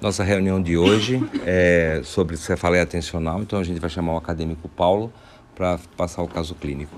Nossa 0.00 0.22
reunião 0.22 0.62
de 0.62 0.78
hoje 0.78 1.20
é 1.44 2.02
sobre 2.04 2.36
cefaleia 2.36 2.84
atencional, 2.84 3.40
então 3.40 3.58
a 3.58 3.64
gente 3.64 3.80
vai 3.80 3.90
chamar 3.90 4.14
o 4.14 4.16
acadêmico 4.16 4.68
Paulo 4.68 5.12
para 5.56 5.76
passar 5.96 6.22
o 6.22 6.28
caso 6.28 6.54
clínico. 6.54 6.96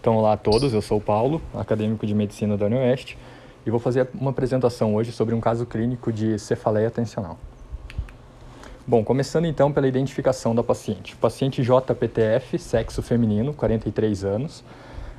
Então, 0.00 0.16
olá 0.16 0.32
a 0.32 0.36
todos, 0.38 0.72
eu 0.72 0.80
sou 0.80 0.96
o 0.96 1.00
Paulo, 1.00 1.42
acadêmico 1.52 2.06
de 2.06 2.14
medicina 2.14 2.56
da 2.56 2.64
UniOeste, 2.64 3.18
e 3.66 3.70
vou 3.70 3.78
fazer 3.78 4.08
uma 4.14 4.30
apresentação 4.30 4.94
hoje 4.94 5.12
sobre 5.12 5.34
um 5.34 5.40
caso 5.40 5.66
clínico 5.66 6.10
de 6.10 6.38
cefaleia 6.38 6.88
atencional. 6.88 7.38
Bom, 8.86 9.04
começando 9.04 9.44
então 9.44 9.70
pela 9.70 9.86
identificação 9.86 10.54
da 10.54 10.62
paciente. 10.62 11.14
Paciente 11.16 11.62
JPTF, 11.62 12.58
sexo 12.58 13.02
feminino, 13.02 13.52
43 13.52 14.24
anos, 14.24 14.64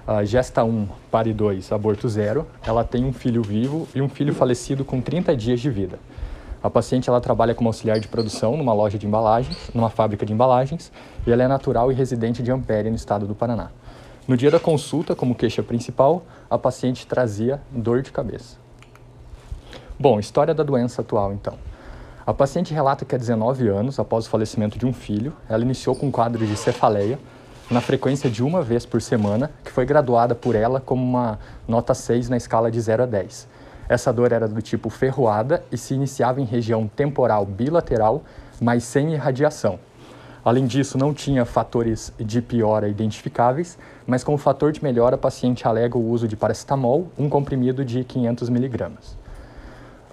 uh, 0.08 0.26
gesta 0.26 0.64
1, 0.64 0.88
pare 1.12 1.34
2, 1.34 1.72
aborto 1.72 2.08
0. 2.08 2.48
Ela 2.66 2.84
tem 2.84 3.04
um 3.04 3.12
filho 3.12 3.44
vivo 3.44 3.88
e 3.94 4.02
um 4.02 4.08
filho 4.08 4.34
falecido 4.34 4.86
com 4.86 5.02
30 5.02 5.36
dias 5.36 5.60
de 5.60 5.70
vida. 5.70 6.00
A 6.64 6.70
paciente 6.70 7.10
ela 7.10 7.22
trabalha 7.22 7.54
como 7.54 7.70
auxiliar 7.70 8.00
de 8.00 8.08
produção 8.08 8.58
numa 8.58 8.74
loja 8.74 8.98
de 8.98 9.06
embalagens, 9.06 9.70
numa 9.74 9.90
fábrica 9.90 10.26
de 10.26 10.34
embalagens, 10.34 10.92
e 11.26 11.32
ela 11.32 11.44
é 11.44 11.48
natural 11.48 11.92
e 11.92 11.96
residente 11.96 12.42
de 12.42 12.52
Ampere, 12.52 12.90
no 12.90 12.96
estado 12.96 13.28
do 13.28 13.36
Paraná. 13.36 13.70
No 14.28 14.36
dia 14.36 14.50
da 14.50 14.60
consulta, 14.60 15.16
como 15.16 15.36
queixa 15.36 15.62
principal, 15.62 16.24
a 16.50 16.58
paciente 16.58 17.06
trazia 17.06 17.62
dor 17.72 18.02
de 18.02 18.12
cabeça. 18.12 18.58
Bom, 20.00 20.20
história 20.20 20.54
da 20.54 20.64
doença 20.64 21.02
atual 21.02 21.32
então. 21.32 21.54
A 22.26 22.34
paciente 22.34 22.74
relata 22.74 23.06
que 23.06 23.16
há 23.16 23.18
19 23.18 23.70
anos, 23.70 24.00
após 24.00 24.28
o 24.28 24.30
falecimento 24.30 24.78
de 24.78 24.86
um 24.86 24.92
filho, 24.92 25.32
ela 25.48 25.64
iniciou 25.64 25.96
com 25.96 26.08
um 26.08 26.12
quadro 26.12 26.46
de 26.46 26.58
cefaleia 26.58 27.18
na 27.70 27.82
frequência 27.82 28.30
de 28.30 28.44
uma 28.44 28.62
vez 28.62 28.86
por 28.86 29.02
semana, 29.02 29.52
que 29.64 29.72
foi 29.72 29.86
graduada 29.86 30.34
por 30.34 30.56
ela 30.56 30.80
como 30.80 31.04
uma 31.04 31.38
nota 31.68 31.94
6 31.94 32.30
na 32.30 32.38
escala 32.38 32.72
de 32.72 32.80
0 32.80 33.04
a 33.04 33.06
10. 33.06 33.48
Essa 33.90 34.12
dor 34.12 34.32
era 34.32 34.48
do 34.48 34.62
tipo 34.62 34.90
ferroada 34.90 35.64
e 35.72 35.78
se 35.78 35.94
iniciava 35.94 36.40
em 36.40 36.46
região 36.46 36.88
temporal 36.88 37.46
bilateral, 37.46 38.24
mas 38.60 38.84
sem 38.84 39.14
irradiação. 39.14 39.80
Além 40.44 40.66
disso, 40.66 40.98
não 40.98 41.14
tinha 41.14 41.44
fatores 41.44 42.14
de 42.18 42.42
piora 42.42 42.88
identificáveis, 42.88 43.78
mas 44.06 44.24
como 44.24 44.38
fator 44.38 44.72
de 44.72 44.82
melhora, 44.82 45.16
a 45.16 45.18
paciente 45.18 45.68
alega 45.68 45.98
o 45.98 46.10
uso 46.10 46.26
de 46.26 46.38
paracetamol, 46.38 47.12
um 47.18 47.28
comprimido 47.28 47.84
de 47.84 48.04
500 48.06 48.48
miligramas. 48.48 49.18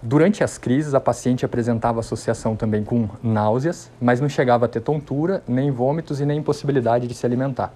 Durante 0.06 0.44
as 0.44 0.58
crises, 0.58 0.92
a 0.92 1.00
paciente 1.00 1.46
apresentava 1.46 1.98
associação 1.98 2.54
também 2.54 2.84
com 2.84 3.08
náuseas, 3.22 3.90
mas 3.98 4.20
não 4.20 4.28
chegava 4.28 4.66
a 4.66 4.68
ter 4.68 4.80
tontura, 4.80 5.42
nem 5.48 5.70
vômitos 5.70 6.20
e 6.20 6.26
nem 6.26 6.40
impossibilidade 6.40 7.06
de 7.06 7.14
se 7.14 7.24
alimentar. 7.24 7.72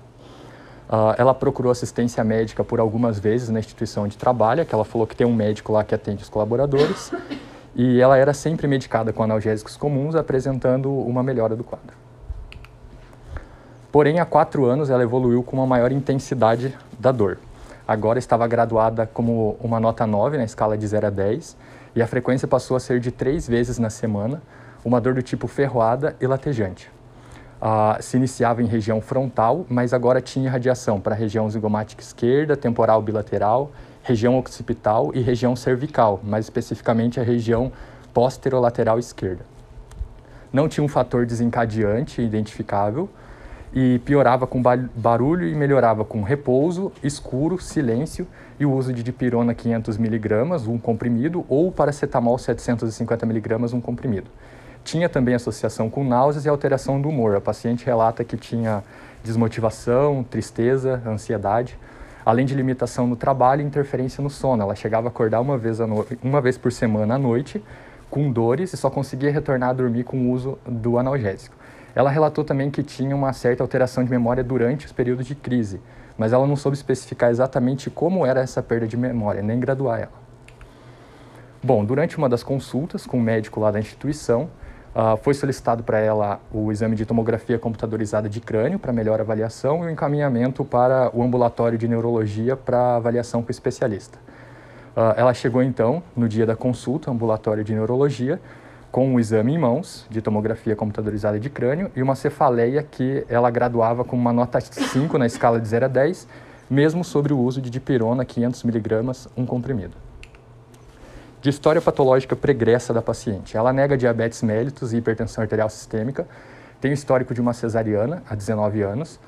Uh, 0.91 1.17
ela 1.17 1.33
procurou 1.33 1.73
assistência 1.73 2.23
médica 2.23 2.63
por 2.63 2.81
algumas 2.81 3.19
vezes 3.19 3.49
na 3.49 3.59
instituição 3.59 4.05
onde 4.05 4.19
trabalha, 4.19 4.67
que 4.67 4.75
ela 4.75 4.85
falou 4.85 5.07
que 5.07 5.17
tem 5.17 5.27
um 5.27 5.35
médico 5.35 5.73
lá 5.73 5.83
que 5.83 5.95
atende 5.95 6.23
os 6.23 6.29
colaboradores, 6.29 7.11
e 7.75 7.99
ela 7.99 8.19
era 8.19 8.35
sempre 8.35 8.67
medicada 8.67 9.11
com 9.11 9.23
analgésicos 9.23 9.75
comuns, 9.75 10.15
apresentando 10.15 10.93
uma 10.93 11.23
melhora 11.23 11.57
do 11.57 11.65
quadro. 11.65 11.97
Porém, 13.91 14.21
há 14.21 14.27
quatro 14.27 14.67
anos 14.67 14.91
ela 14.91 15.03
evoluiu 15.03 15.43
com 15.43 15.57
uma 15.57 15.67
maior 15.67 15.91
intensidade 15.93 16.77
da 16.99 17.11
dor. 17.11 17.39
Agora 17.87 18.19
estava 18.19 18.47
graduada 18.47 19.07
como 19.07 19.57
uma 19.63 19.81
nota 19.81 20.07
9 20.07 20.37
na 20.37 20.45
escala 20.45 20.77
de 20.77 20.87
0 20.87 21.07
a 21.07 21.11
10 21.11 21.57
e 21.95 22.03
a 22.03 22.07
frequência 22.07 22.47
passou 22.47 22.77
a 22.77 22.81
ser 22.81 23.01
de 23.01 23.11
três 23.11 23.49
vezes 23.49 23.79
na 23.79 23.91
semana, 23.91 24.43
uma 24.85 25.01
dor 25.01 25.15
do 25.15 25.23
tipo 25.23 25.47
ferroada 25.47 26.17
e 26.21 26.27
latejante. 26.27 26.91
Uh, 27.61 28.01
se 28.01 28.17
iniciava 28.17 28.63
em 28.63 28.67
região 28.67 29.01
frontal, 29.01 29.67
mas 29.69 29.93
agora 29.93 30.21
tinha 30.21 30.51
radiação 30.51 31.01
para 31.01 31.15
região 31.15 31.51
zigomática 31.51 32.01
esquerda, 32.01 32.57
temporal 32.57 33.03
bilateral, 33.03 33.73
região 34.03 34.39
occipital 34.39 35.11
e 35.13 35.21
região 35.21 35.57
cervical, 35.57 36.21
mais 36.23 36.47
especificamente 36.47 37.19
a 37.19 37.23
região 37.23 37.73
posterolateral 38.15 38.99
esquerda. 38.99 39.45
Não 40.53 40.69
tinha 40.69 40.85
um 40.85 40.89
fator 40.89 41.27
desencadeante 41.27 42.23
identificável 42.23 43.09
e 43.73 43.99
piorava 44.05 44.47
com 44.47 44.63
barulho 44.95 45.47
e 45.47 45.55
melhorava 45.55 46.05
com 46.05 46.23
repouso, 46.23 46.93
escuro, 47.03 47.61
silêncio 47.61 48.27
e 48.59 48.65
o 48.65 48.73
uso 48.73 48.93
de 48.93 49.03
dipirona 49.03 49.55
500mg, 49.55 50.67
um 50.69 50.79
comprimido, 50.79 51.45
ou 51.49 51.71
paracetamol 51.71 52.37
750mg, 52.37 53.75
um 53.75 53.81
comprimido. 53.81 54.31
Tinha 54.83 55.09
também 55.09 55.35
associação 55.35 55.91
com 55.91 56.03
náuseas 56.03 56.47
e 56.47 56.49
alteração 56.49 57.01
do 57.01 57.09
humor. 57.09 57.37
A 57.37 57.41
paciente 57.41 57.85
relata 57.85 58.25
que 58.25 58.37
tinha 58.37 58.83
desmotivação, 59.23 60.25
tristeza, 60.25 61.03
ansiedade, 61.07 61.79
além 62.25 62.47
de 62.47 62.55
limitação 62.55 63.07
no 63.07 63.17
trabalho 63.17 63.61
e 63.61 63.65
interferência 63.65 64.23
no 64.23 64.31
sono. 64.31 64.63
Ela 64.63 64.75
chegava 64.75 65.09
a 65.09 65.11
acordar 65.11 65.41
uma 65.41 65.59
vez, 65.59 65.79
no... 65.79 66.07
uma 66.23 66.41
vez 66.41 66.57
por 66.57 66.73
semana 66.73 67.17
à 67.17 67.19
noite, 67.19 67.63
com 68.11 68.33
dores, 68.33 68.73
e 68.73 68.77
só 68.77 68.89
conseguia 68.89 69.31
retornar 69.31 69.71
a 69.71 69.73
dormir 69.75 70.05
com 70.05 70.17
o 70.17 70.31
uso 70.31 70.59
do 70.67 70.99
analgésico. 70.99 71.58
Ela 71.99 72.11
relatou 72.11 72.45
também 72.45 72.71
que 72.71 72.81
tinha 72.81 73.17
uma 73.17 73.33
certa 73.33 73.61
alteração 73.61 74.05
de 74.05 74.11
memória 74.13 74.45
durante 74.45 74.87
os 74.87 74.93
períodos 74.93 75.27
de 75.27 75.35
crise, 75.35 75.81
mas 76.17 76.33
ela 76.33 76.47
não 76.47 76.55
soube 76.55 76.77
especificar 76.77 77.29
exatamente 77.29 77.91
como 77.91 78.25
era 78.25 78.41
essa 78.41 78.63
perda 78.63 78.87
de 78.87 78.97
memória, 78.97 79.43
nem 79.43 79.59
graduar 79.59 79.99
ela. 80.03 80.13
Bom, 81.61 81.85
durante 81.85 82.17
uma 82.17 82.29
das 82.29 82.45
consultas 82.45 83.05
com 83.05 83.19
o 83.19 83.21
médico 83.21 83.59
lá 83.59 83.73
da 83.73 83.81
instituição, 83.81 84.49
uh, 84.95 85.17
foi 85.17 85.35
solicitado 85.35 85.83
para 85.83 85.99
ela 85.99 86.41
o 86.53 86.71
exame 86.71 86.95
de 86.95 87.05
tomografia 87.05 87.59
computadorizada 87.59 88.29
de 88.29 88.41
crânio 88.41 88.79
para 88.79 88.93
melhor 88.93 89.21
avaliação 89.21 89.83
e 89.83 89.89
o 89.89 89.91
encaminhamento 89.91 90.65
para 90.65 91.11
o 91.13 91.21
ambulatório 91.21 91.77
de 91.77 91.89
neurologia 91.89 92.57
para 92.57 92.95
avaliação 92.95 93.43
com 93.43 93.49
o 93.49 93.51
especialista. 93.51 94.21
Uh, 94.97 95.15
ela 95.17 95.35
chegou 95.35 95.65
então, 95.65 96.01
no 96.17 96.29
dia 96.29 96.47
da 96.47 96.55
consulta, 96.55 97.11
ambulatório 97.11 97.65
de 97.65 97.75
neurologia, 97.75 98.41
com 98.91 99.07
um 99.07 99.21
exame 99.21 99.55
em 99.55 99.59
mãos 99.59 100.07
de 100.09 100.23
tomografia 100.23 100.75
computadorizada 100.75 101.39
de 101.39 101.51
crânio 101.51 101.91
e 101.95 102.03
uma 102.03 102.15
cefaleia 102.15 102.83
que 102.83 103.25
ela 103.29 103.51
graduava 103.51 104.05
com 104.05 104.17
uma 104.17 104.33
nota 104.33 104.61
5 104.61 105.19
na 105.19 105.27
escala 105.27 105.61
de 105.61 105.69
0 105.69 105.85
a 105.85 105.89
10, 105.89 106.27
mesmo 106.71 107.05
sobre 107.05 107.33
o 107.33 107.39
uso 107.39 107.61
de 107.61 107.71
dipirona 107.71 108.25
500mg, 108.25 109.29
um 109.37 109.45
comprimido. 109.45 109.95
De 111.41 111.51
história 111.51 111.81
patológica 111.81 112.35
pregressa 112.35 112.93
da 112.93 113.01
paciente. 113.01 113.57
Ela 113.57 113.73
nega 113.73 113.97
diabetes 113.97 114.43
mellitus 114.43 114.93
e 114.93 114.97
hipertensão 114.97 115.43
arterial 115.43 115.71
sistêmica, 115.71 116.27
tem 116.81 116.93
histórico 116.93 117.35
de 117.35 117.41
uma 117.41 117.53
cesariana 117.53 118.23
há 118.29 118.35
19 118.35 118.83
anos, 118.83 119.21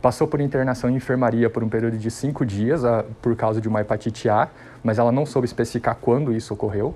passou 0.00 0.26
por 0.26 0.40
internação 0.40 0.88
em 0.88 0.96
enfermaria 0.96 1.50
por 1.50 1.62
um 1.62 1.68
período 1.68 1.98
de 1.98 2.10
5 2.10 2.46
dias 2.46 2.84
a, 2.84 3.04
por 3.20 3.36
causa 3.36 3.60
de 3.60 3.68
uma 3.68 3.80
hepatite 3.80 4.28
A, 4.28 4.48
mas 4.82 4.98
ela 4.98 5.12
não 5.12 5.26
soube 5.26 5.46
especificar 5.46 5.96
quando 6.00 6.32
isso 6.32 6.54
ocorreu 6.54 6.94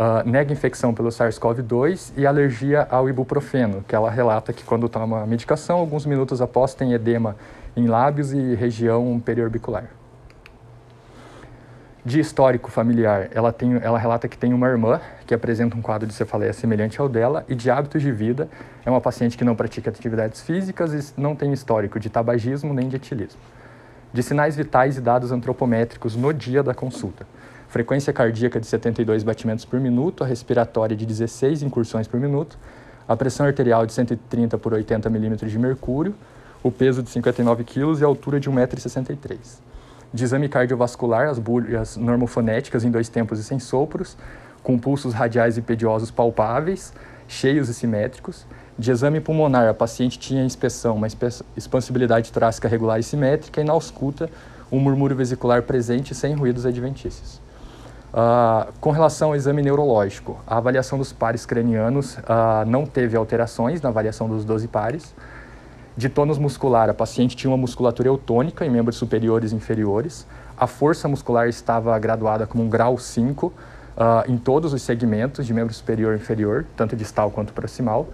uh, 0.00 0.28
nega 0.28 0.52
infecção 0.52 0.94
pelo 0.94 1.10
SARS-CoV-2 1.10 2.12
e 2.16 2.26
alergia 2.26 2.86
ao 2.90 3.08
ibuprofeno, 3.08 3.84
que 3.86 3.94
ela 3.94 4.10
relata 4.10 4.52
que 4.52 4.64
quando 4.64 4.88
toma 4.88 5.22
a 5.22 5.26
medicação, 5.26 5.78
alguns 5.78 6.06
minutos 6.06 6.40
após 6.40 6.72
tem 6.72 6.94
edema 6.94 7.36
em 7.76 7.86
lábios 7.86 8.32
e 8.32 8.54
região 8.54 9.20
periorbicular. 9.20 9.84
De 12.02 12.18
histórico 12.18 12.70
familiar, 12.70 13.28
ela, 13.30 13.52
tem, 13.52 13.74
ela 13.82 13.98
relata 13.98 14.26
que 14.26 14.38
tem 14.38 14.54
uma 14.54 14.66
irmã 14.66 14.98
que 15.26 15.34
apresenta 15.34 15.76
um 15.76 15.82
quadro 15.82 16.08
de 16.08 16.14
cefaleia 16.14 16.52
semelhante 16.54 16.98
ao 16.98 17.10
dela 17.10 17.44
e 17.46 17.54
de 17.54 17.70
hábitos 17.70 18.00
de 18.00 18.10
vida, 18.10 18.48
é 18.86 18.90
uma 18.90 19.02
paciente 19.02 19.36
que 19.36 19.44
não 19.44 19.54
pratica 19.54 19.90
atividades 19.90 20.40
físicas 20.40 20.94
e 20.94 21.20
não 21.20 21.36
tem 21.36 21.52
histórico 21.52 22.00
de 22.00 22.08
tabagismo 22.08 22.72
nem 22.72 22.88
de 22.88 22.96
etilismo. 22.96 23.38
De 24.14 24.22
sinais 24.22 24.56
vitais 24.56 24.96
e 24.96 25.00
dados 25.00 25.30
antropométricos 25.30 26.16
no 26.16 26.32
dia 26.32 26.62
da 26.62 26.74
consulta 26.74 27.26
frequência 27.70 28.12
cardíaca 28.12 28.60
de 28.60 28.66
72 28.66 29.22
batimentos 29.22 29.64
por 29.64 29.78
minuto, 29.78 30.24
a 30.24 30.26
respiratória 30.26 30.96
de 30.96 31.06
16 31.06 31.62
incursões 31.62 32.08
por 32.08 32.18
minuto, 32.18 32.58
a 33.06 33.16
pressão 33.16 33.46
arterial 33.46 33.86
de 33.86 33.92
130 33.92 34.58
por 34.58 34.74
80 34.74 35.08
milímetros 35.08 35.50
de 35.50 35.58
mercúrio, 35.58 36.12
o 36.64 36.70
peso 36.70 37.00
de 37.00 37.08
59 37.10 37.62
quilos 37.62 38.00
e 38.00 38.04
a 38.04 38.08
altura 38.08 38.40
de 38.40 38.50
1,63m. 38.50 39.38
De 40.12 40.24
exame 40.24 40.48
cardiovascular, 40.48 41.28
as 41.28 41.38
bulhas 41.38 41.96
normofonéticas 41.96 42.82
em 42.82 42.90
dois 42.90 43.08
tempos 43.08 43.38
e 43.38 43.44
sem 43.44 43.60
sopros, 43.60 44.16
com 44.64 44.76
pulsos 44.76 45.14
radiais 45.14 45.56
e 45.56 45.62
pediosos 45.62 46.10
palpáveis, 46.10 46.92
cheios 47.28 47.68
e 47.68 47.74
simétricos. 47.74 48.44
De 48.76 48.90
exame 48.90 49.20
pulmonar, 49.20 49.68
a 49.68 49.74
paciente 49.74 50.18
tinha 50.18 50.44
inspeção, 50.44 50.96
uma 50.96 51.06
expansibilidade 51.56 52.32
torácica 52.32 52.66
regular 52.66 52.98
e 52.98 53.04
simétrica, 53.04 53.60
e 53.60 53.64
na 53.64 53.72
ausculta, 53.72 54.28
um 54.72 54.80
murmúrio 54.80 55.16
vesicular 55.16 55.62
presente 55.62 56.16
sem 56.16 56.34
ruídos 56.34 56.66
adventícios. 56.66 57.40
Uh, 58.12 58.72
com 58.80 58.90
relação 58.90 59.28
ao 59.28 59.36
exame 59.36 59.62
neurológico, 59.62 60.40
a 60.44 60.56
avaliação 60.56 60.98
dos 60.98 61.12
pares 61.12 61.46
cranianos 61.46 62.16
uh, 62.16 62.66
não 62.66 62.84
teve 62.84 63.16
alterações 63.16 63.80
na 63.80 63.88
avaliação 63.88 64.28
dos 64.28 64.44
12 64.44 64.66
pares. 64.66 65.14
De 65.96 66.08
tônus 66.08 66.38
muscular, 66.38 66.90
a 66.90 66.94
paciente 66.94 67.36
tinha 67.36 67.50
uma 67.50 67.56
musculatura 67.56 68.08
eutônica 68.08 68.64
em 68.64 68.70
membros 68.70 68.96
superiores 68.96 69.52
e 69.52 69.54
inferiores. 69.54 70.26
A 70.56 70.66
força 70.66 71.06
muscular 71.06 71.48
estava 71.48 71.96
graduada 71.98 72.46
como 72.46 72.64
um 72.64 72.68
grau 72.68 72.98
5 72.98 73.46
uh, 73.46 73.52
ah, 73.96 74.24
em 74.26 74.36
todos 74.36 74.72
os 74.72 74.82
segmentos 74.82 75.46
de 75.46 75.54
membro 75.54 75.72
superior 75.72 76.14
e 76.14 76.16
inferior, 76.16 76.66
tanto 76.76 76.96
distal 76.96 77.30
quanto 77.30 77.52
proximal. 77.52 78.08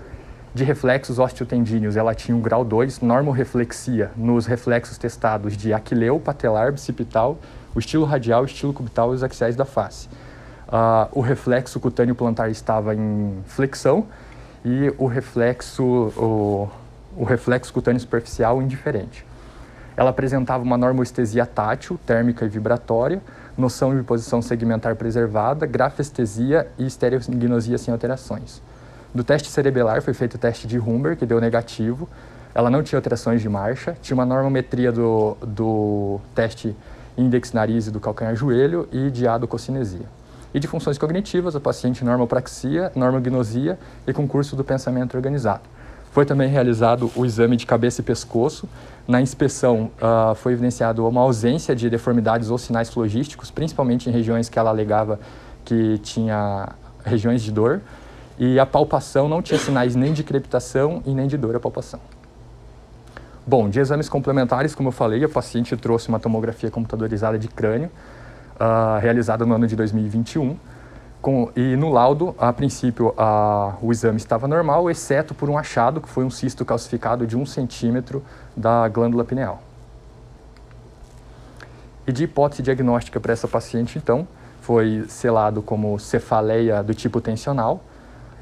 De 0.55 0.65
reflexos 0.65 1.19
osteotendíneos, 1.19 1.97
ela 1.97 2.15
tinha 2.15 2.37
um 2.37 2.41
grau 2.41 2.65
2, 2.65 3.01
normoreflexia 3.01 4.11
nos 4.17 4.47
reflexos 4.47 4.97
testados 4.99 5.57
de 5.57 5.73
aquileu, 5.73 6.19
patelar, 6.19 6.73
bicipital, 6.73 7.39
o 7.77 7.79
estilo 7.79 8.07
radial, 8.07 8.43
o 8.43 8.47
estilo 8.47 8.73
cubital 8.73 9.13
e 9.13 9.17
os 9.17 9.23
axiais 9.23 9.55
da 9.55 9.67
face. 9.67 10.09
Uh, 10.67 11.07
o 11.13 11.21
reflexo 11.21 11.79
cutâneo 11.79 12.15
plantar 12.15 12.49
estava 12.49 12.95
em 12.95 13.39
flexão 13.45 14.07
e 14.65 14.93
o 14.97 15.07
reflexo, 15.07 15.85
o, 15.85 16.71
o 17.15 17.25
reflexo 17.25 17.71
cutâneo 17.73 18.01
superficial 18.01 18.63
indiferente. 18.63 19.27
Ela 19.95 20.09
apresentava 20.09 20.65
uma 20.65 20.79
normoestesia 20.79 21.45
tátil, 21.45 22.01
térmica 22.07 22.47
e 22.47 22.49
vibratória, 22.49 23.21
noção 23.59 23.95
de 23.95 24.03
posição 24.03 24.41
segmentar 24.41 24.97
preservada, 24.97 25.67
grafestesia 25.67 26.69
e 26.79 26.87
estereognosia 26.87 27.77
sem 27.77 27.93
alterações. 27.93 28.63
Do 29.15 29.23
teste 29.23 29.51
cerebelar 29.51 30.01
foi 30.01 30.15
feito 30.15 30.35
o 30.35 30.39
teste 30.39 30.67
de 30.67 30.79
Humber, 30.79 31.15
que 31.15 31.27
deu 31.27 31.41
negativo. 31.43 32.09
Ela 32.55 32.71
não 32.71 32.83
tinha 32.83 32.99
alterações 32.99 33.43
de 33.43 33.49
marcha, 33.51 33.97
tinha 34.01 34.15
uma 34.15 34.25
normometria 34.25 34.91
do, 34.91 35.37
do 35.43 36.21
teste 36.35 36.75
índex 37.17 37.53
nariz 37.53 37.87
e 37.87 37.91
do 37.91 38.01
calcanhar-joelho 38.01 38.89
e 38.93 39.11
de 39.11 39.27
adococinesia. 39.27 40.07
E 40.55 40.61
de 40.61 40.67
funções 40.67 40.97
cognitivas, 40.97 41.55
a 41.55 41.61
paciente 41.61 42.05
normopraxia, 42.05 42.91
normognosia 42.95 43.79
e 44.07 44.13
concurso 44.13 44.57
do 44.57 44.65
pensamento 44.65 45.17
organizado. 45.17 45.63
Foi 46.13 46.25
também 46.25 46.49
realizado 46.49 47.11
o 47.15 47.27
exame 47.27 47.57
de 47.57 47.67
cabeça 47.67 48.01
e 48.01 48.05
pescoço. 48.05 48.67
Na 49.07 49.21
inspeção, 49.21 49.91
uh, 50.01 50.35
foi 50.35 50.55
evidenciado 50.55 51.07
uma 51.07 51.21
ausência 51.21 51.77
de 51.77 51.91
deformidades 51.91 52.49
ou 52.49 52.57
sinais 52.57 52.89
flogísticos, 52.89 53.51
principalmente 53.51 54.09
em 54.09 54.13
regiões 54.13 54.49
que 54.49 54.59
ela 54.59 54.71
alegava 54.71 55.21
que 55.63 55.99
tinha 55.99 56.71
regiões 57.05 57.43
de 57.43 57.53
dor. 57.53 57.83
E 58.39 58.59
a 58.59 58.65
palpação 58.65 59.29
não 59.29 59.43
tinha 59.43 59.59
sinais 59.59 59.95
nem 59.95 60.15
de 60.15 60.23
crepitação 60.23 61.03
e 61.05 61.11
nem 61.11 61.27
de 61.27 61.37
dor 61.37 61.55
à 61.55 61.61
palpação. 61.61 62.01
Bom, 63.47 63.69
de 63.69 63.79
exames 63.79 64.09
complementares, 64.09 64.75
como 64.75 64.89
eu 64.89 64.93
falei, 64.93 65.23
a 65.23 65.29
paciente 65.29 65.77
trouxe 65.77 66.09
uma 66.09 66.19
tomografia 66.19 66.71
computadorizada 66.71 67.39
de 67.39 67.47
crânio, 67.47 67.91
uh, 68.57 68.99
realizada 69.01 69.47
no 69.47 69.55
ano 69.55 69.67
de 69.67 69.77
2021 69.77 70.57
com, 71.27 71.51
e 71.57 71.75
no 71.75 71.91
laudo, 71.91 72.37
a 72.39 72.53
princípio, 72.53 73.13
o 73.83 73.91
exame 73.91 74.17
estava 74.17 74.47
normal, 74.47 74.89
exceto 74.89 75.35
por 75.35 75.51
um 75.51 75.59
achado, 75.59 76.01
que 76.01 76.09
foi 76.09 76.23
um 76.23 76.31
cisto 76.31 76.65
calcificado 76.65 77.27
de 77.27 77.37
um 77.37 77.45
centímetro 77.45 78.23
da 78.57 78.87
glândula 78.87 79.25
pineal. 79.25 79.61
E 82.07 82.13
de 82.13 82.23
hipótese 82.23 82.63
diagnóstica 82.63 83.19
para 83.19 83.33
essa 83.33 83.49
paciente, 83.49 83.99
então, 83.99 84.29
foi 84.61 85.05
selado 85.09 85.63
como 85.63 85.99
cefaleia 85.99 86.81
do 86.81 86.95
tipo 86.95 87.21
tensional, 87.21 87.83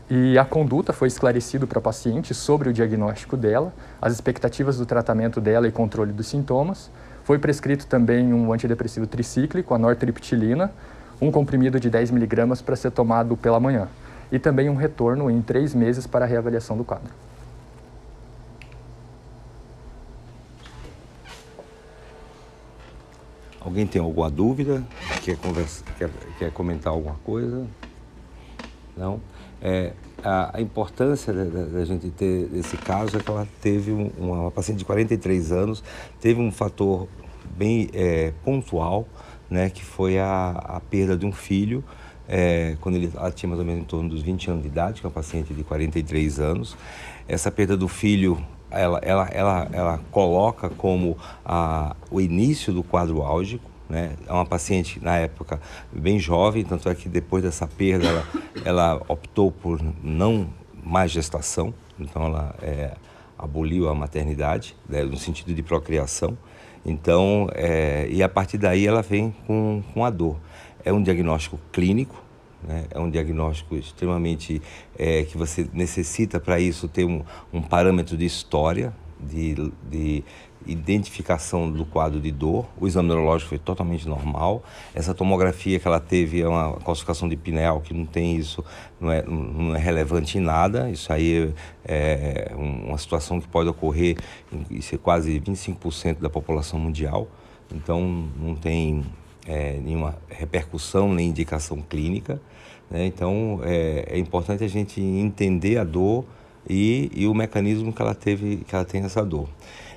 e 0.08 0.38
a 0.38 0.44
conduta 0.44 0.92
foi 0.92 1.08
esclarecido 1.08 1.66
para 1.66 1.78
a 1.78 1.82
paciente 1.82 2.34
sobre 2.34 2.68
o 2.68 2.72
diagnóstico 2.72 3.36
dela, 3.36 3.72
as 4.00 4.12
expectativas 4.12 4.76
do 4.76 4.84
tratamento 4.84 5.40
dela 5.40 5.66
e 5.66 5.72
controle 5.72 6.12
dos 6.12 6.26
sintomas. 6.26 6.90
Foi 7.24 7.38
prescrito 7.38 7.86
também 7.86 8.34
um 8.34 8.52
antidepressivo 8.52 9.06
tricíclico, 9.06 9.74
a 9.74 9.78
nortriptilina, 9.78 10.70
um 11.20 11.30
comprimido 11.30 11.80
de 11.80 11.88
10 11.88 12.10
miligramas 12.10 12.60
para 12.60 12.76
ser 12.76 12.90
tomado 12.90 13.36
pela 13.36 13.58
manhã 13.58 13.88
e 14.30 14.38
também 14.38 14.68
um 14.68 14.74
retorno 14.74 15.30
em 15.30 15.40
três 15.40 15.74
meses 15.74 16.06
para 16.06 16.26
a 16.26 16.28
reavaliação 16.28 16.76
do 16.76 16.84
quadro. 16.84 17.10
Alguém 23.58 23.86
tem 23.86 24.02
alguma 24.02 24.30
dúvida? 24.30 24.84
Quer, 25.22 25.38
conversa, 25.38 25.82
quer, 25.96 26.10
quer 26.38 26.50
comentar 26.50 26.92
alguma 26.92 27.14
coisa? 27.24 27.66
Não? 28.94 29.18
É, 29.66 29.92
a, 30.22 30.58
a, 30.58 30.60
importância 30.60 31.32
da, 31.32 31.64
da, 31.64 31.84
gente 31.86 32.10
ter 32.10 32.50
esse 32.54 32.76
caso 32.76 33.16
é 33.16 33.20
que 33.20 33.30
ela 33.30 33.48
teve 33.62 33.92
um, 33.92 34.10
uma, 34.18 34.40
uma, 34.42 34.50
paciente 34.50 34.76
de 34.76 34.84
43 34.84 35.52
anos, 35.52 35.82
teve 36.20 36.38
um 36.38 36.52
fator 36.52 37.08
bem 37.56 37.88
é, 37.94 38.34
pontual, 38.44 39.08
né, 39.48 39.70
que 39.70 39.82
foi 39.82 40.18
a, 40.18 40.50
a 40.50 40.80
perda 40.80 41.16
de 41.16 41.24
um 41.24 41.32
filho, 41.32 41.82
é, 42.28 42.76
quando 42.78 42.96
ele, 42.96 43.10
ela 43.16 43.32
tinha 43.32 43.48
mais 43.48 43.58
ou 43.58 43.64
menos 43.64 43.80
em 43.80 43.86
torno 43.86 44.10
dos 44.10 44.20
20 44.20 44.50
anos 44.50 44.62
de 44.62 44.68
idade, 44.68 45.00
que 45.00 45.06
é 45.06 45.08
uma 45.08 45.14
paciente 45.14 45.54
de 45.54 45.64
43 45.64 46.40
anos. 46.40 46.76
Essa 47.26 47.50
perda 47.50 47.74
do 47.74 47.88
filho, 47.88 48.38
ela, 48.70 48.98
ela, 49.02 49.28
ela, 49.28 49.68
ela 49.72 50.00
coloca 50.10 50.68
como 50.68 51.16
a, 51.42 51.96
o 52.10 52.20
início 52.20 52.70
do 52.70 52.82
quadro 52.82 53.22
álgico, 53.22 53.70
né? 53.88 54.16
É 54.26 54.32
uma 54.32 54.46
paciente, 54.46 54.98
na 55.02 55.16
época, 55.16 55.60
bem 55.92 56.18
jovem, 56.18 56.64
tanto 56.64 56.88
é 56.88 56.94
que 56.94 57.08
depois 57.08 57.42
dessa 57.42 57.66
perda 57.66 58.06
ela, 58.06 58.26
ela 58.64 59.02
optou 59.08 59.50
por 59.50 59.80
não 60.02 60.48
mais 60.82 61.10
gestação, 61.10 61.72
então 61.98 62.24
ela 62.26 62.54
é, 62.62 62.92
aboliu 63.38 63.88
a 63.88 63.94
maternidade, 63.94 64.76
né, 64.88 65.02
no 65.02 65.16
sentido 65.16 65.54
de 65.54 65.62
procriação. 65.62 66.36
Então, 66.84 67.48
é, 67.54 68.06
e 68.10 68.22
a 68.22 68.28
partir 68.28 68.58
daí 68.58 68.86
ela 68.86 69.00
vem 69.00 69.34
com, 69.46 69.82
com 69.92 70.04
a 70.04 70.10
dor. 70.10 70.36
É 70.84 70.92
um 70.92 71.02
diagnóstico 71.02 71.58
clínico, 71.72 72.22
né? 72.62 72.84
é 72.90 72.98
um 72.98 73.08
diagnóstico 73.08 73.74
extremamente 73.74 74.60
é, 74.98 75.22
que 75.24 75.36
você 75.38 75.66
necessita 75.72 76.38
para 76.38 76.60
isso 76.60 76.86
ter 76.86 77.04
um, 77.04 77.22
um 77.52 77.62
parâmetro 77.62 78.16
de 78.16 78.26
história, 78.26 78.92
de, 79.20 79.72
de 79.90 80.24
identificação 80.66 81.70
do 81.70 81.84
quadro 81.84 82.20
de 82.20 82.30
dor. 82.30 82.66
O 82.78 82.86
exame 82.86 83.08
neurológico 83.08 83.50
foi 83.50 83.58
totalmente 83.58 84.08
normal. 84.08 84.62
Essa 84.94 85.14
tomografia 85.14 85.78
que 85.78 85.86
ela 85.86 86.00
teve 86.00 86.40
é 86.40 86.48
uma 86.48 86.76
calcificação 86.80 87.28
de 87.28 87.36
pineal, 87.36 87.80
que 87.80 87.92
não 87.92 88.04
tem 88.04 88.36
isso, 88.36 88.64
não 89.00 89.10
é, 89.10 89.22
não 89.22 89.74
é 89.74 89.78
relevante 89.78 90.38
em 90.38 90.40
nada. 90.40 90.90
Isso 90.90 91.12
aí 91.12 91.52
é, 91.84 92.50
é 92.50 92.54
uma 92.54 92.98
situação 92.98 93.40
que 93.40 93.48
pode 93.48 93.68
ocorrer 93.68 94.16
em 94.70 94.80
ser 94.80 94.98
quase 94.98 95.38
25% 95.40 96.18
da 96.20 96.30
população 96.30 96.78
mundial. 96.78 97.28
Então, 97.72 98.28
não 98.38 98.54
tem 98.54 99.04
é, 99.46 99.78
nenhuma 99.82 100.16
repercussão 100.28 101.12
nem 101.12 101.28
indicação 101.28 101.82
clínica. 101.82 102.40
Né? 102.90 103.06
Então, 103.06 103.60
é, 103.64 104.06
é 104.08 104.18
importante 104.18 104.64
a 104.64 104.68
gente 104.68 105.00
entender 105.00 105.78
a 105.78 105.84
dor 105.84 106.24
e, 106.68 107.10
e 107.14 107.26
o 107.26 107.34
mecanismo 107.34 107.92
que 107.92 108.00
ela 108.00 108.14
teve, 108.14 108.58
que 108.58 108.74
ela 108.74 108.84
tem 108.84 109.02
essa 109.02 109.24
dor. 109.24 109.48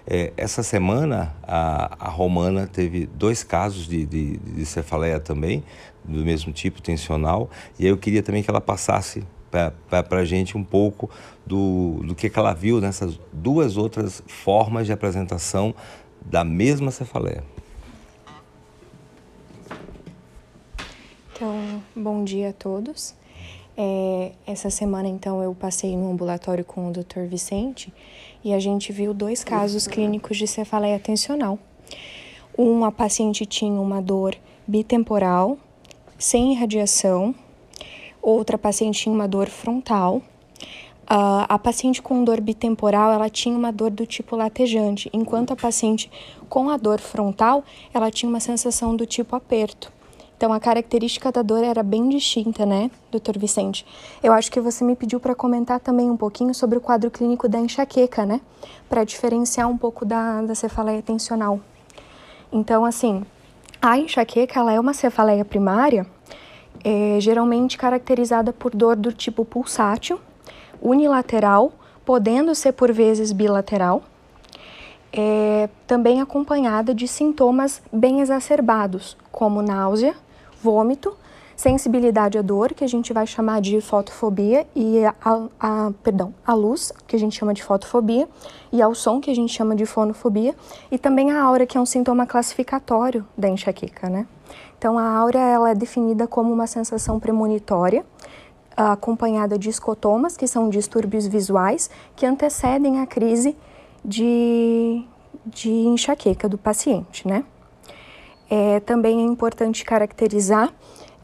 É, 0.09 0.31
essa 0.37 0.63
semana, 0.63 1.35
a, 1.43 2.07
a, 2.07 2.09
Romana 2.09 2.65
teve 2.65 3.05
dois 3.05 3.43
casos 3.43 3.87
de, 3.87 4.05
de, 4.05 4.37
de, 4.37 4.65
cefaleia 4.65 5.19
também, 5.19 5.63
do 6.03 6.23
mesmo 6.23 6.53
tipo, 6.53 6.81
tensional, 6.81 7.49
e 7.77 7.83
aí 7.83 7.89
eu 7.89 7.97
queria 7.97 8.23
também 8.23 8.41
que 8.41 8.49
ela 8.49 8.61
passasse 8.61 9.25
para 9.49 10.19
a 10.19 10.25
gente 10.25 10.57
um 10.57 10.63
pouco 10.63 11.09
do, 11.45 12.01
do 12.05 12.15
que, 12.15 12.29
que 12.29 12.39
ela 12.39 12.53
viu 12.53 12.79
nessas 12.79 13.19
duas 13.33 13.75
outras 13.75 14.23
formas 14.27 14.85
de 14.85 14.93
apresentação 14.93 15.75
da 16.21 16.43
mesma 16.43 16.91
cefaleia. 16.91 17.43
Então, 21.33 21.83
bom 21.95 22.23
dia 22.23 22.49
a 22.49 22.53
todos. 22.53 23.13
É, 23.79 24.31
essa 24.47 24.71
semana, 24.71 25.07
então, 25.07 25.39
eu 25.43 25.53
passei 25.53 25.95
no 25.95 26.11
ambulatório 26.11 26.65
com 26.65 26.89
o 26.89 26.91
Dr. 26.91 27.27
Vicente 27.29 27.93
e 28.43 28.51
a 28.51 28.59
gente 28.59 28.91
viu 28.91 29.13
dois 29.13 29.43
casos 29.43 29.85
clínicos 29.85 30.35
de 30.35 30.47
cefaleia 30.47 30.97
tensional. 30.97 31.59
Uma 32.57 32.91
paciente 32.91 33.45
tinha 33.45 33.79
uma 33.79 34.01
dor 34.01 34.35
bitemporal, 34.67 35.59
sem 36.17 36.53
irradiação, 36.53 37.35
outra 38.19 38.57
paciente 38.57 39.03
tinha 39.03 39.13
uma 39.13 39.27
dor 39.27 39.47
frontal. 39.47 40.23
Uh, 41.09 41.45
a 41.47 41.59
paciente 41.59 42.01
com 42.01 42.23
dor 42.23 42.41
bitemporal, 42.41 43.11
ela 43.13 43.29
tinha 43.29 43.55
uma 43.55 43.71
dor 43.71 43.91
do 43.91 44.07
tipo 44.07 44.35
latejante, 44.35 45.07
enquanto 45.13 45.53
a 45.53 45.55
paciente 45.55 46.09
com 46.49 46.71
a 46.71 46.77
dor 46.77 46.99
frontal, 46.99 47.63
ela 47.93 48.09
tinha 48.09 48.27
uma 48.27 48.39
sensação 48.39 48.95
do 48.95 49.05
tipo 49.05 49.35
aperto. 49.35 49.93
Então 50.37 50.53
a 50.53 50.59
característica 50.59 51.31
da 51.31 51.41
dor 51.41 51.63
era 51.63 51.81
bem 51.81 52.07
distinta, 52.09 52.63
né, 52.63 52.91
doutor 53.11 53.39
Vicente? 53.39 53.83
Eu 54.21 54.31
acho 54.31 54.51
que 54.51 54.61
você 54.61 54.83
me 54.83 54.95
pediu 54.95 55.19
para 55.19 55.33
comentar 55.33 55.79
também 55.79 56.11
um 56.11 56.15
pouquinho 56.15 56.53
sobre 56.53 56.77
o 56.77 56.81
quadro 56.81 57.09
clínico 57.09 57.49
da 57.49 57.57
enxaqueca, 57.59 58.23
né? 58.23 58.39
Para 58.87 59.03
diferenciar 59.03 59.67
um 59.67 59.75
pouco 59.75 60.05
da, 60.05 60.43
da 60.43 60.53
cefaleia 60.53 61.01
tensional. 61.01 61.59
Então, 62.51 62.85
assim, 62.85 63.25
a 63.81 63.97
enxaqueca 63.97 64.59
ela 64.59 64.71
é 64.71 64.79
uma 64.79 64.93
cefaleia 64.93 65.43
primária, 65.43 66.05
é, 66.83 67.17
geralmente 67.19 67.75
caracterizada 67.75 68.53
por 68.53 68.75
dor 68.75 68.95
do 68.95 69.11
tipo 69.11 69.43
pulsátil, 69.43 70.19
unilateral, 70.79 71.71
podendo 72.05 72.53
ser 72.53 72.73
por 72.73 72.91
vezes 72.91 73.31
bilateral, 73.31 74.03
é, 75.11 75.67
também 75.87 76.21
acompanhada 76.21 76.93
de 76.93 77.07
sintomas 77.07 77.81
bem 77.91 78.21
exacerbados, 78.21 79.17
como 79.31 79.63
náusea, 79.63 80.15
vômito, 80.61 81.15
sensibilidade 81.55 82.37
à 82.37 82.41
dor, 82.41 82.73
que 82.73 82.83
a 82.83 82.87
gente 82.87 83.11
vai 83.11 83.25
chamar 83.25 83.61
de 83.61 83.81
fotofobia, 83.81 84.67
e 84.75 85.03
a, 85.03 85.15
a, 85.59 85.91
perdão, 86.03 86.33
a 86.45 86.53
luz, 86.53 86.93
que 87.07 87.15
a 87.15 87.19
gente 87.19 87.35
chama 87.35 87.53
de 87.53 87.63
fotofobia, 87.63 88.29
e 88.71 88.79
ao 88.79 88.93
som, 88.93 89.19
que 89.19 89.31
a 89.31 89.35
gente 89.35 89.51
chama 89.51 89.75
de 89.75 89.85
fonofobia, 89.85 90.55
e 90.91 90.99
também 90.99 91.31
a 91.31 91.41
aura, 91.41 91.65
que 91.65 91.77
é 91.77 91.81
um 91.81 91.85
sintoma 91.85 92.27
classificatório 92.27 93.25
da 93.35 93.49
enxaqueca, 93.49 94.07
né? 94.07 94.27
Então, 94.77 94.99
a 94.99 95.09
aura 95.17 95.39
ela 95.39 95.71
é 95.71 95.75
definida 95.75 96.27
como 96.27 96.53
uma 96.53 96.67
sensação 96.67 97.19
premonitória, 97.19 98.05
acompanhada 98.77 99.57
de 99.57 99.69
escotomas, 99.69 100.37
que 100.37 100.47
são 100.47 100.69
distúrbios 100.69 101.25
visuais, 101.25 101.89
que 102.15 102.27
antecedem 102.27 102.99
a 102.99 103.07
crise 103.07 103.57
de, 104.05 105.03
de 105.43 105.71
enxaqueca 105.71 106.47
do 106.47 106.59
paciente, 106.59 107.27
né? 107.27 107.43
É, 108.49 108.79
também 108.79 109.19
é 109.19 109.23
importante 109.23 109.83
caracterizar 109.83 110.73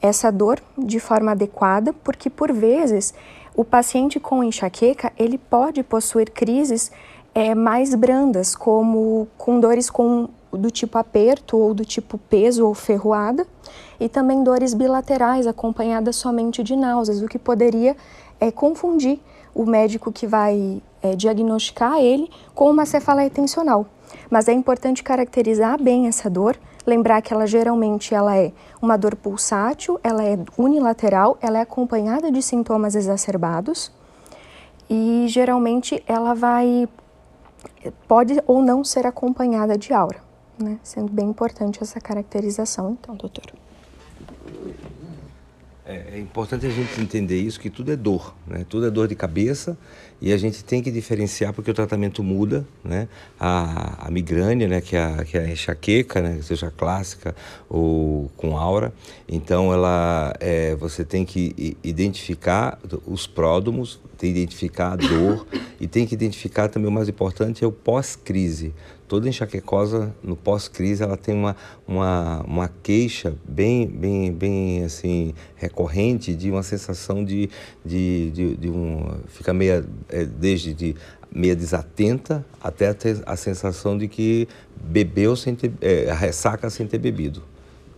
essa 0.01 0.31
dor 0.31 0.59
de 0.77 0.99
forma 0.99 1.31
adequada, 1.31 1.93
porque 2.03 2.29
por 2.29 2.51
vezes 2.51 3.13
o 3.55 3.63
paciente 3.63 4.19
com 4.19 4.43
enxaqueca 4.43 5.13
ele 5.17 5.37
pode 5.37 5.81
possuir 5.83 6.31
crises 6.31 6.91
é, 7.33 7.55
mais 7.55 7.95
brandas, 7.95 8.55
como 8.55 9.27
com 9.37 9.59
dores 9.59 9.89
com, 9.89 10.27
do 10.51 10.69
tipo 10.69 10.97
aperto 10.97 11.57
ou 11.57 11.73
do 11.73 11.85
tipo 11.85 12.17
peso 12.17 12.65
ou 12.67 12.73
ferroada, 12.73 13.47
e 13.99 14.09
também 14.09 14.43
dores 14.43 14.73
bilaterais 14.73 15.47
acompanhadas 15.47 16.15
somente 16.15 16.61
de 16.61 16.75
náuseas, 16.75 17.21
o 17.21 17.27
que 17.27 17.39
poderia 17.39 17.95
é, 18.39 18.51
confundir 18.51 19.19
o 19.55 19.65
médico 19.65 20.11
que 20.11 20.27
vai 20.27 20.81
é, 21.01 21.15
diagnosticar 21.15 21.99
ele 21.99 22.29
com 22.53 22.69
uma 22.69 22.85
cefaleia 22.85 23.29
tensional. 23.29 23.85
Mas 24.29 24.47
é 24.47 24.53
importante 24.53 25.03
caracterizar 25.03 25.81
bem 25.81 26.07
essa 26.07 26.29
dor, 26.29 26.57
lembrar 26.85 27.21
que 27.21 27.33
ela 27.33 27.47
geralmente 27.47 28.13
ela 28.13 28.37
é 28.37 28.51
uma 28.81 28.97
dor 28.97 29.15
pulsátil, 29.15 29.99
ela 30.03 30.23
é 30.23 30.37
unilateral, 30.57 31.37
ela 31.41 31.57
é 31.57 31.61
acompanhada 31.61 32.31
de 32.31 32.41
sintomas 32.41 32.95
exacerbados 32.95 33.91
e 34.89 35.25
geralmente 35.27 36.03
ela 36.07 36.33
vai 36.33 36.87
pode 38.07 38.41
ou 38.45 38.61
não 38.61 38.83
ser 38.83 39.05
acompanhada 39.05 39.77
de 39.77 39.93
aura, 39.93 40.21
né? 40.59 40.79
Sendo 40.83 41.11
bem 41.11 41.29
importante 41.29 41.81
essa 41.81 41.99
caracterização, 41.99 42.91
então, 42.91 43.15
doutor. 43.15 43.45
É, 45.85 46.15
é, 46.15 46.19
importante 46.19 46.65
a 46.65 46.69
gente 46.69 47.01
entender 47.01 47.41
isso, 47.41 47.59
que 47.59 47.69
tudo 47.69 47.91
é 47.91 47.95
dor, 47.95 48.33
né? 48.47 48.65
Tudo 48.69 48.87
é 48.87 48.89
dor 48.89 49.07
de 49.07 49.15
cabeça 49.15 49.77
e 50.23 50.31
a 50.31 50.37
gente 50.37 50.63
tem 50.63 50.81
que 50.81 50.89
diferenciar 50.89 51.51
porque 51.51 51.69
o 51.69 51.73
tratamento 51.73 52.23
muda, 52.23 52.65
né? 52.81 53.09
A, 53.37 54.07
a 54.07 54.09
migrânia, 54.09 54.69
né? 54.69 54.79
Que 54.79 54.95
é 54.95 55.03
a, 55.03 55.25
que 55.25 55.37
é 55.37 55.41
a 55.41 55.49
enxaqueca, 55.49 56.21
né? 56.21 56.39
Seja 56.41 56.71
clássica 56.71 57.35
ou 57.69 58.31
com 58.37 58.57
aura. 58.57 58.93
Então, 59.27 59.73
ela, 59.73 60.33
é, 60.39 60.75
você 60.75 61.03
tem 61.03 61.25
que 61.25 61.75
identificar 61.83 62.79
os 63.05 63.27
pródomos, 63.27 63.99
que 64.17 64.27
identificar 64.27 64.93
a 64.93 64.95
dor 64.95 65.45
e 65.79 65.87
tem 65.87 66.05
que 66.05 66.13
identificar 66.13 66.67
também 66.67 66.89
o 66.89 66.91
mais 66.91 67.09
importante 67.09 67.63
é 67.63 67.67
o 67.67 67.71
pós-crise 67.71 68.73
toda 69.13 69.29
enxaquecosa 69.29 70.11
no 70.23 70.35
pós-crise 70.35 71.03
ela 71.03 71.15
tem 71.15 71.35
uma, 71.35 71.55
uma, 71.87 72.41
uma 72.47 72.71
queixa 72.81 73.35
bem, 73.47 73.85
bem, 73.85 74.31
bem 74.31 74.83
assim, 74.83 75.35
recorrente 75.55 76.33
de 76.33 76.49
uma 76.49 76.63
sensação 76.63 77.23
de, 77.23 77.47
de, 77.85 78.31
de, 78.31 78.55
de 78.55 78.69
um. 78.71 79.19
fica 79.27 79.53
meia, 79.53 79.85
é, 80.09 80.25
desde 80.25 80.73
de 80.73 80.95
meia 81.31 81.55
desatenta 81.55 82.43
até 82.59 82.91
ter 82.91 83.21
a 83.27 83.35
sensação 83.35 83.99
de 83.99 84.07
que 84.07 84.47
bebeu 84.83 85.35
sem 85.35 85.53
ter, 85.53 85.71
é, 85.79 86.11
ressaca 86.11 86.67
sem 86.71 86.87
ter 86.87 86.97
bebido. 86.97 87.43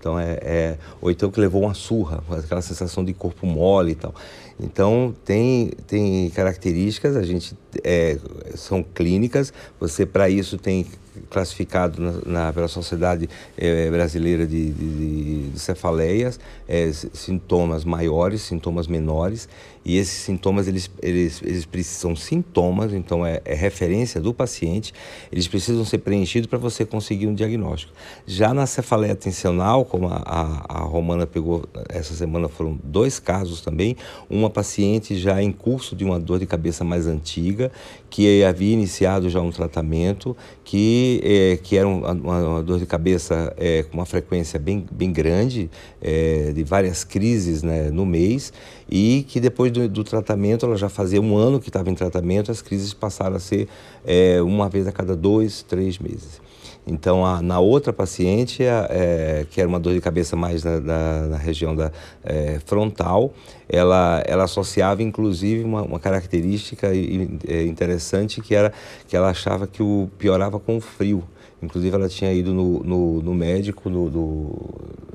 Então 0.05 0.19
é, 0.19 0.37
é, 0.43 0.77
ou 1.01 1.09
então 1.09 1.31
que 1.31 1.39
levou 1.39 1.63
uma 1.63 1.73
surra, 1.73 2.23
aquela 2.29 2.61
sensação 2.61 3.03
de 3.03 3.11
corpo 3.11 3.47
mole 3.47 3.93
e 3.93 3.95
tal. 3.95 4.13
Então 4.59 5.15
tem 5.25 5.71
tem 5.87 6.29
características, 6.29 7.15
a 7.15 7.23
gente 7.23 7.57
é, 7.83 8.19
são 8.53 8.83
clínicas. 8.83 9.51
Você 9.79 10.05
para 10.05 10.29
isso 10.29 10.59
tem 10.59 10.85
classificado 11.29 11.99
na, 11.99 12.11
na, 12.25 12.53
pela 12.53 12.67
Sociedade 12.67 13.27
eh, 13.57 13.89
Brasileira 13.89 14.45
de, 14.45 14.69
de, 14.69 15.49
de 15.49 15.59
Cefaleias, 15.59 16.39
eh, 16.67 16.91
sintomas 16.91 17.83
maiores, 17.83 18.41
sintomas 18.41 18.85
menores, 18.85 19.47
e 19.85 19.97
esses 19.97 20.23
sintomas, 20.23 20.67
eles, 20.67 20.89
eles, 20.99 21.41
eles 21.43 21.63
precisam 21.63 22.15
sintomas, 22.15 22.91
então 22.91 23.23
é, 23.23 23.39
é 23.45 23.53
referência 23.53 24.19
do 24.19 24.33
paciente, 24.33 24.91
eles 25.31 25.47
precisam 25.47 25.85
ser 25.85 25.99
preenchidos 25.99 26.47
para 26.49 26.57
você 26.57 26.83
conseguir 26.83 27.27
um 27.27 27.35
diagnóstico. 27.35 27.93
Já 28.25 28.51
na 28.51 28.65
cefaleia 28.65 29.15
tensional, 29.15 29.85
como 29.85 30.07
a, 30.07 30.23
a, 30.25 30.79
a 30.79 30.79
Romana 30.79 31.27
pegou 31.27 31.65
essa 31.87 32.15
semana, 32.15 32.49
foram 32.49 32.79
dois 32.83 33.19
casos 33.19 33.61
também, 33.61 33.95
uma 34.27 34.49
paciente 34.49 35.15
já 35.15 35.39
em 35.39 35.51
curso 35.51 35.95
de 35.95 36.03
uma 36.03 36.19
dor 36.19 36.39
de 36.39 36.47
cabeça 36.47 36.83
mais 36.83 37.05
antiga, 37.05 37.71
que 38.09 38.43
havia 38.43 38.73
iniciado 38.73 39.29
já 39.29 39.41
um 39.41 39.51
tratamento, 39.51 40.35
que, 40.63 41.21
é, 41.23 41.59
que 41.61 41.77
era 41.77 41.87
uma, 41.87 42.11
uma, 42.13 42.63
dor 42.63 42.79
de 42.79 42.85
cabeça 42.85 43.53
é, 43.57 43.83
com 43.83 43.97
uma 43.97 44.05
frequência 44.05 44.57
bem, 44.57 44.85
bem 44.89 45.11
grande, 45.11 45.69
é, 46.01 46.51
de 46.53 46.63
várias 46.63 47.03
crises 47.03 47.61
né, 47.61 47.91
no 47.91 48.05
mês, 48.05 48.53
e 48.89 49.25
que 49.27 49.39
depois 49.39 49.71
do, 49.71 49.87
do, 49.87 50.03
tratamento, 50.03 50.65
ela 50.65 50.77
já 50.77 50.89
fazia 50.89 51.21
um 51.21 51.35
ano 51.37 51.59
que 51.59 51.69
estava 51.69 51.89
em 51.89 51.95
tratamento, 51.95 52.51
as 52.51 52.61
crises 52.61 52.93
passaram 52.93 53.35
a 53.35 53.39
ser 53.39 53.67
é, 54.05 54.41
uma 54.41 54.69
vez 54.69 54.87
a 54.87 54.91
cada 54.91 55.15
dois, 55.15 55.63
três 55.63 55.97
meses. 55.97 56.41
Então, 56.87 57.25
a, 57.25 57.41
na 57.41 57.59
outra 57.59 57.91
paciente, 57.91 58.63
é, 58.63 59.45
que 59.49 59.59
era 59.59 59.67
uma 59.67 59.79
dor 59.79 59.93
de 59.93 60.01
cabeça 60.01 60.35
mais 60.35 60.63
na, 60.63 60.79
na, 60.79 61.21
na 61.27 61.37
região 61.37 61.75
da 61.75 61.91
é, 62.23 62.59
frontal, 62.63 63.33
ela, 63.67 64.23
ela 64.27 64.43
associava 64.43 65.01
inclusive 65.01 65.63
uma, 65.63 65.81
uma 65.81 65.99
característica 65.99 66.87
é, 66.87 67.63
interessante 67.63 68.39
que 68.39 68.53
era 68.53 68.71
que 69.07 69.17
ela 69.17 69.29
achava 69.29 69.65
que 69.65 69.81
o 69.81 70.07
piorava 70.19 70.59
com 70.59 70.77
o 70.77 70.81
frio. 70.81 71.23
Inclusive, 71.61 71.95
ela 71.95 72.09
tinha 72.09 72.31
ido 72.33 72.53
no, 72.53 72.83
no, 72.83 73.21
no 73.21 73.33
médico 73.33 73.89
no, 73.89 74.09
do, 74.09 74.51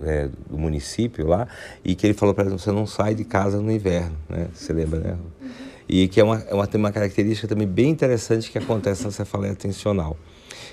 é, 0.03 0.29
do 0.49 0.59
município 0.59 1.27
lá 1.27 1.47
e 1.85 1.95
que 1.95 2.07
ele 2.07 2.15
falou 2.15 2.35
para 2.35 2.45
ela: 2.45 2.59
você 2.59 2.73
não 2.73 2.87
sai 2.87 3.15
de 3.15 3.25
casa 3.25 3.61
no 3.61 3.71
inverno, 3.71 4.17
né? 4.29 4.49
Você 4.55 4.73
lembra, 4.73 5.01
né? 5.01 5.17
E 5.89 6.07
que 6.09 6.21
é 6.21 6.25
uma, 6.25 6.39
é 6.49 6.55
uma, 6.55 6.67
tem 6.67 6.79
uma 6.79 6.93
característica 6.93 7.49
também 7.49 7.67
bem 7.67 7.91
interessante 7.91 8.51
que 8.51 8.59
acontece 8.59 9.05
na 9.05 9.11
cefaleia 9.11 9.55
tensional. 9.55 10.17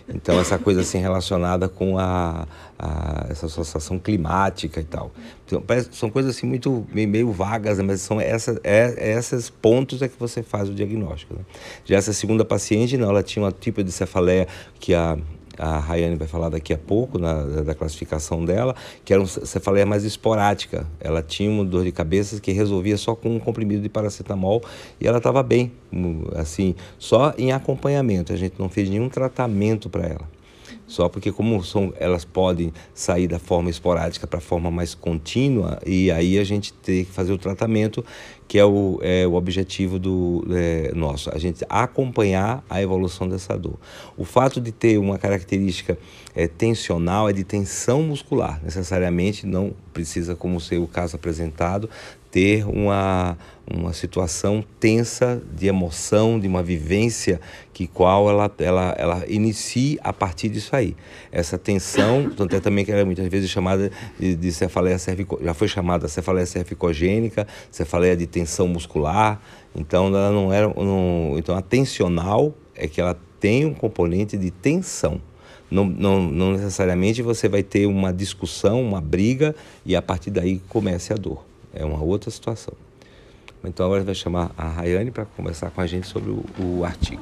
Então, 0.07 0.39
essa 0.39 0.57
coisa 0.57 0.81
assim 0.81 0.99
relacionada 0.99 1.67
com 1.67 1.97
a, 1.97 2.47
a 2.79 3.25
essa 3.29 3.47
associação 3.47 3.99
climática 3.99 4.79
e 4.79 4.83
tal. 4.83 5.11
Então, 5.45 5.61
parece, 5.61 5.89
são 5.91 6.09
coisas 6.09 6.35
assim 6.35 6.47
muito 6.47 6.85
meio, 6.93 7.31
vagas, 7.31 7.77
né? 7.77 7.83
mas 7.83 8.01
são 8.01 8.21
essa, 8.21 8.59
é, 8.63 8.93
é 8.97 9.17
esses 9.17 9.49
pontos 9.49 10.01
é 10.01 10.07
que 10.07 10.17
você 10.17 10.41
faz 10.41 10.69
o 10.69 10.73
diagnóstico. 10.73 11.33
Né? 11.33 11.41
Já 11.83 11.97
essa 11.97 12.13
segunda 12.13 12.45
paciente, 12.45 12.95
não, 12.95 13.09
ela 13.09 13.21
tinha 13.21 13.45
um 13.45 13.51
tipo 13.51 13.83
de 13.83 13.91
cefaleia 13.91 14.47
que 14.79 14.93
a 14.93 15.17
a 15.57 15.79
Rayane 15.79 16.15
vai 16.15 16.27
falar 16.27 16.49
daqui 16.49 16.73
a 16.73 16.77
pouco, 16.77 17.17
na, 17.17 17.43
da 17.43 17.73
classificação 17.73 18.45
dela, 18.45 18.75
que 19.03 19.13
era 19.13 19.21
uma 19.21 19.27
cefaleia 19.27 19.85
mais 19.85 20.03
esporádica. 20.03 20.87
Ela 20.99 21.21
tinha 21.21 21.49
uma 21.49 21.65
dor 21.65 21.83
de 21.83 21.91
cabeça 21.91 22.39
que 22.39 22.51
resolvia 22.51 22.97
só 22.97 23.15
com 23.15 23.35
um 23.35 23.39
comprimido 23.39 23.81
de 23.81 23.89
paracetamol 23.89 24.61
e 24.99 25.07
ela 25.07 25.17
estava 25.17 25.41
bem, 25.43 25.71
assim, 26.35 26.75
só 26.97 27.33
em 27.37 27.51
acompanhamento. 27.51 28.31
A 28.33 28.35
gente 28.35 28.55
não 28.59 28.69
fez 28.69 28.89
nenhum 28.89 29.09
tratamento 29.09 29.89
para 29.89 30.07
ela. 30.07 30.37
Só 30.87 31.09
porque 31.09 31.33
como 31.33 31.61
são, 31.63 31.93
elas 31.99 32.23
podem 32.23 32.71
sair 32.93 33.27
da 33.27 33.37
forma 33.37 33.69
esporádica 33.69 34.25
para 34.25 34.39
a 34.39 34.41
forma 34.41 34.71
mais 34.71 34.95
contínua 34.95 35.79
e 35.85 36.09
aí 36.09 36.39
a 36.39 36.43
gente 36.45 36.71
tem 36.73 37.03
que 37.03 37.11
fazer 37.11 37.33
o 37.33 37.37
tratamento 37.37 38.05
que 38.47 38.57
é 38.57 38.65
o, 38.65 38.99
é 39.01 39.27
o 39.27 39.33
objetivo 39.33 39.99
do 39.99 40.45
é, 40.51 40.91
nosso, 40.95 41.29
a 41.33 41.37
gente 41.37 41.65
acompanhar 41.67 42.63
a 42.69 42.81
evolução 42.81 43.27
dessa 43.27 43.57
dor. 43.57 43.77
O 44.15 44.23
fato 44.23 44.61
de 44.61 44.71
ter 44.71 44.97
uma 44.97 45.17
característica 45.17 45.97
é, 46.33 46.47
tensional 46.47 47.27
é 47.27 47.33
de 47.33 47.43
tensão 47.43 48.01
muscular, 48.03 48.61
necessariamente 48.63 49.45
não 49.45 49.73
precisa, 49.93 50.35
como 50.35 50.61
ser 50.61 50.77
o 50.77 50.87
caso 50.87 51.15
apresentado, 51.15 51.89
ter 52.37 52.67
uma, 52.67 53.35
uma 53.67 53.93
situação 53.93 54.63
tensa 54.79 55.41
de 55.55 55.65
emoção, 55.65 56.39
de 56.39 56.47
uma 56.47 56.61
vivência 56.61 57.41
que 57.73 57.87
qual 57.87 58.29
ela, 58.29 58.51
ela, 58.59 58.95
ela 58.95 59.23
inicia 59.27 59.99
a 60.03 60.13
partir 60.13 60.47
disso 60.49 60.75
aí. 60.75 60.95
Essa 61.31 61.57
tensão, 61.57 62.29
tanto 62.37 62.55
é 62.55 62.59
também 62.59 62.85
que 62.85 62.91
ela 62.91 63.01
é 63.01 63.03
muitas 63.03 63.27
vezes 63.27 63.49
chamada 63.49 63.91
de, 64.19 64.35
de 64.35 64.51
cefaleia 64.51 64.99
cervico, 64.99 65.39
já 65.43 65.51
foi 65.55 65.67
chamada 65.67 66.07
cefaleia 66.07 66.45
cervicogênica, 66.45 67.47
cefaleia 67.71 68.15
de 68.15 68.27
tensão 68.27 68.67
muscular. 68.67 69.41
Então 69.75 70.05
ela 70.09 70.29
não 70.29 70.53
era, 70.53 70.67
não, 70.67 71.33
então 71.39 71.57
a 71.57 71.61
tensional 71.63 72.53
é 72.75 72.87
que 72.87 73.01
ela 73.01 73.19
tem 73.39 73.65
um 73.65 73.73
componente 73.73 74.37
de 74.37 74.51
tensão. 74.51 75.19
Não, 75.71 75.85
não, 75.85 76.21
não 76.21 76.51
necessariamente 76.51 77.23
você 77.23 77.49
vai 77.49 77.63
ter 77.63 77.87
uma 77.87 78.13
discussão, 78.13 78.79
uma 78.79 79.01
briga 79.01 79.55
e 79.83 79.95
a 79.95 80.03
partir 80.03 80.29
daí 80.29 80.61
comece 80.69 81.11
a 81.11 81.15
dor. 81.15 81.46
É 81.79 81.85
uma 81.85 82.01
outra 82.01 82.31
situação. 82.31 82.73
Então 83.63 83.85
agora 83.85 84.03
vai 84.03 84.15
chamar 84.15 84.51
a 84.57 84.67
Rayane 84.67 85.11
para 85.11 85.25
conversar 85.25 85.69
com 85.69 85.79
a 85.79 85.85
gente 85.85 86.07
sobre 86.07 86.31
o, 86.31 86.43
o 86.59 86.83
artigo. 86.83 87.21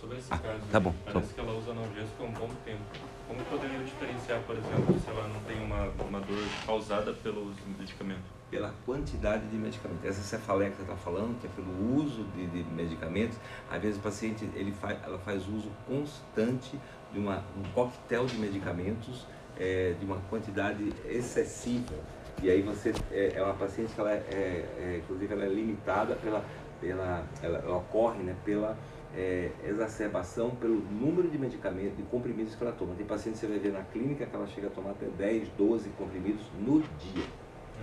Sobre 0.00 0.18
esse 0.18 0.26
ah, 0.32 0.38
caso, 0.38 0.60
tá 0.72 0.80
bom, 0.80 0.92
parece 1.04 1.12
tá 1.14 1.20
bom. 1.20 1.26
que 1.34 1.40
ela 1.40 1.58
usa 1.58 1.70
analgésico 1.70 2.22
há 2.22 2.26
um 2.26 2.32
bom 2.32 2.50
tempo. 2.64 2.80
Como 3.28 3.40
poderia 3.44 3.78
diferenciar, 3.84 4.40
por 4.40 4.56
exemplo, 4.56 4.98
se 4.98 5.10
ela 5.10 5.28
não 5.28 5.40
tem 5.42 5.62
uma, 5.62 5.88
uma 6.08 6.20
dor 6.20 6.42
causada 6.66 7.12
pelos 7.12 7.54
medicamentos? 7.78 8.24
Pela 8.50 8.74
quantidade 8.84 9.46
de 9.46 9.56
medicamentos. 9.56 10.04
Essa 10.04 10.22
cefaleia 10.22 10.70
que 10.70 10.78
você 10.78 10.82
está 10.82 10.96
falando, 10.96 11.38
que 11.40 11.46
é 11.46 11.50
pelo 11.50 12.02
uso 12.02 12.24
de, 12.34 12.46
de, 12.46 12.64
medicamentos, 12.70 13.38
às 13.70 13.80
vezes 13.80 13.98
o 13.98 14.00
paciente 14.00 14.48
ele 14.54 14.72
faz, 14.72 14.98
ela 15.04 15.18
faz 15.18 15.46
uso 15.46 15.70
constante 15.86 16.76
de 17.12 17.18
uma, 17.20 17.44
um 17.56 17.62
coquetel 17.74 18.26
de 18.26 18.36
medicamentos, 18.38 19.24
é, 19.56 19.94
de 20.00 20.04
uma 20.04 20.16
quantidade 20.30 20.92
excessiva 21.08 21.94
e 22.42 22.50
aí 22.50 22.62
você 22.62 22.92
é, 23.10 23.32
é 23.34 23.42
uma 23.42 23.54
paciente 23.54 23.92
que 23.92 24.00
ela 24.00 24.12
é, 24.12 24.24
é, 24.30 24.66
é, 24.78 25.00
inclusive 25.02 25.32
ela 25.32 25.44
é 25.44 25.48
limitada 25.48 26.14
pela, 26.16 26.44
pela 26.80 27.24
ela, 27.42 27.62
ela 27.64 27.76
ocorre 27.78 28.22
né, 28.22 28.36
pela 28.44 28.76
é, 29.14 29.50
exacerbação 29.64 30.50
pelo 30.50 30.76
número 30.76 31.28
de 31.28 31.38
medicamentos, 31.38 31.96
de 31.96 32.02
comprimidos 32.04 32.54
que 32.54 32.62
ela 32.62 32.72
toma. 32.72 32.94
Tem 32.94 33.06
pacientes 33.06 33.40
que 33.40 33.46
você 33.46 33.52
vai 33.52 33.60
ver 33.60 33.72
na 33.72 33.82
clínica 33.82 34.26
que 34.26 34.34
ela 34.34 34.46
chega 34.46 34.68
a 34.68 34.70
tomar 34.70 34.90
até 34.90 35.06
10, 35.06 35.48
12 35.56 35.88
comprimidos 35.90 36.46
no 36.60 36.80
dia. 36.80 37.24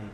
Hum. 0.01 0.09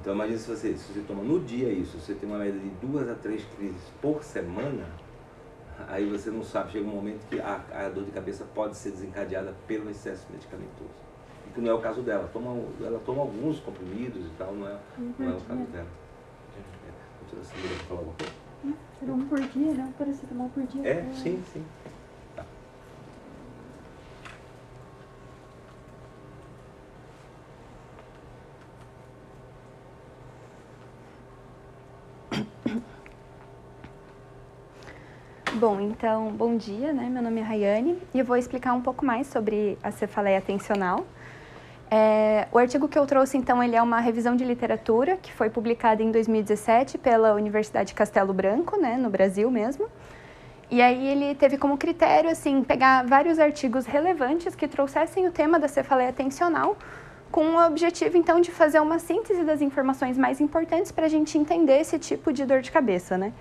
Então 0.00 0.14
imagine 0.14 0.38
se 0.38 0.48
você, 0.48 0.76
se 0.76 0.92
você 0.92 1.00
toma 1.06 1.22
no 1.22 1.40
dia 1.40 1.68
isso, 1.68 1.98
você 1.98 2.14
tem 2.14 2.28
uma 2.28 2.38
média 2.38 2.58
de 2.58 2.70
duas 2.84 3.08
a 3.08 3.14
três 3.14 3.44
crises 3.56 3.82
por 4.00 4.24
semana, 4.24 4.86
aí 5.88 6.08
você 6.08 6.30
não 6.30 6.42
sabe, 6.42 6.72
chega 6.72 6.86
um 6.86 6.94
momento 6.94 7.26
que 7.28 7.40
a, 7.40 7.60
a 7.72 7.88
dor 7.88 8.04
de 8.04 8.10
cabeça 8.10 8.44
pode 8.54 8.76
ser 8.76 8.90
desencadeada 8.90 9.54
pelo 9.66 9.90
excesso 9.90 10.26
medicamentoso. 10.30 11.11
E 11.46 11.50
que 11.54 11.60
não 11.60 11.70
é 11.70 11.74
o 11.74 11.80
caso 11.80 12.02
dela. 12.02 12.28
Toma, 12.32 12.60
ela 12.80 13.00
toma 13.04 13.20
alguns 13.22 13.60
comprimidos 13.60 14.24
e 14.26 14.30
tal, 14.38 14.52
não 14.54 14.66
é, 14.68 14.76
não 15.18 15.30
é 15.30 15.34
o 15.36 15.40
caso 15.40 15.60
dela. 15.70 15.86
É, 16.56 16.60
doutora 17.20 17.44
Samira, 17.44 17.74
falar 17.88 18.00
alguma 18.00 18.16
coisa? 18.16 18.32
Era 19.02 19.12
um 19.12 19.26
por 19.26 19.40
dia, 19.40 19.74
né? 19.74 19.92
Paracetamol 19.98 20.48
por 20.50 20.62
dia. 20.64 20.86
É, 20.86 21.04
sim, 21.12 21.42
sim. 21.52 21.64
Tá. 22.36 22.44
Bom, 35.54 35.80
então, 35.80 36.30
bom 36.30 36.56
dia, 36.56 36.92
né? 36.92 37.08
Meu 37.10 37.22
nome 37.22 37.40
é 37.40 37.42
Rayane 37.42 37.98
e 38.14 38.20
eu 38.20 38.24
vou 38.24 38.36
explicar 38.36 38.72
um 38.72 38.80
pouco 38.80 39.04
mais 39.04 39.26
sobre 39.26 39.76
a 39.82 39.90
cefaleia 39.90 40.38
atencional. 40.38 41.04
É, 41.94 42.48
o 42.50 42.56
artigo 42.56 42.88
que 42.88 42.98
eu 42.98 43.04
trouxe, 43.04 43.36
então, 43.36 43.62
ele 43.62 43.76
é 43.76 43.82
uma 43.82 44.00
revisão 44.00 44.34
de 44.34 44.46
literatura 44.46 45.18
que 45.18 45.30
foi 45.30 45.50
publicada 45.50 46.02
em 46.02 46.10
2017 46.10 46.96
pela 46.96 47.34
Universidade 47.34 47.92
Castelo 47.92 48.32
Branco, 48.32 48.80
né, 48.80 48.96
no 48.96 49.10
Brasil 49.10 49.50
mesmo. 49.50 49.86
E 50.70 50.80
aí 50.80 51.06
ele 51.06 51.34
teve 51.34 51.58
como 51.58 51.76
critério, 51.76 52.30
assim, 52.30 52.64
pegar 52.64 53.04
vários 53.04 53.38
artigos 53.38 53.84
relevantes 53.84 54.54
que 54.54 54.66
trouxessem 54.66 55.28
o 55.28 55.30
tema 55.30 55.58
da 55.58 55.68
cefaleia 55.68 56.08
atencional 56.08 56.78
com 57.30 57.44
o 57.56 57.66
objetivo, 57.66 58.16
então, 58.16 58.40
de 58.40 58.50
fazer 58.50 58.80
uma 58.80 58.98
síntese 58.98 59.44
das 59.44 59.60
informações 59.60 60.16
mais 60.16 60.40
importantes 60.40 60.90
para 60.90 61.04
a 61.04 61.10
gente 61.10 61.36
entender 61.36 61.78
esse 61.78 61.98
tipo 61.98 62.32
de 62.32 62.46
dor 62.46 62.62
de 62.62 62.70
cabeça, 62.70 63.18
né? 63.18 63.34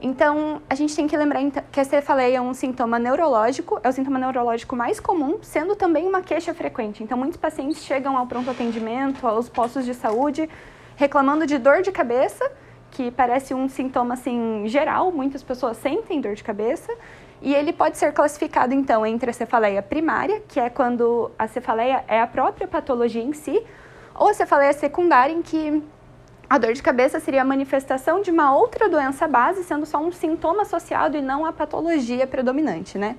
Então, 0.00 0.62
a 0.70 0.76
gente 0.76 0.94
tem 0.94 1.08
que 1.08 1.16
lembrar 1.16 1.40
que 1.72 1.80
a 1.80 1.84
cefaleia 1.84 2.36
é 2.36 2.40
um 2.40 2.54
sintoma 2.54 3.00
neurológico, 3.00 3.80
é 3.82 3.88
o 3.88 3.92
sintoma 3.92 4.18
neurológico 4.18 4.76
mais 4.76 5.00
comum, 5.00 5.38
sendo 5.42 5.74
também 5.74 6.06
uma 6.06 6.22
queixa 6.22 6.54
frequente. 6.54 7.02
Então, 7.02 7.18
muitos 7.18 7.36
pacientes 7.36 7.82
chegam 7.82 8.16
ao 8.16 8.24
pronto 8.26 8.48
atendimento, 8.48 9.26
aos 9.26 9.48
postos 9.48 9.84
de 9.84 9.94
saúde, 9.94 10.48
reclamando 10.94 11.46
de 11.46 11.58
dor 11.58 11.82
de 11.82 11.90
cabeça, 11.90 12.48
que 12.92 13.10
parece 13.10 13.52
um 13.54 13.68
sintoma 13.68 14.14
assim 14.14 14.64
geral, 14.66 15.10
muitas 15.10 15.42
pessoas 15.42 15.76
sentem 15.78 16.20
dor 16.20 16.34
de 16.34 16.44
cabeça, 16.44 16.92
e 17.42 17.52
ele 17.52 17.72
pode 17.72 17.98
ser 17.98 18.12
classificado 18.12 18.72
então 18.74 19.04
entre 19.04 19.30
a 19.30 19.32
cefaleia 19.32 19.82
primária, 19.82 20.40
que 20.46 20.60
é 20.60 20.70
quando 20.70 21.30
a 21.36 21.48
cefaleia 21.48 22.04
é 22.06 22.20
a 22.20 22.26
própria 22.26 22.68
patologia 22.68 23.22
em 23.22 23.32
si, 23.32 23.60
ou 24.14 24.28
a 24.28 24.34
cefaleia 24.34 24.72
secundária, 24.72 25.32
em 25.32 25.42
que 25.42 25.82
a 26.48 26.56
dor 26.56 26.72
de 26.72 26.82
cabeça 26.82 27.20
seria 27.20 27.42
a 27.42 27.44
manifestação 27.44 28.22
de 28.22 28.30
uma 28.30 28.54
outra 28.54 28.88
doença 28.88 29.28
base, 29.28 29.62
sendo 29.64 29.84
só 29.84 29.98
um 29.98 30.10
sintoma 30.10 30.62
associado 30.62 31.16
e 31.16 31.20
não 31.20 31.44
a 31.44 31.52
patologia 31.52 32.26
predominante, 32.26 32.96
né? 32.96 33.16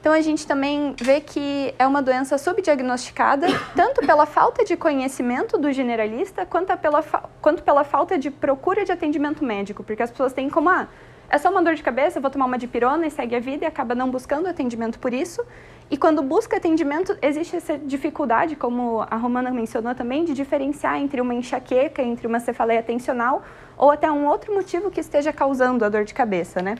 Então 0.00 0.12
a 0.12 0.20
gente 0.20 0.46
também 0.46 0.94
vê 1.00 1.20
que 1.20 1.74
é 1.78 1.86
uma 1.86 2.02
doença 2.02 2.36
subdiagnosticada, 2.36 3.46
tanto 3.74 4.06
pela 4.06 4.26
falta 4.26 4.62
de 4.62 4.76
conhecimento 4.76 5.56
do 5.56 5.72
generalista, 5.72 6.44
quanto 6.44 6.76
pela, 6.76 7.02
quanto 7.40 7.62
pela 7.62 7.84
falta 7.84 8.18
de 8.18 8.30
procura 8.30 8.84
de 8.84 8.92
atendimento 8.92 9.42
médico, 9.42 9.82
porque 9.82 10.02
as 10.02 10.10
pessoas 10.10 10.34
têm 10.34 10.50
como, 10.50 10.68
ah, 10.68 10.88
é 11.34 11.38
só 11.38 11.50
uma 11.50 11.60
dor 11.60 11.74
de 11.74 11.82
cabeça, 11.82 12.18
eu 12.18 12.22
vou 12.22 12.30
tomar 12.30 12.46
uma 12.46 12.56
dipirona 12.56 13.08
e 13.08 13.10
segue 13.10 13.34
a 13.34 13.40
vida 13.40 13.64
e 13.64 13.66
acaba 13.66 13.92
não 13.92 14.08
buscando 14.08 14.46
atendimento 14.46 15.00
por 15.00 15.12
isso. 15.12 15.44
E 15.90 15.96
quando 15.96 16.22
busca 16.22 16.58
atendimento, 16.58 17.18
existe 17.20 17.56
essa 17.56 17.76
dificuldade, 17.76 18.54
como 18.54 19.04
a 19.10 19.16
Romana 19.16 19.50
mencionou 19.50 19.96
também, 19.96 20.24
de 20.24 20.32
diferenciar 20.32 20.96
entre 20.96 21.20
uma 21.20 21.34
enxaqueca, 21.34 22.00
entre 22.00 22.28
uma 22.28 22.38
cefaleia 22.38 22.84
tensional 22.84 23.42
ou 23.76 23.90
até 23.90 24.08
um 24.12 24.28
outro 24.28 24.54
motivo 24.54 24.92
que 24.92 25.00
esteja 25.00 25.32
causando 25.32 25.84
a 25.84 25.88
dor 25.88 26.04
de 26.04 26.14
cabeça, 26.14 26.62
né? 26.62 26.76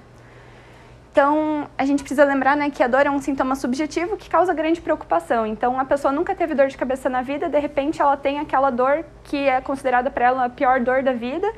Então, 1.10 1.68
a 1.76 1.84
gente 1.84 2.04
precisa 2.04 2.24
lembrar 2.24 2.56
né, 2.56 2.70
que 2.70 2.82
a 2.82 2.86
dor 2.86 3.06
é 3.06 3.10
um 3.10 3.20
sintoma 3.20 3.56
subjetivo 3.56 4.16
que 4.16 4.30
causa 4.30 4.54
grande 4.54 4.80
preocupação. 4.80 5.44
Então, 5.44 5.80
a 5.80 5.84
pessoa 5.84 6.12
nunca 6.12 6.32
teve 6.32 6.54
dor 6.54 6.68
de 6.68 6.76
cabeça 6.76 7.08
na 7.08 7.22
vida, 7.22 7.48
de 7.48 7.58
repente 7.58 8.00
ela 8.00 8.16
tem 8.16 8.38
aquela 8.38 8.70
dor 8.70 9.04
que 9.24 9.48
é 9.48 9.60
considerada 9.60 10.10
para 10.12 10.26
ela 10.26 10.44
a 10.44 10.48
pior 10.48 10.78
dor 10.80 11.02
da 11.02 11.12
vida, 11.12 11.52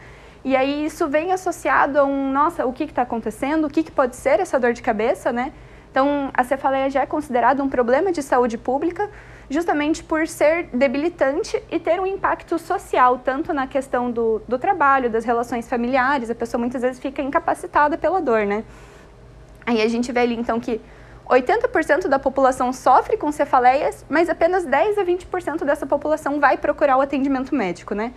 e 0.44 0.54
aí 0.54 0.86
isso 0.86 1.08
vem 1.08 1.32
associado 1.32 1.98
a 1.98 2.04
um, 2.04 2.30
nossa, 2.32 2.64
o 2.64 2.72
que 2.72 2.84
está 2.84 3.02
acontecendo, 3.02 3.66
o 3.66 3.70
que, 3.70 3.82
que 3.82 3.90
pode 3.90 4.16
ser 4.16 4.40
essa 4.40 4.58
dor 4.58 4.72
de 4.72 4.82
cabeça, 4.82 5.32
né? 5.32 5.52
Então, 5.90 6.30
a 6.34 6.44
cefaleia 6.44 6.90
já 6.90 7.02
é 7.02 7.06
considerada 7.06 7.62
um 7.62 7.68
problema 7.68 8.12
de 8.12 8.22
saúde 8.22 8.58
pública, 8.58 9.08
justamente 9.48 10.04
por 10.04 10.28
ser 10.28 10.68
debilitante 10.72 11.62
e 11.70 11.78
ter 11.78 11.98
um 11.98 12.06
impacto 12.06 12.58
social, 12.58 13.18
tanto 13.18 13.52
na 13.54 13.66
questão 13.66 14.10
do, 14.10 14.42
do 14.46 14.58
trabalho, 14.58 15.08
das 15.08 15.24
relações 15.24 15.68
familiares, 15.68 16.28
a 16.28 16.34
pessoa 16.34 16.60
muitas 16.60 16.82
vezes 16.82 17.00
fica 17.00 17.22
incapacitada 17.22 17.96
pela 17.96 18.20
dor, 18.20 18.44
né? 18.44 18.62
Aí 19.64 19.80
a 19.80 19.88
gente 19.88 20.12
vê 20.12 20.20
ali, 20.20 20.36
então, 20.36 20.60
que 20.60 20.80
80% 21.28 22.08
da 22.08 22.18
população 22.18 22.72
sofre 22.72 23.16
com 23.16 23.32
cefaleias, 23.32 24.04
mas 24.08 24.28
apenas 24.28 24.64
10 24.64 24.98
a 24.98 25.04
20% 25.04 25.64
dessa 25.64 25.86
população 25.86 26.38
vai 26.38 26.56
procurar 26.56 26.96
o 26.98 27.00
atendimento 27.00 27.54
médico, 27.54 27.94
né? 27.94 28.12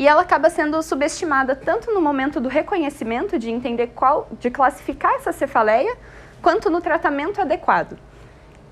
E 0.00 0.08
ela 0.08 0.22
acaba 0.22 0.48
sendo 0.48 0.82
subestimada 0.82 1.54
tanto 1.54 1.92
no 1.92 2.00
momento 2.00 2.40
do 2.40 2.48
reconhecimento, 2.48 3.38
de 3.38 3.50
entender 3.50 3.88
qual, 3.88 4.26
de 4.40 4.48
classificar 4.48 5.12
essa 5.16 5.30
cefaleia, 5.30 5.94
quanto 6.40 6.70
no 6.70 6.80
tratamento 6.80 7.38
adequado. 7.38 7.98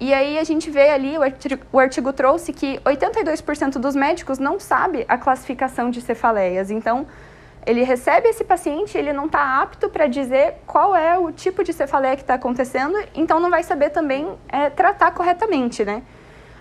E 0.00 0.14
aí 0.14 0.38
a 0.38 0.44
gente 0.44 0.70
vê 0.70 0.88
ali, 0.88 1.18
o 1.18 1.22
artigo, 1.22 1.66
o 1.70 1.78
artigo 1.78 2.14
trouxe 2.14 2.50
que 2.50 2.78
82% 2.78 3.72
dos 3.72 3.94
médicos 3.94 4.38
não 4.38 4.58
sabe 4.58 5.04
a 5.06 5.18
classificação 5.18 5.90
de 5.90 6.00
cefaleias. 6.00 6.70
Então, 6.70 7.06
ele 7.66 7.82
recebe 7.82 8.26
esse 8.30 8.42
paciente, 8.42 8.96
ele 8.96 9.12
não 9.12 9.26
está 9.26 9.60
apto 9.60 9.90
para 9.90 10.06
dizer 10.06 10.54
qual 10.66 10.96
é 10.96 11.18
o 11.18 11.30
tipo 11.30 11.62
de 11.62 11.74
cefaleia 11.74 12.16
que 12.16 12.22
está 12.22 12.34
acontecendo, 12.34 12.96
então 13.14 13.38
não 13.38 13.50
vai 13.50 13.62
saber 13.62 13.90
também 13.90 14.34
é, 14.48 14.70
tratar 14.70 15.10
corretamente, 15.10 15.84
né? 15.84 16.02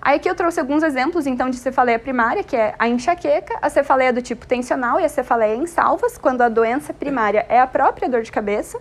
Aí 0.02 0.18
aqui 0.18 0.30
eu 0.30 0.36
trouxe 0.36 0.60
alguns 0.60 0.84
exemplos, 0.84 1.28
então, 1.28 1.50
de 1.50 1.58
cefaleia 1.58 2.00
primária, 2.00 2.44
que 2.44 2.56
é 2.56 2.76
a 2.78 2.88
enxaqueca, 2.88 3.58
a 3.62 3.70
cefaleia 3.70 4.14
do 4.14 4.22
tipo 4.22 4.46
tensional 4.46 5.00
e 5.00 5.06
a 5.06 5.10
cefaleia 5.10 5.56
em 5.56 5.66
salvas, 5.66 6.18
quando 6.18 6.42
a 6.42 6.50
doença 6.50 6.94
primária 6.94 7.46
é 7.50 7.60
a 7.60 7.68
própria 7.68 8.08
dor 8.08 8.22
de 8.22 8.32
cabeça. 8.32 8.80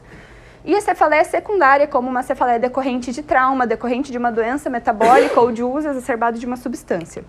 E 0.64 0.74
a 0.74 0.80
cefaleia 0.80 1.24
secundária, 1.24 1.86
como 1.86 2.08
uma 2.08 2.22
cefaleia 2.22 2.58
decorrente 2.58 3.12
de 3.12 3.22
trauma, 3.22 3.66
decorrente 3.66 4.10
de 4.10 4.18
uma 4.18 4.32
doença 4.32 4.68
metabólica 4.68 5.40
ou 5.40 5.52
de 5.52 5.62
uso 5.62 5.88
exacerbado 5.88 6.38
de 6.38 6.46
uma 6.46 6.56
substância. 6.56 7.24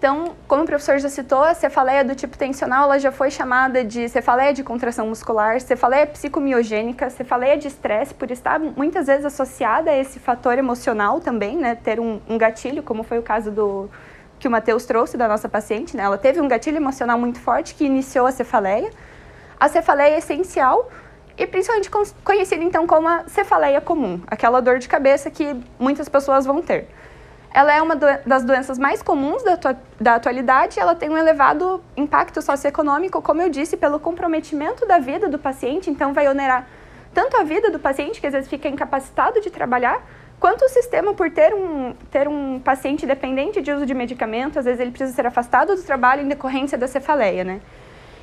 Então, 0.00 0.34
como 0.48 0.62
o 0.62 0.64
professor 0.64 0.98
já 0.98 1.10
citou, 1.10 1.44
a 1.44 1.52
cefaleia 1.52 2.02
do 2.02 2.14
tipo 2.14 2.38
tensional 2.38 2.84
ela 2.84 2.98
já 2.98 3.12
foi 3.12 3.30
chamada 3.30 3.84
de 3.84 4.08
cefaleia 4.08 4.50
de 4.50 4.64
contração 4.64 5.06
muscular, 5.06 5.60
cefaleia 5.60 6.06
psicomiogênica, 6.06 7.10
cefaleia 7.10 7.58
de 7.58 7.68
estresse, 7.68 8.14
por 8.14 8.30
estar 8.30 8.58
muitas 8.58 9.08
vezes 9.08 9.26
associada 9.26 9.90
a 9.90 9.98
esse 9.98 10.18
fator 10.18 10.56
emocional 10.56 11.20
também, 11.20 11.54
né, 11.54 11.74
ter 11.74 12.00
um, 12.00 12.18
um 12.26 12.38
gatilho, 12.38 12.82
como 12.82 13.02
foi 13.02 13.18
o 13.18 13.22
caso 13.22 13.50
do 13.50 13.90
que 14.38 14.48
o 14.48 14.50
Matheus 14.50 14.86
trouxe 14.86 15.18
da 15.18 15.28
nossa 15.28 15.50
paciente, 15.50 15.94
né, 15.94 16.02
ela 16.02 16.16
teve 16.16 16.40
um 16.40 16.48
gatilho 16.48 16.78
emocional 16.78 17.18
muito 17.18 17.38
forte 17.38 17.74
que 17.74 17.84
iniciou 17.84 18.26
a 18.26 18.32
cefaleia. 18.32 18.90
A 19.60 19.68
cefaleia 19.68 20.14
é 20.14 20.18
essencial, 20.18 20.90
e 21.36 21.46
principalmente 21.46 21.90
conhecida 22.24 22.64
então 22.64 22.86
como 22.86 23.06
a 23.06 23.24
cefaleia 23.26 23.82
comum, 23.82 24.22
aquela 24.26 24.62
dor 24.62 24.78
de 24.78 24.88
cabeça 24.88 25.30
que 25.30 25.54
muitas 25.78 26.08
pessoas 26.08 26.46
vão 26.46 26.62
ter. 26.62 26.88
Ela 27.52 27.72
é 27.72 27.82
uma 27.82 27.96
do 27.96 28.06
das 28.24 28.44
doenças 28.44 28.78
mais 28.78 29.02
comuns 29.02 29.42
da, 29.42 29.58
da 30.00 30.14
atualidade 30.14 30.78
ela 30.78 30.94
tem 30.94 31.10
um 31.10 31.18
elevado 31.18 31.82
impacto 31.96 32.40
socioeconômico, 32.40 33.20
como 33.20 33.42
eu 33.42 33.48
disse, 33.48 33.76
pelo 33.76 33.98
comprometimento 33.98 34.86
da 34.86 34.98
vida 34.98 35.28
do 35.28 35.38
paciente, 35.38 35.90
então 35.90 36.12
vai 36.12 36.28
onerar 36.28 36.66
tanto 37.12 37.36
a 37.36 37.42
vida 37.42 37.70
do 37.70 37.78
paciente, 37.78 38.20
que 38.20 38.26
às 38.26 38.32
vezes 38.32 38.48
fica 38.48 38.68
incapacitado 38.68 39.40
de 39.40 39.50
trabalhar, 39.50 40.00
quanto 40.38 40.64
o 40.64 40.68
sistema 40.68 41.12
por 41.12 41.30
ter 41.30 41.52
um, 41.52 41.92
ter 42.10 42.28
um 42.28 42.60
paciente 42.60 43.04
dependente 43.04 43.60
de 43.60 43.72
uso 43.72 43.84
de 43.84 43.94
medicamento, 43.94 44.58
às 44.58 44.64
vezes 44.64 44.80
ele 44.80 44.92
precisa 44.92 45.12
ser 45.12 45.26
afastado 45.26 45.74
do 45.74 45.82
trabalho 45.82 46.22
em 46.22 46.28
decorrência 46.28 46.78
da 46.78 46.86
cefaleia, 46.86 47.42
né? 47.42 47.60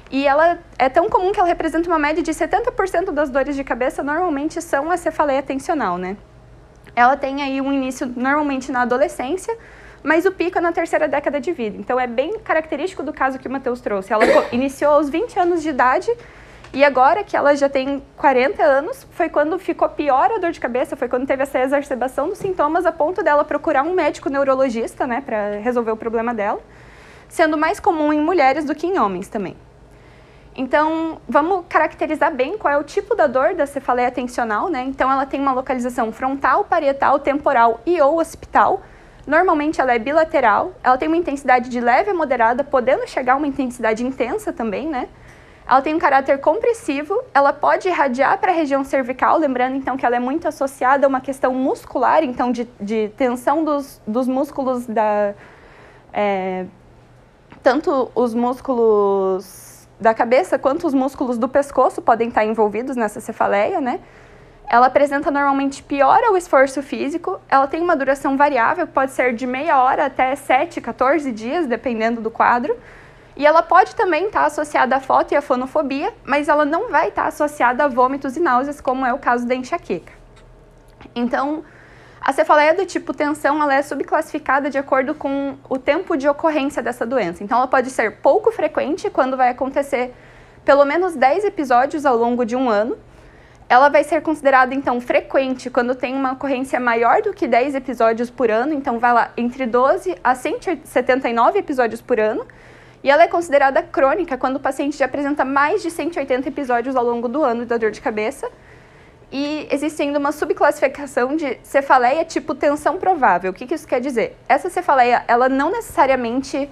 E 0.10 0.26
ela 0.26 0.58
é 0.80 0.88
tão 0.88 1.10
comum 1.10 1.34
que 1.34 1.40
ela 1.40 1.50
representa 1.50 1.90
uma 1.90 2.00
média 2.00 2.24
de 2.24 2.32
70% 2.32 3.12
das 3.12 3.30
dores 3.30 3.58
de 3.58 3.64
cabeça 3.64 4.02
normalmente 4.02 4.62
são 4.62 4.90
a 4.90 4.96
cefaleia 4.96 5.44
tensional, 5.44 5.98
né? 5.98 6.16
Ela 6.98 7.16
tem 7.16 7.44
aí 7.44 7.62
um 7.62 7.72
início 7.72 8.12
normalmente 8.16 8.72
na 8.72 8.82
adolescência, 8.82 9.56
mas 10.02 10.26
o 10.26 10.32
pico 10.32 10.58
é 10.58 10.62
na 10.62 10.72
terceira 10.72 11.08
década 11.08 11.40
de 11.40 11.52
vida. 11.52 11.78
Então 11.78 12.00
é 12.00 12.08
bem 12.08 12.40
característico 12.40 13.04
do 13.04 13.14
caso 13.14 13.38
que 13.38 13.48
o 13.48 13.52
Matheus 13.52 13.80
trouxe. 13.80 14.12
Ela 14.12 14.26
iniciou 14.52 14.94
aos 14.94 15.08
20 15.08 15.40
anos 15.40 15.62
de 15.62 15.70
idade 15.70 16.12
e 16.74 16.84
agora 16.84 17.24
que 17.24 17.38
ela 17.38 17.56
já 17.56 17.70
tem 17.70 18.02
40 18.18 18.64
anos, 18.64 19.06
foi 19.12 19.30
quando 19.30 19.60
ficou 19.60 19.88
pior 19.90 20.32
a 20.32 20.40
dor 20.40 20.52
de 20.52 20.60
cabeça, 20.60 20.96
foi 20.96 21.08
quando 21.08 21.28
teve 21.28 21.44
essa 21.44 21.60
exacerbação 21.60 22.30
dos 22.30 22.40
sintomas 22.40 22.84
a 22.84 22.92
ponto 22.92 23.22
dela 23.22 23.46
procurar 23.46 23.84
um 23.84 23.94
médico 23.94 24.28
neurologista, 24.28 25.06
né, 25.06 25.22
para 25.22 25.60
resolver 25.60 25.92
o 25.92 25.98
problema 25.98 26.34
dela, 26.34 26.60
sendo 27.30 27.60
mais 27.60 27.80
comum 27.80 28.12
em 28.12 28.20
mulheres 28.20 28.66
do 28.66 28.74
que 28.74 28.88
em 28.88 28.98
homens 28.98 29.28
também. 29.28 29.56
Então, 30.58 31.22
vamos 31.30 31.66
caracterizar 31.70 32.34
bem 32.34 32.58
qual 32.58 32.74
é 32.74 32.78
o 32.80 32.84
tipo 32.84 33.14
da 33.14 33.28
dor 33.28 33.54
da 33.54 33.68
cefaleia 33.68 34.10
tensional, 34.10 34.70
né? 34.70 34.84
Então, 34.88 35.12
ela 35.12 35.24
tem 35.24 35.40
uma 35.40 35.54
localização 35.54 36.12
frontal, 36.12 36.64
parietal, 36.64 37.20
temporal 37.20 37.80
e 37.86 38.02
ou 38.02 38.20
occipital. 38.20 38.82
Normalmente, 39.28 39.80
ela 39.80 39.94
é 39.94 40.00
bilateral. 40.00 40.74
Ela 40.84 40.98
tem 40.98 41.08
uma 41.08 41.16
intensidade 41.16 41.70
de 41.70 41.80
leve 41.80 42.10
a 42.10 42.14
moderada, 42.14 42.64
podendo 42.64 43.08
chegar 43.08 43.34
a 43.34 43.36
uma 43.36 43.46
intensidade 43.46 44.04
intensa 44.04 44.52
também, 44.52 44.88
né? 44.88 45.08
Ela 45.70 45.82
tem 45.82 45.94
um 45.94 46.00
caráter 46.00 46.40
compressivo, 46.40 47.22
ela 47.36 47.54
pode 47.54 47.88
irradiar 47.88 48.40
para 48.40 48.52
a 48.52 48.56
região 48.56 48.84
cervical, 48.84 49.38
lembrando 49.38 49.76
então 49.76 49.96
que 49.96 50.06
ela 50.06 50.16
é 50.16 50.20
muito 50.20 50.48
associada 50.48 51.06
a 51.06 51.10
uma 51.10 51.20
questão 51.20 51.54
muscular, 51.54 52.24
então 52.24 52.54
de, 52.54 52.68
de 52.80 53.10
tensão 53.18 53.64
dos, 53.64 54.02
dos 54.08 54.28
músculos 54.28 54.88
da. 54.88 55.34
É, 56.14 56.66
tanto 57.62 58.10
os 58.16 58.34
músculos 58.34 59.67
da 60.00 60.14
cabeça 60.14 60.60
quanto 60.60 60.86
os 60.86 60.94
músculos 60.94 61.38
do 61.38 61.50
pescoço 61.50 62.02
podem 62.02 62.30
estar 62.30 62.46
envolvidos 62.46 62.96
nessa 62.96 63.20
cefaleia, 63.20 63.82
né? 63.82 64.00
Ela 64.70 64.88
apresenta 64.88 65.32
normalmente 65.32 65.82
pior 65.82 66.22
ao 66.24 66.36
esforço 66.36 66.84
físico, 66.84 67.40
ela 67.48 67.68
tem 67.68 67.82
uma 67.82 67.96
duração 67.96 68.36
variável, 68.36 68.86
pode 68.86 69.12
ser 69.12 69.34
de 69.34 69.48
meia 69.48 69.82
hora 69.82 70.06
até 70.06 70.36
7, 70.36 70.82
14 70.82 71.32
dias, 71.32 71.66
dependendo 71.66 72.20
do 72.20 72.30
quadro. 72.30 72.78
E 73.38 73.46
ela 73.46 73.62
pode 73.62 73.96
também 73.96 74.26
estar 74.26 74.46
associada 74.46 74.96
à 74.96 75.00
foto 75.00 75.32
e 75.32 75.38
à 75.38 75.42
fonofobia, 75.42 76.14
mas 76.26 76.50
ela 76.50 76.66
não 76.66 76.90
vai 76.90 77.10
estar 77.10 77.28
associada 77.28 77.86
a 77.86 77.88
vômitos 77.88 78.36
e 78.36 78.40
náuseas, 78.40 78.82
como 78.82 79.06
é 79.06 79.14
o 79.14 79.20
caso 79.20 79.48
da 79.48 79.56
enxaqueca. 79.56 80.12
Então, 81.16 81.64
a 82.28 82.34
cefaleia 82.34 82.74
do 82.74 82.86
tipo 82.86 83.14
tensão 83.14 83.64
ela 83.64 83.74
é 83.74 83.82
subclassificada 83.82 84.70
de 84.70 84.78
acordo 84.78 85.16
com 85.16 85.56
o 85.70 85.80
tempo 85.80 86.18
de 86.18 86.28
ocorrência 86.28 86.84
dessa 86.84 87.06
doença. 87.06 87.42
Então, 87.42 87.58
ela 87.58 87.68
pode 87.68 87.90
ser 87.90 88.18
pouco 88.18 88.52
frequente, 88.52 89.10
quando 89.10 89.38
vai 89.38 89.48
acontecer 89.48 90.14
pelo 90.66 90.84
menos 90.84 91.16
10 91.16 91.46
episódios 91.46 92.06
ao 92.06 92.18
longo 92.18 92.44
de 92.44 92.54
um 92.54 92.70
ano. 92.70 92.98
Ela 93.70 93.88
vai 93.88 94.04
ser 94.04 94.22
considerada, 94.22 94.76
então, 94.76 95.00
frequente 95.00 95.70
quando 95.70 95.96
tem 95.96 96.14
uma 96.14 96.34
ocorrência 96.34 96.82
maior 96.82 97.22
do 97.22 97.32
que 97.32 97.48
10 97.48 97.76
episódios 97.76 98.30
por 98.30 98.52
ano, 98.52 98.74
então 98.74 99.00
vai 99.00 99.14
lá 99.14 99.32
entre 99.38 99.66
12 99.66 100.18
a 100.22 100.36
179 100.36 101.60
episódios 101.60 102.02
por 102.02 102.20
ano. 102.20 102.46
E 103.02 103.10
ela 103.10 103.24
é 103.24 103.28
considerada 103.30 103.82
crônica 103.82 104.38
quando 104.38 104.58
o 104.58 104.60
paciente 104.60 104.98
já 104.98 105.06
apresenta 105.06 105.46
mais 105.46 105.82
de 105.82 105.90
180 105.90 106.50
episódios 106.50 106.98
ao 106.98 107.06
longo 107.06 107.30
do 107.30 107.42
ano 107.42 107.66
da 107.66 107.78
dor 107.78 107.92
de 107.92 108.02
cabeça. 108.02 108.52
E 109.32 109.68
existe 109.70 110.02
ainda 110.02 110.20
uma 110.20 110.32
subclassificação 110.32 111.36
de 111.36 111.58
cefaleia 111.62 112.24
tipo 112.24 112.56
tensão 112.56 112.98
provável. 112.98 113.52
O 113.52 113.54
que, 113.54 113.68
que 113.68 113.76
isso 113.76 113.88
quer 113.88 114.00
dizer? 114.00 114.38
Essa 114.48 114.70
cefaleia, 114.70 115.24
ela 115.28 115.50
não 115.50 115.70
necessariamente 115.70 116.70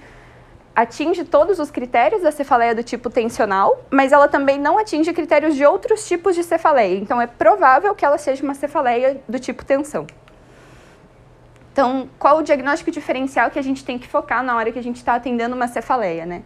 atinge 0.74 1.24
todos 1.24 1.58
os 1.58 1.70
critérios 1.70 2.22
da 2.22 2.30
cefaleia 2.30 2.74
do 2.74 2.82
tipo 2.82 3.08
tensional, 3.08 3.82
mas 3.90 4.12
ela 4.12 4.28
também 4.28 4.58
não 4.58 4.78
atinge 4.78 5.12
critérios 5.12 5.54
de 5.54 5.64
outros 5.64 6.06
tipos 6.06 6.34
de 6.34 6.44
cefaleia. 6.44 6.98
Então, 6.98 7.20
é 7.20 7.26
provável 7.26 7.94
que 7.94 8.04
ela 8.04 8.18
seja 8.18 8.42
uma 8.42 8.54
cefaleia 8.54 9.20
do 9.26 9.38
tipo 9.38 9.64
tensão. 9.64 10.06
Então, 11.72 12.08
qual 12.18 12.38
o 12.38 12.42
diagnóstico 12.42 12.90
diferencial 12.90 13.50
que 13.50 13.58
a 13.58 13.62
gente 13.62 13.84
tem 13.84 13.98
que 13.98 14.06
focar 14.06 14.42
na 14.42 14.56
hora 14.56 14.72
que 14.72 14.78
a 14.78 14.82
gente 14.82 14.96
está 14.96 15.14
atendendo 15.14 15.54
uma 15.54 15.68
cefaleia, 15.68 16.24
né? 16.24 16.42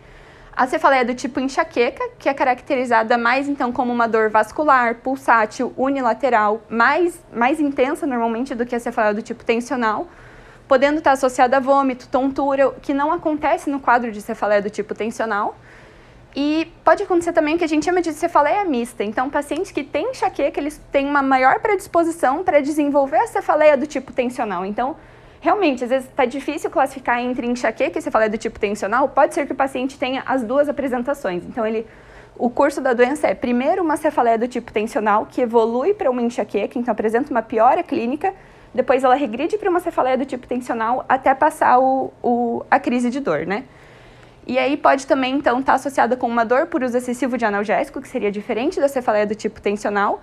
A 0.61 0.67
cefaleia 0.67 1.01
é 1.01 1.05
do 1.05 1.15
tipo 1.15 1.41
enxaqueca, 1.41 2.07
que 2.19 2.29
é 2.29 2.35
caracterizada 2.35 3.17
mais 3.17 3.49
então 3.49 3.73
como 3.73 3.91
uma 3.91 4.07
dor 4.07 4.29
vascular, 4.29 4.97
pulsátil, 4.97 5.73
unilateral, 5.75 6.61
mais, 6.69 7.19
mais 7.33 7.59
intensa 7.59 8.07
normalmente 8.07 8.55
do 8.55 8.67
que 8.67 8.77
a 8.77 8.79
cefaleia 8.79 9.15
do 9.15 9.23
tipo 9.23 9.43
tensional, 9.43 10.07
podendo 10.69 10.99
estar 10.99 11.13
associada 11.13 11.57
a 11.57 11.61
vômito, 11.61 12.09
tontura, 12.09 12.73
que 12.83 12.93
não 12.93 13.11
acontece 13.11 13.71
no 13.71 13.81
quadro 13.81 14.13
de 14.13 14.21
cefaleia 14.21 14.61
do 14.61 14.69
tipo 14.69 14.95
tensional. 14.95 15.57
E 16.37 16.71
pode 16.85 17.05
acontecer 17.05 17.33
também 17.33 17.55
o 17.55 17.59
que 17.59 17.65
a 17.65 17.67
gente 17.67 17.87
chama 17.87 18.03
de 18.03 18.13
cefaleia 18.13 18.63
mista. 18.67 19.03
Então, 19.03 19.31
pacientes 19.31 19.73
que 19.73 19.83
têm 19.83 20.11
enxaqueca, 20.11 20.61
eles 20.61 20.79
têm 20.93 21.07
uma 21.07 21.23
maior 21.23 21.61
predisposição 21.61 22.45
para 22.45 22.61
desenvolver 22.61 23.17
a 23.17 23.27
cefaleia 23.27 23.79
do 23.79 23.87
tipo 23.87 24.13
tensional. 24.13 24.67
Então, 24.67 24.95
realmente, 25.41 25.83
às 25.83 25.91
vezes 25.91 26.09
está 26.09 26.25
difícil 26.27 26.71
classificar 26.71 27.19
entre 27.19 27.47
enxaqueca 27.47 27.99
e 27.99 28.03
cefaleia 28.03 28.31
do 28.31 28.39
tipo 28.39 28.61
tensional, 28.61 29.09
pode 29.09 29.35
ser 29.35 29.47
que 29.47 29.53
o 29.53 29.57
paciente 29.57 29.99
tenha 29.99 30.23
as 30.27 30.43
duas 30.43 30.69
apresentações. 30.69 31.43
Então, 31.45 31.67
ele, 31.67 31.87
o 32.37 32.51
curso 32.51 32.81
da 32.81 32.93
doença 32.93 33.27
é 33.27 33.35
primeiro 33.35 33.83
uma 33.83 33.97
cefaleia 33.97 34.39
do 34.39 34.47
tipo 34.47 34.71
tensional, 34.71 35.27
que 35.27 35.41
evolui 35.41 35.95
para 35.95 36.11
uma 36.11 36.21
enxaqueca, 36.21 36.79
então 36.79 36.93
apresenta 36.93 37.31
uma 37.31 37.43
piora 37.43 37.83
clínica, 37.83 38.35
depois 38.73 39.03
ela 39.03 39.15
regride 39.15 39.57
para 39.59 39.69
uma 39.69 39.81
cefaleia 39.81 40.17
do 40.17 40.25
tipo 40.25 40.47
tensional 40.47 41.05
até 41.09 41.35
passar 41.35 41.81
o, 41.81 42.13
o, 42.23 42.63
a 42.71 42.79
crise 42.79 43.11
de 43.11 43.19
dor, 43.19 43.47
né? 43.47 43.65
E 44.47 44.59
aí 44.59 44.77
pode 44.77 45.07
também, 45.07 45.35
então, 45.35 45.61
estar 45.61 45.73
tá 45.73 45.77
associada 45.77 46.17
com 46.17 46.27
uma 46.27 46.45
dor 46.45 46.67
por 46.67 46.83
uso 46.83 46.97
excessivo 46.97 47.39
de 47.39 47.45
analgésico, 47.45 48.01
que 48.01 48.09
seria 48.09 48.31
diferente 48.31 48.81
da 48.81 48.89
cefaleia 48.89 49.27
do 49.27 49.35
tipo 49.35 49.61
tensional, 49.61 50.21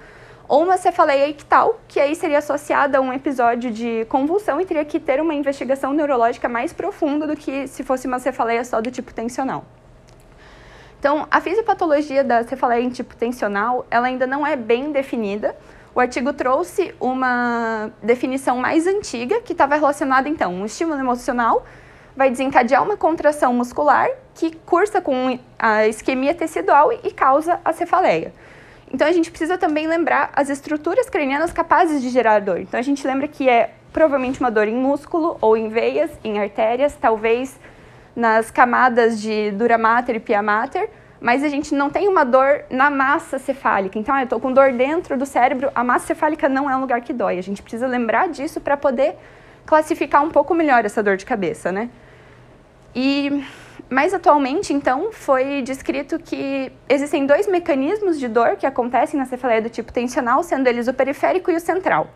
ou 0.47 0.63
uma 0.63 0.77
cefaleia 0.77 1.27
ictal, 1.27 1.79
que 1.87 1.99
aí 1.99 2.15
seria 2.15 2.37
associada 2.37 2.97
a 2.97 3.01
um 3.01 3.11
episódio 3.11 3.69
de 3.69 4.05
convulsão 4.05 4.61
e 4.61 4.65
teria 4.65 4.85
que 4.85 4.99
ter 4.99 5.19
uma 5.19 5.33
investigação 5.33 5.91
neurológica 5.93 6.47
mais 6.47 6.71
profunda 6.71 7.27
do 7.27 7.35
que 7.35 7.67
se 7.67 7.83
fosse 7.83 8.07
uma 8.07 8.19
cefaleia 8.19 8.63
só 8.63 8.79
do 8.79 8.89
tipo 8.89 9.13
tensional. 9.13 9.65
Então, 10.99 11.27
a 11.29 11.41
fisiopatologia 11.41 12.23
da 12.23 12.43
cefaleia 12.43 12.81
em 12.81 12.89
tipo 12.89 13.15
tensional, 13.15 13.85
ela 13.91 14.07
ainda 14.07 14.25
não 14.25 14.47
é 14.47 14.55
bem 14.55 14.91
definida. 14.91 15.55
O 15.93 15.99
artigo 15.99 16.31
trouxe 16.33 16.95
uma 16.99 17.91
definição 18.01 18.57
mais 18.57 18.87
antiga, 18.87 19.41
que 19.41 19.51
estava 19.51 19.75
relacionada, 19.75 20.29
então, 20.29 20.53
um 20.53 20.65
estímulo 20.65 20.99
emocional 20.99 21.65
vai 22.15 22.31
desencadear 22.31 22.83
uma 22.83 22.97
contração 22.97 23.53
muscular 23.53 24.09
que 24.33 24.55
cursa 24.65 25.01
com 25.01 25.37
a 25.59 25.87
isquemia 25.87 26.33
tecidual 26.33 26.91
e 26.91 27.11
causa 27.11 27.59
a 27.63 27.73
cefaleia. 27.73 28.33
Então 28.93 29.07
a 29.07 29.11
gente 29.11 29.29
precisa 29.29 29.57
também 29.57 29.87
lembrar 29.87 30.31
as 30.33 30.49
estruturas 30.49 31.09
cranianas 31.09 31.51
capazes 31.51 32.01
de 32.01 32.09
gerar 32.09 32.39
dor. 32.39 32.59
Então 32.59 32.79
a 32.79 32.83
gente 32.83 33.05
lembra 33.05 33.27
que 33.27 33.49
é 33.49 33.71
provavelmente 33.91 34.39
uma 34.39 34.49
dor 34.49 34.67
em 34.67 34.75
músculo 34.75 35.37
ou 35.41 35.57
em 35.57 35.69
veias, 35.69 36.11
em 36.23 36.39
artérias, 36.39 36.95
talvez 36.99 37.59
nas 38.15 38.49
camadas 38.49 39.21
de 39.21 39.51
dura 39.51 39.77
mater 39.77 40.15
e 40.15 40.19
pia 40.19 40.41
mater, 40.41 40.89
mas 41.19 41.43
a 41.43 41.49
gente 41.49 41.73
não 41.73 41.89
tem 41.89 42.07
uma 42.07 42.23
dor 42.23 42.63
na 42.69 42.89
massa 42.89 43.37
cefálica. 43.37 43.97
Então, 43.97 44.13
ah, 44.15 44.21
eu 44.21 44.23
estou 44.23 44.39
com 44.39 44.51
dor 44.51 44.71
dentro 44.71 45.17
do 45.17 45.25
cérebro, 45.25 45.71
a 45.73 45.83
massa 45.83 46.07
cefálica 46.07 46.47
não 46.47 46.69
é 46.69 46.75
um 46.75 46.81
lugar 46.81 47.01
que 47.01 47.13
dói. 47.13 47.37
A 47.37 47.43
gente 47.43 47.61
precisa 47.61 47.87
lembrar 47.87 48.29
disso 48.29 48.59
para 48.59 48.77
poder 48.77 49.15
classificar 49.65 50.23
um 50.23 50.29
pouco 50.29 50.53
melhor 50.53 50.85
essa 50.85 51.03
dor 51.03 51.17
de 51.17 51.25
cabeça, 51.25 51.71
né? 51.71 51.89
E 52.95 53.43
mais 53.89 54.13
atualmente, 54.13 54.73
então, 54.73 55.11
foi 55.11 55.61
descrito 55.61 56.19
que 56.19 56.71
existem 56.89 57.25
dois 57.25 57.47
mecanismos 57.47 58.19
de 58.19 58.27
dor 58.27 58.57
que 58.57 58.65
acontecem 58.65 59.19
na 59.19 59.25
cefaleia 59.25 59.61
do 59.61 59.69
tipo 59.69 59.93
tensional, 59.93 60.43
sendo 60.43 60.67
eles 60.67 60.87
o 60.87 60.93
periférico 60.93 61.49
e 61.49 61.55
o 61.55 61.59
central. 61.59 62.09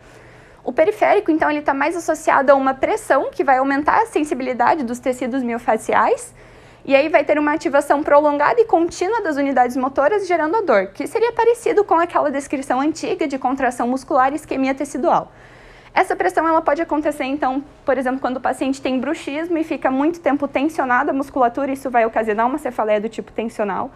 O 0.62 0.72
periférico, 0.72 1.30
então, 1.30 1.50
ele 1.50 1.60
está 1.60 1.72
mais 1.72 1.96
associado 1.96 2.52
a 2.52 2.54
uma 2.54 2.74
pressão 2.74 3.30
que 3.30 3.42
vai 3.42 3.58
aumentar 3.58 4.02
a 4.02 4.06
sensibilidade 4.06 4.84
dos 4.84 4.98
tecidos 4.98 5.42
miofaciais, 5.42 6.34
e 6.84 6.94
aí 6.94 7.08
vai 7.08 7.24
ter 7.24 7.38
uma 7.38 7.52
ativação 7.52 8.02
prolongada 8.02 8.60
e 8.60 8.64
contínua 8.64 9.22
das 9.22 9.36
unidades 9.36 9.76
motoras 9.76 10.26
gerando 10.26 10.56
a 10.56 10.60
dor, 10.60 10.88
que 10.88 11.06
seria 11.06 11.32
parecido 11.32 11.84
com 11.84 11.94
aquela 11.94 12.30
descrição 12.30 12.80
antiga 12.80 13.26
de 13.26 13.38
contração 13.38 13.88
muscular 13.88 14.32
e 14.32 14.36
isquemia 14.36 14.74
tecidual. 14.74 15.32
Essa 15.94 16.16
pressão 16.16 16.48
ela 16.48 16.62
pode 16.62 16.80
acontecer, 16.80 17.24
então, 17.24 17.62
por 17.84 17.98
exemplo, 17.98 18.18
quando 18.18 18.38
o 18.38 18.40
paciente 18.40 18.80
tem 18.80 18.98
bruxismo 18.98 19.58
e 19.58 19.64
fica 19.64 19.90
muito 19.90 20.20
tempo 20.20 20.48
tensionada 20.48 21.10
a 21.10 21.14
musculatura, 21.14 21.70
isso 21.70 21.90
vai 21.90 22.06
ocasionar 22.06 22.46
uma 22.46 22.56
cefaleia 22.56 23.00
do 23.00 23.10
tipo 23.10 23.30
tensional. 23.30 23.90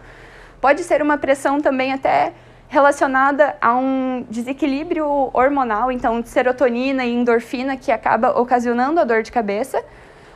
Pode 0.61 0.83
ser 0.83 1.01
uma 1.01 1.17
pressão 1.17 1.59
também 1.59 1.91
até 1.91 2.33
relacionada 2.67 3.55
a 3.59 3.75
um 3.75 4.25
desequilíbrio 4.29 5.05
hormonal, 5.33 5.91
então 5.91 6.21
de 6.21 6.29
serotonina 6.29 7.03
e 7.03 7.13
endorfina 7.13 7.75
que 7.77 7.91
acaba 7.91 8.39
ocasionando 8.39 8.99
a 8.99 9.03
dor 9.03 9.23
de 9.23 9.31
cabeça. 9.31 9.83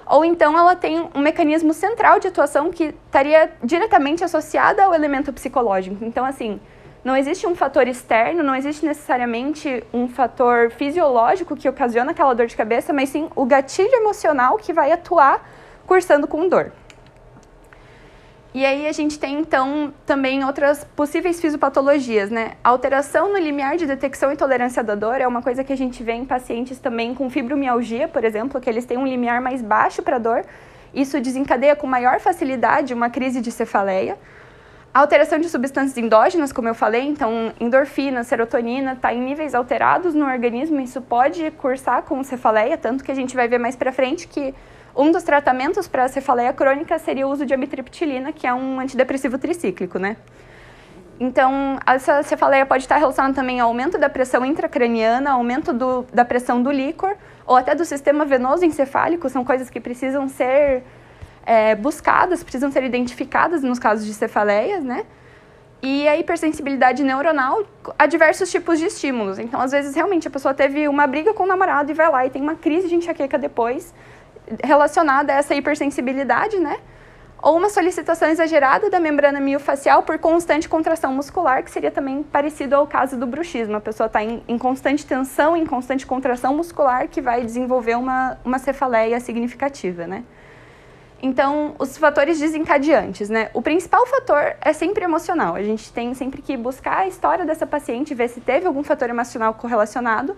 Ou 0.07 0.25
então 0.25 0.57
ela 0.57 0.75
tem 0.75 1.09
um 1.13 1.19
mecanismo 1.19 1.73
central 1.73 2.19
de 2.19 2.27
atuação 2.27 2.71
que 2.71 2.95
estaria 3.05 3.51
diretamente 3.63 4.23
associada 4.23 4.83
ao 4.83 4.93
elemento 4.93 5.31
psicológico. 5.31 6.03
Então, 6.03 6.25
assim, 6.25 6.59
não 7.03 7.17
existe 7.17 7.47
um 7.47 7.55
fator 7.55 7.87
externo, 7.87 8.43
não 8.43 8.55
existe 8.55 8.85
necessariamente 8.85 9.83
um 9.91 10.07
fator 10.07 10.69
fisiológico 10.71 11.55
que 11.55 11.67
ocasiona 11.67 12.11
aquela 12.11 12.33
dor 12.33 12.45
de 12.45 12.55
cabeça, 12.55 12.93
mas 12.93 13.09
sim 13.09 13.29
o 13.35 13.45
gatilho 13.45 13.93
emocional 13.93 14.57
que 14.57 14.71
vai 14.71 14.91
atuar 14.91 15.47
cursando 15.87 16.27
com 16.27 16.47
dor. 16.47 16.71
E 18.53 18.65
aí 18.65 18.85
a 18.85 18.91
gente 18.91 19.17
tem 19.17 19.39
então 19.39 19.93
também 20.05 20.43
outras 20.43 20.83
possíveis 20.83 21.39
fisiopatologias, 21.39 22.29
né? 22.29 22.51
Alteração 22.61 23.31
no 23.31 23.37
limiar 23.39 23.77
de 23.77 23.85
detecção 23.85 24.29
e 24.29 24.35
tolerância 24.35 24.83
da 24.83 24.93
dor 24.93 25.21
é 25.21 25.27
uma 25.27 25.41
coisa 25.41 25.63
que 25.63 25.71
a 25.71 25.77
gente 25.77 26.03
vê 26.03 26.11
em 26.11 26.25
pacientes 26.25 26.77
também 26.77 27.15
com 27.15 27.29
fibromialgia, 27.29 28.09
por 28.09 28.25
exemplo, 28.25 28.59
que 28.59 28.69
eles 28.69 28.83
têm 28.83 28.97
um 28.97 29.07
limiar 29.07 29.41
mais 29.41 29.61
baixo 29.61 30.03
para 30.03 30.17
dor. 30.17 30.45
Isso 30.93 31.19
desencadeia 31.21 31.77
com 31.77 31.87
maior 31.87 32.19
facilidade 32.19 32.93
uma 32.93 33.09
crise 33.09 33.39
de 33.39 33.49
cefaleia. 33.51 34.17
A 34.93 34.99
alteração 34.99 35.39
de 35.39 35.47
substâncias 35.47 35.97
endógenas, 35.97 36.51
como 36.51 36.67
eu 36.67 36.75
falei, 36.75 37.07
então 37.07 37.53
endorfina, 37.61 38.25
serotonina, 38.25 38.91
está 38.91 39.13
em 39.13 39.21
níveis 39.21 39.55
alterados 39.55 40.13
no 40.13 40.25
organismo, 40.25 40.81
isso 40.81 41.01
pode 41.01 41.49
cursar 41.51 42.03
com 42.03 42.21
cefaleia, 42.25 42.77
tanto 42.77 43.01
que 43.01 43.09
a 43.09 43.15
gente 43.15 43.33
vai 43.33 43.47
ver 43.47 43.57
mais 43.57 43.73
para 43.73 43.93
frente 43.93 44.27
que 44.27 44.53
um 44.93 45.09
dos 45.09 45.23
tratamentos 45.23 45.87
para 45.87 46.09
cefaleia 46.09 46.51
crônica 46.51 46.99
seria 46.99 47.25
o 47.25 47.31
uso 47.31 47.45
de 47.45 47.53
amitriptilina, 47.53 48.33
que 48.33 48.45
é 48.45 48.53
um 48.53 48.81
antidepressivo 48.81 49.37
tricíclico, 49.37 49.97
né? 49.97 50.17
Então, 51.17 51.79
essa 51.85 52.21
cefaleia 52.23 52.65
pode 52.65 52.83
estar 52.83 52.97
relacionada 52.97 53.33
também 53.33 53.61
ao 53.61 53.69
aumento 53.69 53.97
da 53.97 54.09
pressão 54.09 54.45
intracraniana, 54.45 55.31
aumento 55.31 55.71
do, 55.71 56.05
da 56.13 56.25
pressão 56.25 56.61
do 56.61 56.69
líquor, 56.69 57.15
ou 57.45 57.55
até 57.55 57.73
do 57.73 57.85
sistema 57.85 58.25
venoso 58.25 58.65
encefálico, 58.65 59.29
são 59.29 59.45
coisas 59.45 59.69
que 59.69 59.79
precisam 59.79 60.27
ser 60.27 60.83
é, 61.45 61.75
buscadas, 61.75 62.43
precisam 62.43 62.71
ser 62.71 62.83
identificadas 62.83 63.63
nos 63.63 63.79
casos 63.79 64.05
de 64.05 64.13
cefaleias, 64.13 64.83
né? 64.83 65.05
E 65.81 66.07
a 66.07 66.15
hipersensibilidade 66.15 67.03
neuronal 67.03 67.63
a 67.97 68.05
diversos 68.05 68.51
tipos 68.51 68.77
de 68.77 68.85
estímulos. 68.85 69.39
Então, 69.39 69.59
às 69.59 69.71
vezes, 69.71 69.95
realmente, 69.95 70.27
a 70.27 70.31
pessoa 70.31 70.53
teve 70.53 70.87
uma 70.87 71.07
briga 71.07 71.33
com 71.33 71.43
o 71.43 71.47
namorado 71.47 71.89
e 71.89 71.93
vai 71.93 72.09
lá 72.09 72.25
e 72.25 72.29
tem 72.29 72.41
uma 72.41 72.55
crise 72.55 72.87
de 72.87 72.95
enxaqueca 72.95 73.37
depois, 73.37 73.91
relacionada 74.63 75.33
a 75.33 75.37
essa 75.37 75.55
hipersensibilidade, 75.55 76.59
né? 76.59 76.77
Ou 77.41 77.57
uma 77.57 77.69
solicitação 77.69 78.29
exagerada 78.29 78.87
da 78.91 78.99
membrana 78.99 79.39
miofacial 79.39 80.03
por 80.03 80.19
constante 80.19 80.69
contração 80.69 81.11
muscular, 81.11 81.63
que 81.63 81.71
seria 81.71 81.89
também 81.89 82.21
parecido 82.21 82.75
ao 82.75 82.85
caso 82.85 83.17
do 83.17 83.25
bruxismo. 83.25 83.75
A 83.75 83.81
pessoa 83.81 84.05
está 84.05 84.23
em, 84.23 84.43
em, 84.47 84.59
constante 84.59 85.03
tensão, 85.03 85.57
em 85.57 85.65
constante 85.65 86.05
contração 86.05 86.55
muscular, 86.55 87.07
que 87.07 87.19
vai 87.19 87.43
desenvolver 87.43 87.97
uma, 87.97 88.37
uma 88.45 88.59
cefaleia 88.59 89.19
significativa, 89.19 90.05
né? 90.05 90.23
Então, 91.21 91.75
os 91.77 91.97
fatores 91.97 92.39
desencadeantes, 92.39 93.29
né? 93.29 93.51
O 93.53 93.61
principal 93.61 94.05
fator 94.07 94.55
é 94.59 94.73
sempre 94.73 95.03
emocional. 95.03 95.53
A 95.53 95.61
gente 95.61 95.93
tem 95.93 96.15
sempre 96.15 96.41
que 96.41 96.57
buscar 96.57 96.99
a 96.99 97.07
história 97.07 97.45
dessa 97.45 97.67
paciente, 97.67 98.15
ver 98.15 98.27
se 98.27 98.41
teve 98.41 98.65
algum 98.65 98.83
fator 98.83 99.07
emocional 99.07 99.53
correlacionado. 99.53 100.35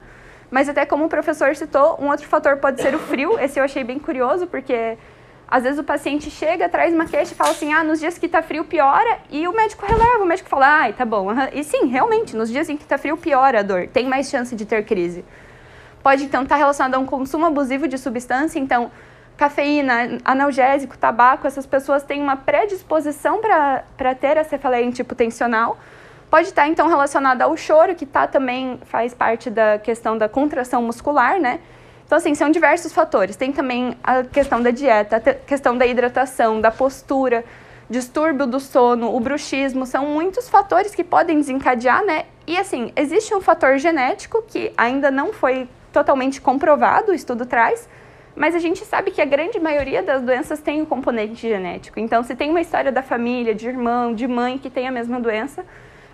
Mas 0.52 0.68
até 0.68 0.86
como 0.86 1.06
o 1.06 1.10
professor 1.10 1.56
citou, 1.56 1.98
um 2.02 2.10
outro 2.10 2.28
fator 2.28 2.58
pode 2.58 2.82
ser 2.82 2.94
o 2.94 3.00
frio. 3.00 3.40
Esse 3.40 3.60
eu 3.60 3.64
achei 3.64 3.84
bem 3.84 3.98
curioso, 3.98 4.46
porque 4.46 4.98
às 5.48 5.64
vezes 5.64 5.80
o 5.80 5.84
paciente 5.84 6.30
chega, 6.30 6.68
traz 6.68 6.94
uma 6.94 7.06
queixa 7.06 7.32
e 7.32 7.36
fala 7.36 7.52
assim, 7.52 7.72
ah, 7.72 7.84
nos 7.84 8.00
dias 8.00 8.18
que 8.18 8.28
tá 8.28 8.42
frio 8.42 8.66
piora, 8.66 9.20
e 9.30 9.48
o 9.48 9.54
médico 9.54 9.86
releva, 9.86 10.24
o 10.24 10.26
médico 10.26 10.50
fala, 10.50 10.82
ai, 10.82 10.94
tá 10.94 11.06
bom. 11.06 11.28
E 11.54 11.64
sim, 11.64 11.86
realmente, 11.86 12.36
nos 12.36 12.50
dias 12.50 12.68
em 12.70 12.76
que 12.76 12.86
tá 12.86 12.98
frio 12.98 13.16
piora 13.16 13.60
a 13.60 13.64
dor, 13.64 13.88
tem 13.88 14.08
mais 14.08 14.30
chance 14.30 14.56
de 14.56 14.66
ter 14.66 14.84
crise. 14.84 15.24
Pode 16.02 16.26
então 16.26 16.44
estar 16.44 16.56
tá 16.56 16.60
relacionado 16.60 16.96
a 16.96 17.00
um 17.00 17.06
consumo 17.06 17.46
abusivo 17.46 17.88
de 17.88 17.98
substância, 17.98 18.60
então 18.60 18.92
cafeína, 19.38 20.20
analgésico, 20.24 20.98
tabaco, 20.98 21.48
essas 21.48 21.66
pessoas 21.66 22.04
têm 22.04 22.22
uma 22.22 22.36
predisposição 22.36 23.42
para 23.42 24.16
ter 24.16 24.38
a 24.38 24.44
cefaleia 24.44 24.92
tensional. 25.16 25.78
Pode 26.30 26.48
estar, 26.48 26.68
então, 26.68 26.88
relacionada 26.88 27.44
ao 27.44 27.56
choro, 27.56 27.94
que 27.94 28.06
tá, 28.06 28.26
também 28.26 28.80
faz 28.86 29.14
parte 29.14 29.50
da 29.50 29.78
questão 29.78 30.18
da 30.18 30.28
contração 30.28 30.82
muscular, 30.82 31.40
né? 31.40 31.60
Então, 32.06 32.18
assim, 32.18 32.34
são 32.36 32.50
diversos 32.50 32.92
fatores. 32.92 33.36
Tem 33.36 33.52
também 33.52 33.96
a 34.04 34.24
questão 34.24 34.62
da 34.62 34.72
dieta, 34.72 35.18
a 35.18 35.20
questão 35.20 35.78
da 35.78 35.86
hidratação, 35.86 36.60
da 36.60 36.72
postura, 36.72 37.46
distúrbio 37.90 38.48
do 38.48 38.60
sono, 38.60 39.16
o 39.16 39.20
bruxismo, 39.20 39.86
são 39.86 40.08
muitos 40.08 40.50
fatores 40.50 40.96
que 40.96 41.04
podem 41.04 41.38
desencadear, 41.38 42.04
né? 42.04 42.26
E, 42.48 42.58
assim, 42.58 42.92
existe 42.96 43.34
um 43.36 43.42
fator 43.42 43.78
genético 43.78 44.42
que 44.48 44.74
ainda 44.76 45.12
não 45.12 45.34
foi 45.34 45.68
totalmente 45.92 46.42
comprovado, 46.42 47.12
o 47.12 47.14
estudo 47.14 47.46
traz, 47.46 47.88
mas 48.36 48.56
a 48.56 48.60
gente 48.60 48.84
sabe 48.86 49.12
que 49.12 49.22
a 49.22 49.26
grande 49.26 49.60
maioria 49.60 50.02
das 50.02 50.22
doenças 50.22 50.60
tem 50.60 50.82
um 50.82 50.86
componente 50.86 51.48
genético. 51.48 52.00
Então, 52.00 52.24
se 52.24 52.36
tem 52.36 52.50
uma 52.50 52.62
história 52.62 52.92
da 52.92 53.04
família, 53.04 53.54
de 53.54 53.68
irmão, 53.68 54.14
de 54.14 54.28
mãe 54.28 54.58
que 54.58 54.70
tem 54.70 54.88
a 54.88 54.92
mesma 54.92 55.20
doença, 55.20 55.64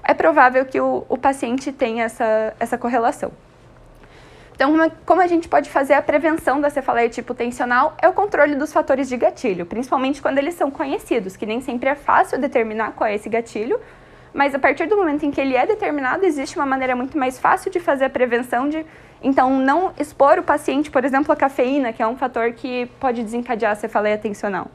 é 0.04 0.14
provável 0.14 0.66
que 0.66 0.80
o, 0.80 1.06
o 1.08 1.18
paciente 1.18 1.72
tenha 1.72 2.04
essa, 2.04 2.54
essa 2.60 2.78
correlação. 2.78 3.32
Então, 4.60 4.74
uma, 4.74 4.90
como 5.06 5.22
a 5.22 5.28
gente 5.28 5.48
pode 5.48 5.70
fazer 5.70 5.94
a 5.94 6.02
prevenção 6.02 6.60
da 6.60 6.70
cefaleia 6.70 7.08
tipo 7.08 7.34
tensional 7.34 7.96
é 8.02 8.10
o 8.10 8.12
controle 8.12 8.56
dos 8.56 8.74
fatores 8.74 9.08
de 9.08 9.16
gatilho, 9.16 9.66
principalmente 9.66 10.22
quando 10.22 10.38
eles 10.38 10.54
são 10.56 10.70
conhecidos, 10.70 11.38
que 11.38 11.46
nem 11.46 11.62
sempre 11.62 11.88
é 11.88 11.96
fácil 11.96 12.38
determinar 12.38 12.92
qual 12.92 13.10
é 13.10 13.16
esse 13.16 13.30
gatilho, 13.30 13.80
mas 14.34 14.54
a 14.54 14.60
partir 14.60 14.86
do 14.88 14.98
momento 14.98 15.26
em 15.26 15.32
que 15.32 15.40
ele 15.40 15.56
é 15.56 15.66
determinado, 15.66 16.26
existe 16.26 16.58
uma 16.58 16.66
maneira 16.66 16.94
muito 16.94 17.18
mais 17.18 17.40
fácil 17.40 17.72
de 17.72 17.80
fazer 17.80 18.06
a 18.06 18.10
prevenção 18.10 18.68
de 18.68 18.86
então, 19.22 19.58
não 19.60 19.92
expor 20.00 20.40
o 20.40 20.44
paciente, 20.44 20.90
por 20.90 21.04
exemplo, 21.04 21.32
à 21.32 21.36
cafeína, 21.36 21.92
que 21.92 22.02
é 22.02 22.08
um 22.08 22.16
fator 22.16 22.54
que 22.54 22.86
pode 23.00 23.24
desencadear 23.24 23.74
a 23.74 23.76
cefaleia 23.76 24.18
tensional. 24.18 24.68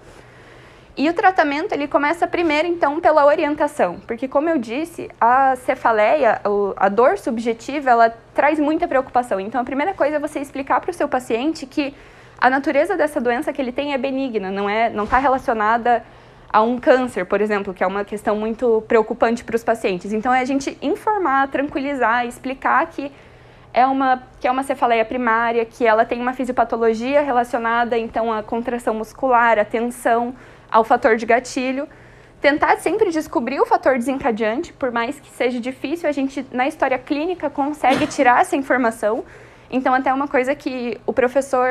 E 0.96 1.09
o 1.09 1.12
tratamento, 1.12 1.72
ele 1.72 1.88
começa 1.88 2.26
primeiro, 2.26 2.68
então, 2.68 3.00
pela 3.00 3.26
orientação, 3.26 3.98
porque, 4.07 4.28
como 4.28 4.48
eu 4.48 4.59
disse, 4.59 5.11
a 5.20 5.57
cefaleia, 5.57 6.40
a 6.76 6.88
dor 6.88 7.18
subjetiva, 7.18 7.90
ela 7.90 8.14
traz 8.33 8.61
muita 8.61 8.87
preocupação. 8.87 9.40
Então, 9.40 9.61
a 9.61 9.64
primeira 9.64 9.92
coisa 9.92 10.16
é 10.16 10.18
você 10.20 10.38
explicar 10.38 10.80
para 10.80 10.90
o 10.90 10.94
seu 10.94 11.09
paciente 11.09 11.66
que 11.66 11.92
a 12.38 12.48
natureza 12.48 12.96
dessa 12.96 13.20
doença 13.20 13.52
que 13.52 13.61
ele 13.61 13.72
tem 13.72 13.92
é 13.92 13.98
benigna, 13.98 14.50
não 14.52 14.68
é, 14.68 14.88
não 14.88 15.02
está 15.02 15.18
relacionada 15.18 16.04
a 16.52 16.62
um 16.62 16.78
câncer, 16.78 17.24
por 17.24 17.40
exemplo, 17.40 17.74
que 17.74 17.83
é 17.83 17.87
uma 17.87 18.04
questão 18.04 18.37
muito 18.37 18.85
preocupante 18.87 19.42
para 19.42 19.57
os 19.57 19.64
pacientes. 19.64 20.12
Então, 20.12 20.33
é 20.33 20.40
a 20.40 20.44
gente 20.44 20.78
informar, 20.80 21.48
tranquilizar, 21.48 22.24
explicar 22.24 22.87
que 22.87 23.11
é 23.74 23.84
uma, 23.84 24.22
que 24.40 24.46
é 24.46 24.50
uma 24.50 24.62
cefaleia 24.62 25.04
primária, 25.04 25.64
que 25.64 25.84
ela 25.84 26.04
tem 26.04 26.20
uma 26.20 26.32
fisiopatologia 26.32 27.20
relacionada, 27.20 27.98
então, 27.98 28.32
à 28.32 28.40
contração 28.40 28.94
muscular, 28.94 29.58
à 29.58 29.64
tensão, 29.64 30.32
ao 30.70 30.84
fator 30.84 31.16
de 31.16 31.26
gatilho. 31.26 31.88
Tentar 32.40 32.76
sempre 32.76 33.10
descobrir 33.10 33.60
o 33.60 33.66
fator 33.66 33.98
desencadeante, 33.98 34.72
por 34.72 34.92
mais 34.92 35.18
que 35.18 35.28
seja 35.28 35.58
difícil, 35.58 36.08
a 36.08 36.12
gente, 36.12 36.46
na 36.52 36.68
história 36.68 36.96
clínica, 36.96 37.50
consegue 37.50 38.06
tirar 38.06 38.42
essa 38.42 38.54
informação. 38.54 39.24
Então, 39.68 39.92
até 39.92 40.14
uma 40.14 40.28
coisa 40.28 40.54
que 40.54 41.00
o 41.04 41.12
professor 41.12 41.68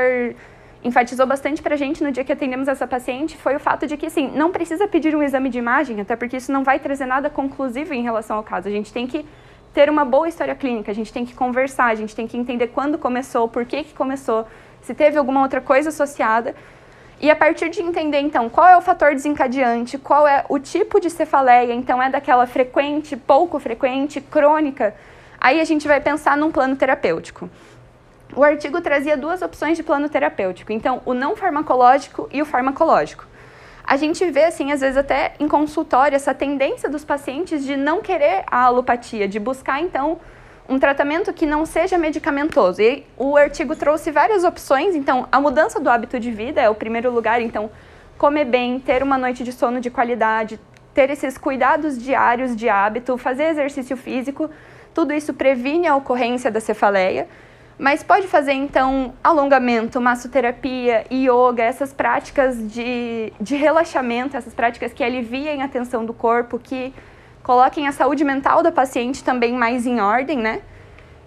enfatizou 0.83 1.25
bastante 1.25 1.61
para 1.61 1.75
a 1.75 1.77
gente 1.77 2.03
no 2.03 2.11
dia 2.11 2.25
que 2.25 2.33
atendemos 2.33 2.67
essa 2.67 2.85
paciente 2.85 3.37
foi 3.37 3.55
o 3.55 3.59
fato 3.59 3.87
de 3.87 3.95
que, 3.95 4.07
assim, 4.07 4.29
não 4.35 4.51
precisa 4.51 4.89
pedir 4.89 5.15
um 5.15 5.23
exame 5.23 5.49
de 5.49 5.57
imagem, 5.57 6.01
até 6.01 6.17
porque 6.17 6.35
isso 6.35 6.51
não 6.51 6.65
vai 6.65 6.79
trazer 6.79 7.05
nada 7.05 7.29
conclusivo 7.29 7.93
em 7.93 8.03
relação 8.03 8.35
ao 8.35 8.43
caso. 8.43 8.67
A 8.67 8.71
gente 8.71 8.91
tem 8.91 9.07
que 9.07 9.25
ter 9.73 9.89
uma 9.89 10.05
boa 10.05 10.29
história 10.29 10.53
clínica, 10.53 10.91
a 10.91 10.95
gente 10.95 11.11
tem 11.11 11.25
que 11.25 11.33
conversar, 11.33 11.85
a 11.85 11.95
gente 11.95 12.15
tem 12.15 12.27
que 12.27 12.37
entender 12.37 12.67
quando 12.67 12.97
começou, 12.97 13.47
por 13.47 13.65
que, 13.65 13.83
que 13.83 13.93
começou, 13.93 14.47
se 14.81 14.93
teve 14.93 15.17
alguma 15.17 15.41
outra 15.41 15.59
coisa 15.59 15.89
associada. 15.89 16.55
E 17.19 17.31
a 17.31 17.35
partir 17.35 17.69
de 17.69 17.81
entender, 17.81 18.19
então, 18.19 18.49
qual 18.49 18.67
é 18.67 18.77
o 18.77 18.81
fator 18.81 19.13
desencadeante, 19.13 19.97
qual 19.97 20.27
é 20.27 20.45
o 20.47 20.59
tipo 20.59 20.99
de 20.99 21.09
cefaleia, 21.09 21.73
então 21.73 22.01
é 22.01 22.09
daquela 22.09 22.45
frequente, 22.45 23.17
pouco 23.17 23.59
frequente, 23.59 24.21
crônica, 24.21 24.93
aí 25.39 25.59
a 25.59 25.63
gente 25.63 25.87
vai 25.87 25.99
pensar 25.99 26.37
num 26.37 26.51
plano 26.51 26.75
terapêutico. 26.75 27.49
O 28.35 28.43
artigo 28.43 28.81
trazia 28.81 29.15
duas 29.15 29.41
opções 29.41 29.77
de 29.77 29.83
plano 29.83 30.09
terapêutico, 30.09 30.71
então 30.71 31.01
o 31.05 31.13
não 31.13 31.35
farmacológico 31.35 32.27
e 32.31 32.41
o 32.41 32.45
farmacológico 32.45 33.25
a 33.83 33.97
gente 33.97 34.25
vê, 34.31 34.45
assim, 34.45 34.71
às 34.71 34.81
vezes 34.81 34.97
até 34.97 35.33
em 35.39 35.47
consultório, 35.47 36.15
essa 36.15 36.33
tendência 36.33 36.89
dos 36.89 37.03
pacientes 37.03 37.65
de 37.65 37.75
não 37.75 38.01
querer 38.01 38.43
a 38.47 38.63
alopatia, 38.63 39.27
de 39.27 39.39
buscar, 39.39 39.81
então, 39.81 40.19
um 40.67 40.79
tratamento 40.79 41.33
que 41.33 41.45
não 41.45 41.65
seja 41.65 41.97
medicamentoso. 41.97 42.81
E 42.81 43.05
o 43.17 43.35
artigo 43.35 43.75
trouxe 43.75 44.09
várias 44.09 44.43
opções, 44.43 44.95
então, 44.95 45.27
a 45.31 45.39
mudança 45.39 45.79
do 45.79 45.89
hábito 45.89 46.19
de 46.19 46.31
vida 46.31 46.61
é 46.61 46.69
o 46.69 46.75
primeiro 46.75 47.11
lugar, 47.11 47.41
então, 47.41 47.69
comer 48.17 48.45
bem, 48.45 48.79
ter 48.79 49.03
uma 49.03 49.17
noite 49.17 49.43
de 49.43 49.51
sono 49.51 49.81
de 49.81 49.89
qualidade, 49.89 50.59
ter 50.93 51.09
esses 51.09 51.37
cuidados 51.37 52.01
diários 52.01 52.55
de 52.55 52.69
hábito, 52.69 53.17
fazer 53.17 53.45
exercício 53.45 53.97
físico, 53.97 54.49
tudo 54.93 55.11
isso 55.11 55.33
previne 55.33 55.87
a 55.87 55.95
ocorrência 55.95 56.49
da 56.49 56.59
cefaleia. 56.59 57.27
Mas 57.77 58.03
pode 58.03 58.27
fazer 58.27 58.53
então 58.53 59.13
alongamento, 59.23 59.99
massoterapia, 59.99 61.05
yoga, 61.11 61.63
essas 61.63 61.91
práticas 61.91 62.55
de, 62.71 63.33
de 63.41 63.55
relaxamento, 63.55 64.37
essas 64.37 64.53
práticas 64.53 64.93
que 64.93 65.03
aliviem 65.03 65.61
a 65.61 65.67
tensão 65.67 66.05
do 66.05 66.13
corpo, 66.13 66.59
que 66.59 66.93
coloquem 67.41 67.87
a 67.87 67.91
saúde 67.91 68.23
mental 68.23 68.61
da 68.61 68.71
paciente 68.71 69.23
também 69.23 69.53
mais 69.53 69.85
em 69.85 69.99
ordem, 69.99 70.37
né? 70.37 70.61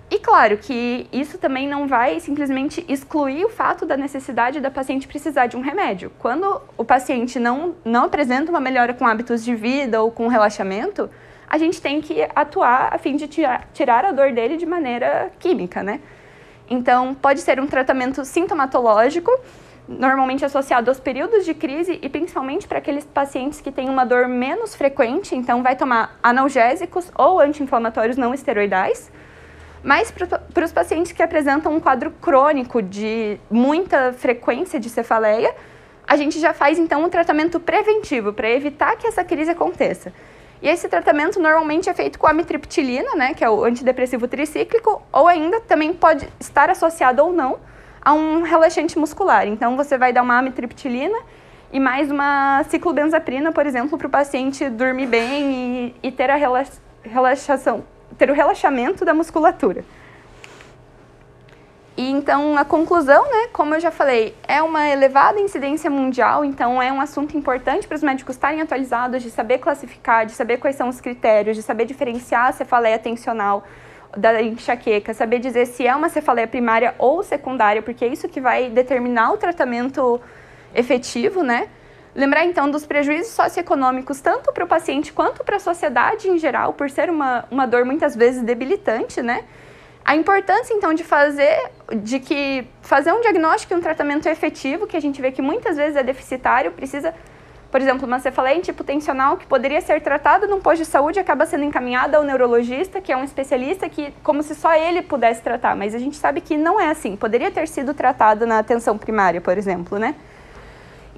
E 0.08 0.20
claro 0.20 0.56
que 0.56 1.08
isso 1.12 1.36
também 1.36 1.66
não 1.68 1.88
vai 1.88 2.20
simplesmente 2.20 2.84
excluir 2.88 3.44
o 3.44 3.48
fato 3.48 3.84
da 3.84 3.96
necessidade 3.96 4.60
da 4.60 4.70
paciente 4.70 5.08
precisar 5.08 5.46
de 5.46 5.56
um 5.56 5.60
remédio. 5.60 6.12
Quando 6.20 6.62
o 6.76 6.84
paciente 6.84 7.40
não, 7.40 7.74
não 7.84 8.04
apresenta 8.04 8.50
uma 8.50 8.60
melhora 8.60 8.94
com 8.94 9.04
hábitos 9.04 9.44
de 9.44 9.54
vida 9.56 10.00
ou 10.00 10.12
com 10.12 10.28
relaxamento, 10.28 11.10
a 11.48 11.58
gente 11.58 11.82
tem 11.82 12.00
que 12.00 12.26
atuar 12.36 12.94
a 12.94 12.98
fim 12.98 13.16
de 13.16 13.26
tirar, 13.26 13.68
tirar 13.74 14.04
a 14.04 14.12
dor 14.12 14.32
dele 14.32 14.56
de 14.56 14.64
maneira 14.64 15.32
química, 15.40 15.82
né? 15.82 16.00
Então, 16.68 17.14
pode 17.14 17.40
ser 17.40 17.60
um 17.60 17.66
tratamento 17.66 18.24
sintomatológico, 18.24 19.30
normalmente 19.88 20.44
associado 20.44 20.90
aos 20.90 20.98
períodos 20.98 21.44
de 21.44 21.54
crise 21.54 21.98
e 22.02 22.08
principalmente 22.08 22.66
para 22.66 22.78
aqueles 22.78 23.04
pacientes 23.04 23.60
que 23.60 23.70
têm 23.70 23.88
uma 23.88 24.04
dor 24.04 24.26
menos 24.26 24.74
frequente, 24.74 25.34
então 25.34 25.62
vai 25.62 25.76
tomar 25.76 26.18
analgésicos 26.22 27.10
ou 27.16 27.38
anti-inflamatórios 27.38 28.16
não 28.16 28.34
esteroidais. 28.34 29.10
Mas 29.82 30.10
para 30.10 30.64
os 30.64 30.72
pacientes 30.72 31.12
que 31.12 31.22
apresentam 31.22 31.72
um 31.72 31.78
quadro 31.78 32.10
crônico 32.10 32.82
de 32.82 33.38
muita 33.48 34.12
frequência 34.12 34.80
de 34.80 34.90
cefaleia, 34.90 35.54
a 36.04 36.16
gente 36.16 36.40
já 36.40 36.52
faz 36.52 36.78
então 36.78 37.04
um 37.04 37.08
tratamento 37.08 37.60
preventivo 37.60 38.32
para 38.32 38.50
evitar 38.50 38.96
que 38.96 39.06
essa 39.06 39.22
crise 39.22 39.50
aconteça. 39.50 40.12
E 40.62 40.68
esse 40.68 40.88
tratamento 40.88 41.40
normalmente 41.40 41.88
é 41.88 41.94
feito 41.94 42.18
com 42.18 42.26
amitriptilina, 42.26 43.14
né, 43.14 43.34
que 43.34 43.44
é 43.44 43.50
o 43.50 43.64
antidepressivo 43.64 44.26
tricíclico, 44.26 45.02
ou 45.12 45.28
ainda 45.28 45.60
também 45.60 45.92
pode 45.92 46.28
estar 46.40 46.70
associado 46.70 47.22
ou 47.22 47.32
não 47.32 47.58
a 48.00 48.12
um 48.12 48.42
relaxante 48.42 48.98
muscular. 48.98 49.46
Então 49.46 49.76
você 49.76 49.98
vai 49.98 50.12
dar 50.12 50.22
uma 50.22 50.38
amitriptilina 50.38 51.18
e 51.72 51.80
mais 51.80 52.10
uma 52.10 52.62
ciclobenzaprina, 52.70 53.52
por 53.52 53.66
exemplo, 53.66 53.98
para 53.98 54.06
o 54.06 54.10
paciente 54.10 54.68
dormir 54.70 55.06
bem 55.06 55.94
e, 56.02 56.08
e 56.08 56.12
ter 56.12 56.30
a, 56.30 56.36
relaxação, 57.02 57.84
ter 58.16 58.30
o 58.30 58.34
relaxamento 58.34 59.04
da 59.04 59.12
musculatura. 59.12 59.84
E 61.96 62.10
então 62.10 62.58
a 62.58 62.64
conclusão, 62.64 63.24
né, 63.24 63.48
como 63.52 63.74
eu 63.74 63.80
já 63.80 63.90
falei, 63.90 64.34
é 64.46 64.60
uma 64.60 64.86
elevada 64.86 65.40
incidência 65.40 65.88
mundial, 65.88 66.44
então 66.44 66.82
é 66.82 66.92
um 66.92 67.00
assunto 67.00 67.36
importante 67.38 67.88
para 67.88 67.94
os 67.94 68.02
médicos 68.02 68.34
estarem 68.36 68.60
atualizados, 68.60 69.22
de 69.22 69.30
saber 69.30 69.58
classificar, 69.58 70.26
de 70.26 70.32
saber 70.32 70.58
quais 70.58 70.76
são 70.76 70.90
os 70.90 71.00
critérios, 71.00 71.56
de 71.56 71.62
saber 71.62 71.86
diferenciar 71.86 72.48
a 72.48 72.52
cefaleia 72.52 72.98
tensional 72.98 73.64
da 74.14 74.42
enxaqueca, 74.42 75.14
saber 75.14 75.38
dizer 75.38 75.66
se 75.66 75.86
é 75.86 75.96
uma 75.96 76.10
cefaleia 76.10 76.46
primária 76.46 76.94
ou 76.98 77.22
secundária, 77.22 77.80
porque 77.80 78.04
é 78.04 78.08
isso 78.08 78.28
que 78.28 78.42
vai 78.42 78.68
determinar 78.68 79.32
o 79.32 79.38
tratamento 79.38 80.20
efetivo, 80.74 81.42
né? 81.42 81.68
Lembrar 82.14 82.44
então 82.44 82.70
dos 82.70 82.84
prejuízos 82.84 83.32
socioeconômicos 83.32 84.20
tanto 84.20 84.52
para 84.52 84.64
o 84.64 84.66
paciente 84.66 85.12
quanto 85.12 85.42
para 85.44 85.56
a 85.56 85.60
sociedade 85.60 86.28
em 86.28 86.38
geral, 86.38 86.74
por 86.74 86.90
ser 86.90 87.08
uma, 87.08 87.44
uma 87.50 87.66
dor 87.66 87.86
muitas 87.86 88.14
vezes 88.14 88.42
debilitante, 88.42 89.22
né? 89.22 89.44
A 90.06 90.14
importância, 90.14 90.72
então, 90.72 90.94
de 90.94 91.02
fazer, 91.02 91.68
de 91.96 92.20
que 92.20 92.64
fazer 92.80 93.12
um 93.12 93.20
diagnóstico 93.20 93.74
e 93.74 93.76
um 93.76 93.80
tratamento 93.80 94.28
efetivo, 94.28 94.86
que 94.86 94.96
a 94.96 95.00
gente 95.00 95.20
vê 95.20 95.32
que 95.32 95.42
muitas 95.42 95.76
vezes 95.76 95.96
é 95.96 96.02
deficitário, 96.04 96.70
precisa, 96.70 97.12
por 97.72 97.80
exemplo, 97.80 98.06
uma 98.06 98.20
tipo 98.62 98.84
tensional 98.84 99.36
que 99.36 99.44
poderia 99.44 99.80
ser 99.80 100.00
tratada 100.00 100.46
num 100.46 100.60
posto 100.60 100.84
de 100.84 100.84
saúde 100.84 101.18
acaba 101.18 101.44
sendo 101.44 101.64
encaminhada 101.64 102.18
ao 102.18 102.22
neurologista, 102.22 103.00
que 103.00 103.10
é 103.10 103.16
um 103.16 103.24
especialista 103.24 103.88
que, 103.88 104.14
como 104.22 104.44
se 104.44 104.54
só 104.54 104.72
ele 104.76 105.02
pudesse 105.02 105.42
tratar, 105.42 105.74
mas 105.74 105.92
a 105.92 105.98
gente 105.98 106.16
sabe 106.16 106.40
que 106.40 106.56
não 106.56 106.80
é 106.80 106.88
assim. 106.88 107.16
Poderia 107.16 107.50
ter 107.50 107.66
sido 107.66 107.92
tratado 107.92 108.46
na 108.46 108.60
atenção 108.60 108.96
primária, 108.96 109.40
por 109.40 109.58
exemplo, 109.58 109.98
né? 109.98 110.14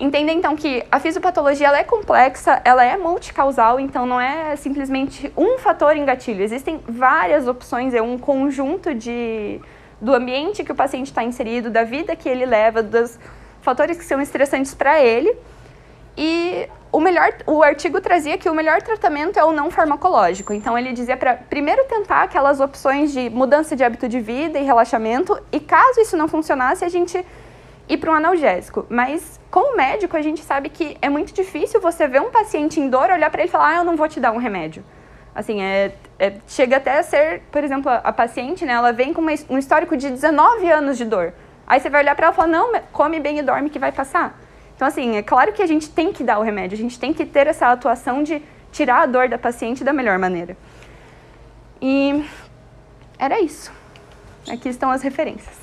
Entender 0.00 0.32
então 0.32 0.54
que 0.54 0.84
a 0.92 1.00
fisiopatologia 1.00 1.66
ela 1.66 1.78
é 1.78 1.84
complexa, 1.84 2.60
ela 2.64 2.84
é 2.84 2.96
multicausal, 2.96 3.80
então 3.80 4.06
não 4.06 4.20
é 4.20 4.54
simplesmente 4.56 5.32
um 5.36 5.58
fator 5.58 5.96
em 5.96 6.04
gatilho. 6.04 6.42
Existem 6.42 6.80
várias 6.86 7.48
opções, 7.48 7.94
é 7.94 8.00
um 8.00 8.16
conjunto 8.16 8.94
de 8.94 9.60
do 10.00 10.14
ambiente 10.14 10.62
que 10.62 10.70
o 10.70 10.74
paciente 10.74 11.06
está 11.06 11.24
inserido, 11.24 11.70
da 11.70 11.82
vida 11.82 12.14
que 12.14 12.28
ele 12.28 12.46
leva, 12.46 12.82
dos 12.82 13.18
fatores 13.60 13.98
que 13.98 14.04
são 14.04 14.20
estressantes 14.20 14.72
para 14.72 15.00
ele. 15.02 15.36
E 16.16 16.68
o 16.90 17.00
melhor, 17.00 17.32
o 17.46 17.62
artigo 17.62 18.00
trazia 18.00 18.38
que 18.38 18.48
o 18.48 18.54
melhor 18.54 18.80
tratamento 18.80 19.38
é 19.38 19.44
o 19.44 19.52
não 19.52 19.70
farmacológico. 19.70 20.52
Então 20.52 20.78
ele 20.78 20.92
dizia 20.92 21.16
para 21.16 21.34
primeiro 21.34 21.84
tentar 21.84 22.22
aquelas 22.22 22.60
opções 22.60 23.12
de 23.12 23.28
mudança 23.28 23.74
de 23.74 23.84
hábito 23.84 24.08
de 24.08 24.20
vida 24.20 24.58
e 24.58 24.64
relaxamento, 24.64 25.38
e 25.52 25.60
caso 25.60 26.00
isso 26.00 26.16
não 26.16 26.28
funcionasse, 26.28 26.84
a 26.84 26.88
gente 26.88 27.24
ir 27.88 27.96
para 27.96 28.10
um 28.10 28.14
analgésico. 28.14 28.86
Mas, 28.88 29.40
como 29.50 29.76
médico, 29.76 30.16
a 30.16 30.22
gente 30.22 30.40
sabe 30.42 30.68
que 30.68 30.96
é 31.00 31.08
muito 31.08 31.32
difícil 31.32 31.80
você 31.80 32.06
ver 32.06 32.20
um 32.20 32.30
paciente 32.30 32.80
em 32.80 32.88
dor, 32.88 33.10
olhar 33.10 33.30
para 33.30 33.40
ele 33.40 33.48
e 33.48 33.52
falar, 33.52 33.68
ah, 33.68 33.76
eu 33.76 33.84
não 33.84 33.96
vou 33.96 34.08
te 34.08 34.20
dar 34.20 34.32
um 34.32 34.36
remédio. 34.36 34.84
Assim, 35.34 35.62
é, 35.62 35.94
é, 36.18 36.34
chega 36.46 36.76
até 36.76 36.98
a 36.98 37.02
ser, 37.02 37.42
por 37.50 37.62
exemplo, 37.62 37.90
a, 37.90 37.96
a 37.96 38.12
paciente, 38.12 38.64
né, 38.64 38.72
ela 38.72 38.92
vem 38.92 39.12
com 39.12 39.20
uma, 39.20 39.32
um 39.48 39.56
histórico 39.56 39.96
de 39.96 40.10
19 40.10 40.70
anos 40.70 40.98
de 40.98 41.04
dor. 41.04 41.32
Aí 41.66 41.80
você 41.80 41.88
vai 41.88 42.02
olhar 42.02 42.14
para 42.14 42.26
ela 42.26 42.32
e 42.32 42.36
falar, 42.36 42.48
não, 42.48 42.72
come 42.92 43.20
bem 43.20 43.38
e 43.38 43.42
dorme 43.42 43.70
que 43.70 43.78
vai 43.78 43.92
passar. 43.92 44.38
Então, 44.74 44.86
assim, 44.86 45.16
é 45.16 45.22
claro 45.22 45.52
que 45.52 45.62
a 45.62 45.66
gente 45.66 45.90
tem 45.90 46.12
que 46.12 46.24
dar 46.24 46.38
o 46.38 46.42
remédio, 46.42 46.76
a 46.76 46.80
gente 46.80 46.98
tem 46.98 47.12
que 47.12 47.26
ter 47.26 47.46
essa 47.46 47.68
atuação 47.68 48.22
de 48.22 48.42
tirar 48.72 49.02
a 49.02 49.06
dor 49.06 49.28
da 49.28 49.38
paciente 49.38 49.82
da 49.82 49.92
melhor 49.92 50.18
maneira. 50.18 50.56
E 51.80 52.24
era 53.18 53.40
isso. 53.40 53.72
Aqui 54.48 54.68
estão 54.68 54.90
as 54.90 55.02
referências. 55.02 55.57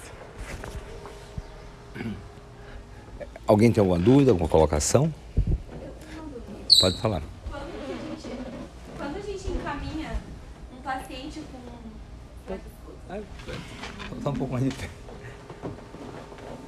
Alguém 3.48 3.72
tem 3.72 3.80
alguma 3.82 4.00
dúvida, 4.00 4.32
alguma 4.32 4.50
colocação? 4.50 5.14
Pode 6.80 7.00
falar. 7.00 7.22
Quando 7.50 7.64
a 7.64 7.88
gente, 7.88 8.38
quando 8.98 9.16
a 9.18 9.22
gente 9.22 9.48
encaminha 9.50 10.12
um 10.76 10.82
paciente 10.82 11.42
com. 11.52 12.60
Tá 14.24 14.30
um 14.30 14.34
pouco 14.34 14.54
mais 14.54 14.64
de 14.64 14.90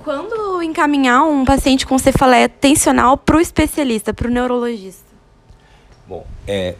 Quando 0.03 0.61
encaminhar 0.61 1.23
um 1.23 1.43
paciente 1.43 1.85
com 1.85 1.97
cefaleia 1.97 2.47
tensional 2.47 3.17
para 3.17 3.37
o 3.37 3.41
especialista, 3.41 4.13
para 4.13 4.27
o 4.27 4.31
neurologista? 4.31 5.07
Bom, 6.07 6.25
é, 6.47 6.75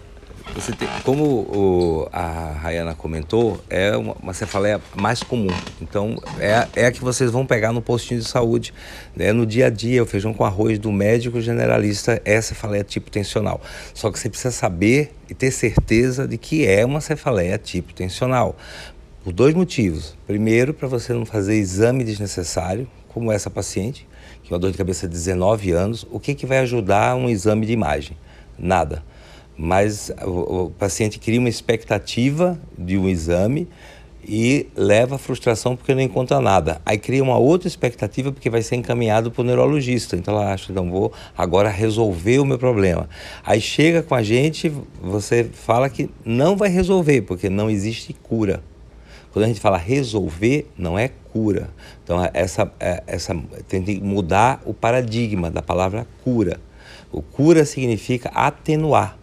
você 0.54 0.72
tem, 0.72 0.88
como 1.04 1.24
o, 1.24 2.10
a 2.12 2.52
Rayana 2.62 2.96
comentou, 2.96 3.62
é 3.70 3.96
uma, 3.96 4.14
uma, 4.14 4.34
cefaleia 4.34 4.82
mais 4.96 5.22
comum. 5.22 5.54
Então, 5.82 6.22
é, 6.40 6.68
é 6.76 6.86
a 6.88 6.92
que 6.92 7.02
vocês 7.02 7.32
vão 7.32 7.46
pegar 7.46 7.72
no 7.72 7.82
postinho 7.82 8.20
de 8.20 8.28
saúde. 8.28 8.74
Né? 9.16 9.32
No 9.32 9.46
dia 9.46 9.68
a 9.68 9.70
dia, 9.70 10.02
o 10.02 10.06
feijão 10.06 10.34
com 10.34 10.44
arroz 10.44 10.80
do 10.80 10.92
médico 10.92 11.40
generalista 11.42 12.22
é 12.26 12.42
cefaleia 12.42 12.84
tipo 12.84 13.12
tensional. 13.12 13.62
Só 13.94 14.12
que 14.12 14.20
você 14.20 14.30
precisa 14.30 14.52
saber 14.52 15.14
e 15.30 15.34
ter 15.34 15.52
certeza 15.52 16.28
de 16.28 16.38
que 16.38 16.66
é 16.66 16.86
uma 16.86 17.02
cefaleia 17.02 17.58
tipo 17.58 17.94
tensional. 17.94 18.56
Por 19.24 19.34
dois 19.34 19.54
motivos. 19.54 20.18
Primeiro, 20.26 20.74
para 20.74 20.88
você 20.88 21.14
não 21.14 21.26
fazer 21.26 21.56
exame 21.56 22.04
desnecessário, 22.04 22.88
como 23.10 23.32
essa 23.32 23.50
paciente, 23.50 24.08
que 24.44 24.52
é 24.52 24.56
uma 24.56 24.60
dor 24.60 24.72
de 24.72 24.78
cabeça 24.78 25.08
de 25.08 25.14
19 25.14 25.72
anos. 25.72 26.08
O 26.10 26.20
que, 26.20 26.34
que 26.34 26.46
vai 26.46 26.60
ajudar 26.60 27.16
um 27.16 27.30
exame 27.30 27.66
de 27.66 27.74
imagem? 27.74 28.18
Nada 28.58 29.04
mas 29.58 30.12
o, 30.24 30.66
o 30.66 30.70
paciente 30.70 31.18
cria 31.18 31.40
uma 31.40 31.50
expectativa 31.50 32.60
de 32.78 32.98
um 32.98 33.10
exame 33.10 33.68
e 34.28 34.68
leva 34.76 35.16
à 35.16 35.18
frustração 35.18 35.76
porque 35.76 35.96
não 35.96 36.02
encontra 36.02 36.42
nada. 36.42 36.82
Aí 36.86 36.98
cria 36.98 37.24
uma 37.24 37.38
outra 37.38 37.68
expectativa 37.68 38.32
porque 38.32 38.50
vai 38.50 38.62
ser 38.62 38.76
encaminhado 38.76 39.32
para 39.32 39.42
o 39.42 39.46
neurologista. 39.46 40.18
Então 40.18 40.34
ela 40.34 40.54
acha, 40.54 40.74
não 40.74 40.92
vou 40.92 41.14
agora 41.36 41.70
resolver 41.70 42.40
o 42.40 42.46
meu 42.46 42.60
problema. 42.60 43.10
Aí 43.44 43.62
chega 43.62 44.04
com 44.04 44.14
a 44.14 44.22
gente, 44.22 44.72
você 45.02 45.46
fala 45.46 45.90
que 45.90 46.10
não 46.26 46.58
vai 46.58 46.70
resolver 46.70 47.22
porque 47.22 47.50
não 47.50 47.70
existe 47.70 48.14
cura. 48.14 48.62
Quando 49.32 49.46
a 49.46 49.48
gente 49.48 49.60
fala 49.60 49.78
resolver, 49.78 50.70
não 50.78 51.00
é 51.00 51.10
cura. 51.32 51.70
Então 52.04 52.18
essa, 52.34 52.72
é, 52.80 53.04
essa 53.08 53.36
tem 53.68 53.82
que 53.82 54.02
mudar 54.02 54.62
o 54.66 54.74
paradigma 54.74 55.50
da 55.50 55.62
palavra 55.62 56.06
cura. 56.24 56.60
O 57.12 57.22
cura 57.22 57.64
significa 57.64 58.30
atenuar 58.34 59.17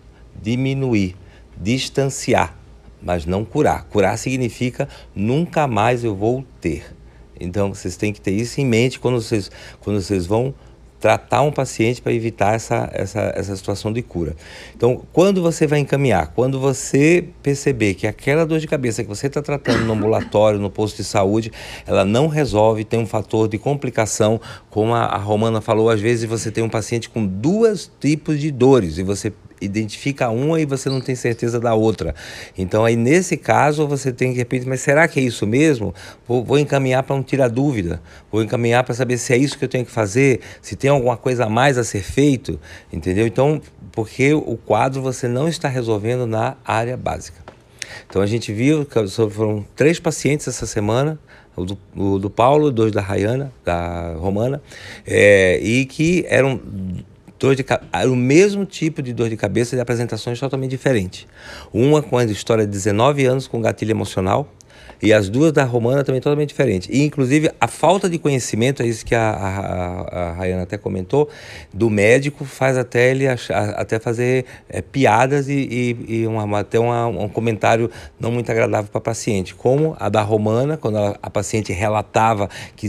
diminuir, 0.45 1.17
distanciar, 1.57 2.55
mas 3.03 3.25
não 3.25 3.45
curar. 3.45 3.85
Curar 3.85 4.19
significa 4.19 4.87
nunca 5.15 5.67
mais 5.67 6.05
eu 6.05 6.15
vou 6.15 6.45
ter. 6.61 6.95
Então 7.41 7.75
vocês 7.75 7.97
têm 7.97 8.13
que 8.13 8.21
ter 8.21 8.33
isso 8.33 8.61
em 8.61 8.67
mente 8.67 9.01
quando 9.01 9.21
vocês, 9.21 9.51
quando 9.81 10.01
vocês 10.01 10.27
vão 10.27 10.55
tratar 11.05 11.43
um 11.43 11.53
paciente 11.53 12.01
para 12.01 12.15
evitar 12.15 12.55
essa, 12.55 12.89
essa, 12.91 13.21
essa 13.37 13.55
situação 13.55 13.93
de 13.93 14.01
cura. 14.01 14.35
Então, 14.75 15.03
quando 15.13 15.43
você 15.43 15.67
vai 15.67 15.79
encaminhar, 15.79 16.29
quando 16.29 16.59
você 16.59 17.29
perceber 17.43 17.93
que 17.93 18.07
aquela 18.07 18.47
dor 18.47 18.59
de 18.59 18.67
cabeça 18.67 19.03
que 19.03 19.09
você 19.11 19.27
está 19.27 19.43
tratando 19.43 19.85
no 19.85 19.93
ambulatório, 19.93 20.59
no 20.59 20.71
posto 20.71 20.97
de 20.97 21.05
saúde, 21.05 21.53
ela 21.87 22.07
não 22.07 22.27
resolve, 22.27 22.85
tem 22.85 22.99
um 22.99 23.07
fator 23.07 23.49
de 23.49 23.59
complicação, 23.59 24.41
como 24.71 24.95
a, 24.95 25.03
a 25.03 25.19
Romana 25.19 25.61
falou, 25.61 25.91
às 25.91 26.01
vezes 26.01 26.27
você 26.27 26.51
tem 26.51 26.65
um 26.65 26.71
paciente 26.71 27.11
com 27.11 27.27
duas 27.27 27.91
tipos 28.01 28.41
de 28.41 28.51
dores 28.51 28.97
e 28.97 29.03
você 29.03 29.31
identifica 29.61 30.29
uma 30.31 30.61
e 30.61 30.65
você 30.65 30.89
não 30.89 31.01
tem 31.01 31.15
certeza 31.15 31.59
da 31.61 31.75
outra. 31.75 32.15
Então 32.57 32.85
aí 32.85 32.97
nesse 32.97 33.37
caso 33.37 33.87
você 33.87 34.13
tem 34.13 34.33
que 34.33 34.39
repetir, 34.39 34.69
mas 34.69 34.81
será 34.81 35.07
que 35.09 35.21
é 35.21 35.23
isso 35.23 35.47
mesmo? 35.47 35.95
Vou, 36.27 36.45
vou 36.45 36.59
encaminhar 36.59 37.03
para 37.03 37.17
não 37.17 37.23
tirar 37.23 37.49
dúvida, 37.49 38.01
vou 38.31 38.43
encaminhar 38.43 38.85
para 38.85 38.95
saber 38.95 39.19
se 39.19 39.33
é 39.33 39.37
isso 39.37 39.59
que 39.59 39.65
eu 39.65 39.69
tenho 39.69 39.85
que 39.85 39.91
fazer, 39.91 40.41
se 40.61 40.77
tem 40.77 40.91
alguma 40.91 41.17
coisa 41.17 41.45
a 41.45 41.49
mais 41.49 41.79
a 41.79 41.85
ser 41.85 42.03
feito, 42.03 42.59
entendeu? 42.93 43.27
Então, 43.27 43.61
porque 43.93 44.35
o 44.35 44.57
quadro 44.57 45.01
você 45.01 45.29
não 45.29 45.49
está 45.49 45.69
resolvendo 45.69 46.27
na 46.27 46.57
área 46.65 46.97
básica. 46.97 47.45
Então 48.09 48.21
a 48.21 48.27
gente 48.27 48.53
viu 48.53 48.85
que 48.85 49.07
foram 49.31 49.65
três 49.77 49.99
pacientes 50.01 50.49
essa 50.49 50.67
semana, 50.67 51.19
o 51.57 51.65
do, 51.65 51.79
o 51.97 52.19
do 52.19 52.29
Paulo, 52.29 52.71
dois 52.71 52.93
da 52.93 53.01
Rayana, 53.01 53.53
da 53.65 54.15
Romana, 54.15 54.61
é, 55.07 55.59
e 55.61 55.87
que 55.87 56.25
eram 56.29 56.61
dor 57.45 57.55
de 57.55 57.65
o 58.09 58.17
mesmo 58.17 58.65
tipo 58.65 59.03
de 59.03 59.13
dor 59.13 59.29
de 59.29 59.37
cabeça 59.37 59.77
de 59.77 59.83
apresentações 59.83 60.41
totalmente 60.41 60.71
diferentes. 60.71 61.27
Uma 61.75 62.03
com 62.03 62.17
a 62.17 62.25
história 62.25 62.65
de 62.65 62.73
19 62.73 63.27
anos 63.27 63.47
com 63.47 63.61
gatilho 63.61 63.91
emocional, 63.91 64.51
e 65.05 65.13
as 65.13 65.29
duas 65.29 65.53
da 65.53 65.65
Romana 65.65 66.03
também 66.03 66.19
totalmente 66.19 66.49
diferentes. 66.49 66.89
E, 66.91 67.03
inclusive, 67.03 67.51
a 67.61 67.69
falta 67.69 68.09
de 68.09 68.19
conhecimento, 68.19 68.83
é 68.83 68.87
isso 68.87 69.05
que 69.05 69.15
a, 69.15 69.31
a, 69.31 70.31
a 70.31 70.33
Rayana 70.33 70.63
até 70.63 70.79
comentou, 70.79 71.29
do 71.75 71.91
médico 71.91 72.47
faz 72.47 72.79
até 72.79 73.11
ele 73.11 73.29
achar, 73.29 73.69
até 73.73 73.99
fazer 73.99 74.47
é, 74.67 74.81
piadas 74.81 75.47
e, 75.51 75.97
e, 76.09 76.21
e 76.21 76.27
uma, 76.27 76.61
até 76.61 76.79
uma, 76.81 77.07
um 77.07 77.29
comentário 77.29 77.91
não 78.19 78.33
muito 78.33 78.51
agradável 78.51 78.91
para 78.91 78.99
a 78.99 79.03
paciente. 79.03 79.55
Como 79.55 79.95
a 80.01 80.09
da 80.09 80.23
Romana, 80.23 80.79
quando 80.79 80.97
a, 80.97 81.19
a 81.23 81.29
paciente 81.29 81.71
relatava 81.71 82.49
que 82.75 82.89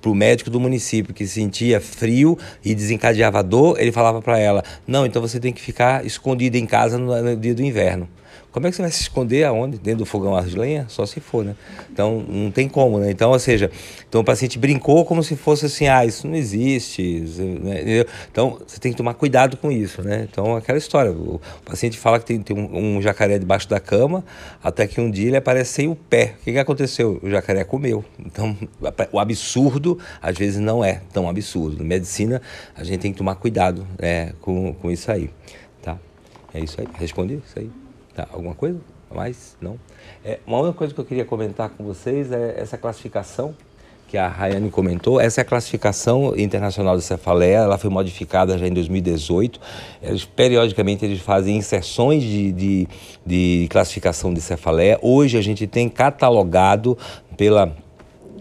para 0.00 0.10
o 0.10 0.14
médico 0.14 0.48
do 0.48 0.58
município, 0.58 1.12
que 1.12 1.26
sentia 1.26 1.78
frio 1.78 2.38
e 2.64 2.74
desencadeava 2.74 3.42
dor, 3.42 3.78
ele 3.78 3.92
falava 3.92 4.22
para 4.22 4.38
ela: 4.38 4.64
não, 4.86 5.04
então 5.04 5.20
você 5.20 5.38
tem 5.38 5.52
que 5.52 5.60
ficar 5.60 6.06
escondida 6.06 6.56
em 6.56 6.64
casa 6.64 6.96
no, 6.96 7.22
no 7.22 7.36
dia 7.36 7.54
do 7.54 7.62
inverno. 7.62 8.08
Como 8.52 8.66
é 8.66 8.70
que 8.70 8.76
você 8.76 8.82
vai 8.82 8.90
se 8.90 9.02
esconder 9.02 9.44
aonde? 9.44 9.78
Dentro 9.78 10.00
do 10.00 10.06
fogão 10.06 10.34
a 10.34 10.40
de 10.42 10.58
lenha? 10.58 10.84
Só 10.88 11.06
se 11.06 11.20
for, 11.20 11.44
né? 11.44 11.54
Então, 11.92 12.24
não 12.28 12.50
tem 12.50 12.68
como, 12.68 12.98
né? 12.98 13.10
Então, 13.10 13.30
ou 13.30 13.38
seja, 13.38 13.70
então 14.08 14.22
o 14.22 14.24
paciente 14.24 14.58
brincou 14.58 15.04
como 15.04 15.22
se 15.22 15.36
fosse 15.36 15.66
assim, 15.66 15.86
ah, 15.86 16.04
isso 16.04 16.26
não 16.26 16.34
existe. 16.34 17.20
Né? 17.38 18.04
Então, 18.30 18.58
você 18.66 18.80
tem 18.80 18.90
que 18.90 18.98
tomar 18.98 19.14
cuidado 19.14 19.56
com 19.56 19.70
isso, 19.70 20.02
né? 20.02 20.26
Então, 20.28 20.56
aquela 20.56 20.78
história. 20.78 21.12
O, 21.12 21.40
paciente 21.64 21.96
fala 21.96 22.18
que 22.18 22.26
tem, 22.26 22.40
tem 22.40 22.56
um, 22.56 22.96
um, 22.96 23.02
jacaré 23.02 23.38
debaixo 23.38 23.68
da 23.68 23.78
cama, 23.78 24.24
até 24.62 24.86
que 24.88 25.00
um 25.00 25.08
dia 25.08 25.28
ele 25.28 25.36
aparece 25.36 25.72
sem 25.72 25.88
o 25.88 25.94
pé. 25.94 26.34
O 26.40 26.44
que, 26.44 26.52
que 26.52 26.58
aconteceu? 26.58 27.20
O 27.22 27.30
jacaré 27.30 27.62
comeu. 27.62 28.04
Então, 28.18 28.56
o 29.12 29.20
absurdo, 29.20 29.96
às 30.20 30.36
vezes, 30.36 30.58
não 30.58 30.84
é 30.84 31.02
tão 31.12 31.28
absurdo. 31.28 31.78
Na 31.78 31.84
medicina, 31.84 32.42
a 32.74 32.82
gente 32.82 32.98
tem 32.98 33.12
que 33.12 33.18
tomar 33.18 33.36
cuidado 33.36 33.86
né, 33.96 34.32
com, 34.40 34.74
com 34.74 34.90
isso 34.90 35.10
aí, 35.12 35.30
tá? 35.80 35.96
É 36.52 36.58
isso 36.58 36.80
aí. 36.80 36.88
Respondi 36.98 37.40
isso 37.46 37.56
aí. 37.56 37.79
Tá, 38.14 38.26
alguma 38.32 38.54
coisa? 38.54 38.78
Mais? 39.10 39.56
Não? 39.60 39.78
É, 40.24 40.38
uma 40.46 40.58
outra 40.58 40.72
coisa 40.72 40.94
que 40.94 41.00
eu 41.00 41.04
queria 41.04 41.24
comentar 41.24 41.70
com 41.70 41.84
vocês 41.84 42.30
é 42.32 42.60
essa 42.60 42.78
classificação 42.78 43.54
que 44.10 44.18
a 44.18 44.26
Rayane 44.26 44.70
comentou. 44.70 45.20
Essa 45.20 45.40
é 45.40 45.42
a 45.42 45.44
classificação 45.44 46.36
internacional 46.36 46.96
de 46.96 47.02
cefaleia, 47.04 47.58
ela 47.58 47.78
foi 47.78 47.88
modificada 47.88 48.58
já 48.58 48.66
em 48.66 48.72
2018. 48.72 49.60
Eles, 50.02 50.24
periodicamente 50.24 51.04
eles 51.04 51.20
fazem 51.20 51.56
inserções 51.56 52.22
de, 52.22 52.50
de, 52.50 52.88
de 53.24 53.68
classificação 53.70 54.34
de 54.34 54.40
cefaleia. 54.40 54.98
Hoje 55.00 55.38
a 55.38 55.40
gente 55.40 55.64
tem 55.66 55.88
catalogado 55.88 56.98
pela 57.36 57.72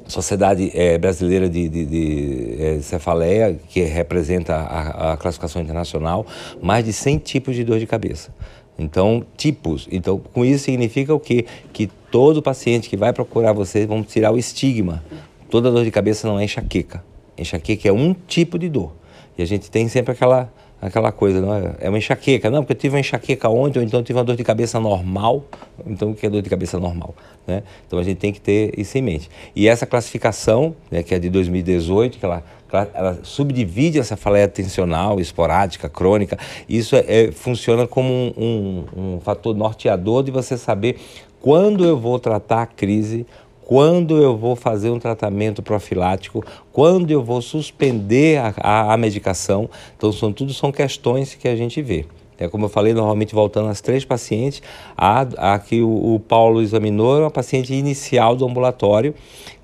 Sociedade 0.07 0.71
é, 0.73 0.97
Brasileira 0.97 1.47
de, 1.47 1.69
de, 1.69 1.85
de, 1.85 2.55
é, 2.59 2.79
Cefaleia, 2.81 3.59
que 3.69 3.81
representa 3.81 4.55
a, 4.55 5.13
a, 5.13 5.17
classificação 5.17 5.61
internacional, 5.61 6.25
mais 6.59 6.83
de 6.83 6.91
100 6.91 7.19
tipos 7.19 7.55
de 7.55 7.63
dor 7.63 7.77
de 7.77 7.85
cabeça. 7.85 8.33
Então, 8.79 9.25
tipos. 9.35 9.87
Então, 9.91 10.17
com 10.17 10.45
isso 10.45 10.63
significa 10.63 11.13
o 11.13 11.19
quê? 11.19 11.45
Que 11.73 11.87
todo 12.09 12.41
paciente 12.41 12.89
que 12.89 12.95
vai 12.95 13.11
procurar 13.11 13.51
você, 13.51 13.85
vamos 13.85 14.07
tirar 14.07 14.31
o 14.31 14.37
estigma. 14.37 15.03
Toda 15.49 15.69
dor 15.69 15.83
de 15.83 15.91
cabeça 15.91 16.27
não 16.27 16.39
é 16.39 16.45
enxaqueca. 16.45 17.03
Enxaqueca 17.37 17.89
é 17.89 17.91
um 17.91 18.13
tipo 18.13 18.57
de 18.57 18.69
dor. 18.69 18.93
E 19.37 19.41
a 19.41 19.45
gente 19.45 19.69
tem 19.69 19.87
sempre 19.89 20.13
aquela 20.13 20.51
aquela 20.81 21.11
coisa, 21.11 21.41
não 21.41 21.53
é? 21.53 21.75
é 21.79 21.89
uma 21.89 21.97
enxaqueca. 21.97 22.49
Não, 22.49 22.61
porque 22.63 22.73
eu 22.73 22.77
tive 22.77 22.95
uma 22.95 22.99
enxaqueca 22.99 23.49
ontem, 23.49 23.79
ou 23.79 23.85
então 23.85 23.99
eu 23.99 24.03
tive 24.03 24.17
uma 24.17 24.25
dor 24.25 24.35
de 24.35 24.43
cabeça 24.43 24.79
normal. 24.79 25.43
Então, 25.85 26.11
o 26.11 26.15
que 26.15 26.25
é 26.25 26.29
dor 26.29 26.41
de 26.41 26.49
cabeça 26.49 26.79
normal? 26.79 27.15
Né? 27.45 27.63
Então, 27.85 27.99
a 27.99 28.03
gente 28.03 28.17
tem 28.17 28.31
que 28.31 28.39
ter 28.39 28.77
isso 28.77 28.97
em 28.97 29.01
mente. 29.01 29.29
E 29.55 29.67
essa 29.67 29.85
classificação, 29.85 30.75
né, 30.89 31.03
que 31.03 31.13
é 31.13 31.19
de 31.19 31.29
2018, 31.29 32.17
que 32.17 32.25
ela, 32.25 32.43
ela 32.93 33.19
subdivide 33.23 33.99
essa 33.99 34.15
cefaleia 34.15 34.47
tensional, 34.47 35.19
esporádica, 35.19 35.89
crônica. 35.89 36.37
Isso 36.67 36.95
é, 36.95 37.03
é, 37.07 37.31
funciona 37.31 37.87
como 37.87 38.11
um, 38.11 38.33
um, 38.37 39.15
um 39.15 39.19
fator 39.19 39.55
norteador 39.55 40.23
de 40.23 40.31
você 40.31 40.57
saber 40.57 40.97
quando 41.41 41.85
eu 41.85 41.97
vou 41.97 42.19
tratar 42.19 42.63
a 42.63 42.65
crise, 42.65 43.25
quando 43.69 44.17
eu 44.17 44.35
vou 44.35 44.55
fazer 44.55 44.89
um 44.89 44.97
tratamento 44.97 45.61
profilático, 45.61 46.43
quando 46.73 47.11
eu 47.11 47.23
vou 47.23 47.39
suspender 47.39 48.39
a, 48.39 48.51
a, 48.57 48.93
a 48.95 48.97
medicação. 48.97 49.69
Então, 49.95 50.11
são, 50.11 50.33
tudo 50.33 50.55
são 50.55 50.71
questões 50.71 51.35
que 51.35 51.47
a 51.47 51.55
gente 51.55 51.79
vê. 51.79 52.07
É 52.39 52.47
como 52.47 52.65
eu 52.65 52.69
falei, 52.69 52.95
normalmente 52.95 53.35
voltando 53.35 53.69
às 53.69 53.79
três 53.79 54.03
pacientes, 54.03 54.63
a, 54.97 55.53
a 55.53 55.59
que 55.59 55.83
o, 55.83 56.15
o 56.15 56.19
Paulo 56.19 56.63
examinou 56.63 57.17
é 57.17 57.19
uma 57.19 57.29
paciente 57.29 57.71
inicial 57.71 58.35
do 58.35 58.43
ambulatório 58.43 59.13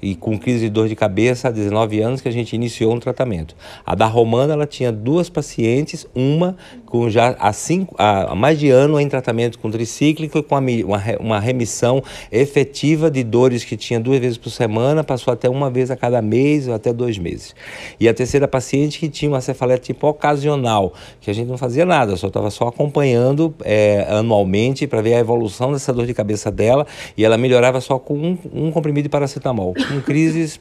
e 0.01 0.15
com 0.15 0.37
crise 0.37 0.65
de 0.65 0.69
dor 0.69 0.87
de 0.87 0.95
cabeça 0.95 1.47
há 1.47 1.51
19 1.51 1.99
anos 2.01 2.21
que 2.21 2.27
a 2.27 2.31
gente 2.31 2.55
iniciou 2.55 2.93
um 2.93 2.99
tratamento. 2.99 3.55
A 3.85 3.95
da 3.95 4.05
Romana, 4.05 4.53
ela 4.53 4.67
tinha 4.67 4.91
duas 4.91 5.29
pacientes, 5.29 6.05
uma 6.13 6.55
com 6.85 7.09
já 7.09 7.35
há, 7.39 7.51
cinco, 7.51 7.95
há 7.97 8.35
mais 8.35 8.59
de 8.59 8.69
ano 8.69 8.99
em 8.99 9.07
tratamento 9.07 9.59
com 9.59 9.69
tricíclico 9.69 10.41
com 10.43 10.55
uma, 10.55 11.01
uma 11.19 11.39
remissão 11.39 12.03
efetiva 12.31 13.09
de 13.09 13.23
dores 13.23 13.63
que 13.63 13.75
tinha 13.75 13.99
duas 13.99 14.19
vezes 14.19 14.37
por 14.37 14.49
semana, 14.49 15.03
passou 15.03 15.33
até 15.33 15.49
uma 15.49 15.69
vez 15.69 15.91
a 15.91 15.95
cada 15.95 16.21
mês 16.21 16.67
ou 16.67 16.73
até 16.73 16.93
dois 16.93 17.17
meses. 17.17 17.55
E 17.99 18.07
a 18.07 18.13
terceira 18.13 18.47
paciente 18.47 18.99
que 18.99 19.09
tinha 19.09 19.29
uma 19.29 19.41
cefaleia 19.41 19.77
tipo 19.77 20.07
ocasional, 20.07 20.93
que 21.19 21.29
a 21.29 21.33
gente 21.33 21.47
não 21.47 21.57
fazia 21.57 21.85
nada, 21.85 22.15
só 22.15 22.27
estava 22.27 22.49
só 22.49 22.67
acompanhando 22.67 23.53
é, 23.63 24.05
anualmente 24.09 24.87
para 24.87 25.01
ver 25.01 25.15
a 25.15 25.19
evolução 25.19 25.71
dessa 25.71 25.91
dor 25.91 26.05
de 26.05 26.13
cabeça 26.13 26.51
dela 26.51 26.85
e 27.17 27.25
ela 27.25 27.37
melhorava 27.37 27.81
só 27.81 27.97
com 27.97 28.15
um, 28.15 28.37
um 28.53 28.71
comprimido 28.71 29.03
de 29.03 29.09
paracetamol 29.09 29.73
com 29.87 30.01
crises 30.01 30.59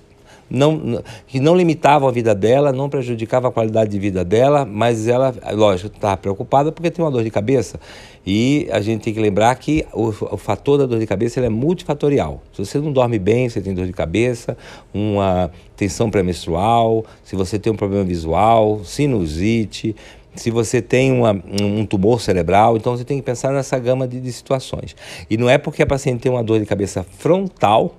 não, 0.49 1.03
que 1.27 1.41
não 1.41 1.57
limitavam 1.57 2.09
a 2.09 2.13
vida 2.13 2.35
dela, 2.35 2.73
não 2.73 2.89
prejudicavam 2.89 3.51
a 3.51 3.53
qualidade 3.53 3.91
de 3.91 3.99
vida 3.99 4.25
dela, 4.25 4.65
mas 4.65 5.09
ela, 5.09 5.35
lógico, 5.53 5.95
estava 5.95 6.17
preocupada 6.17 6.71
porque 6.71 6.91
tem 6.91 7.05
uma 7.05 7.11
dor 7.11 7.25
de 7.25 7.31
cabeça. 7.31 7.81
E 8.27 8.69
a 8.71 8.81
gente 8.81 9.03
tem 9.03 9.13
que 9.13 9.21
lembrar 9.21 9.55
que 9.57 9.85
o, 9.93 10.09
o 10.09 10.37
fator 10.37 10.79
da 10.79 10.87
dor 10.87 10.99
de 10.99 11.07
cabeça 11.07 11.41
é 11.41 11.49
multifatorial. 11.49 12.43
Se 12.53 12.65
você 12.65 12.79
não 12.79 12.93
dorme 12.93 13.19
bem, 13.19 13.49
você 13.49 13.61
tem 13.61 13.75
dor 13.75 13.87
de 13.87 13.93
cabeça, 13.93 14.57
uma 14.93 15.51
tensão 15.77 16.11
pré-menstrual, 16.11 17.05
se 17.23 17.35
você 17.35 17.59
tem 17.59 17.73
um 17.73 17.77
problema 17.77 18.05
visual, 18.05 18.85
sinusite, 18.85 19.97
se 20.35 20.51
você 20.51 20.83
tem 20.83 21.13
uma, 21.13 21.33
um 21.63 21.87
tumor 21.87 22.21
cerebral, 22.21 22.77
então 22.77 22.97
você 22.97 23.05
tem 23.05 23.19
que 23.19 23.23
pensar 23.23 23.53
nessa 23.53 23.79
gama 23.79 24.07
de, 24.07 24.21
de 24.21 24.33
situações. 24.33 24.97
E 25.29 25.37
não 25.37 25.49
é 25.49 25.59
porque 25.59 25.83
a 25.83 25.87
paciente 25.87 26.21
tem 26.21 26.31
uma 26.31 26.43
dor 26.43 26.59
de 26.59 26.67
cabeça 26.67 27.05
frontal 27.19 27.95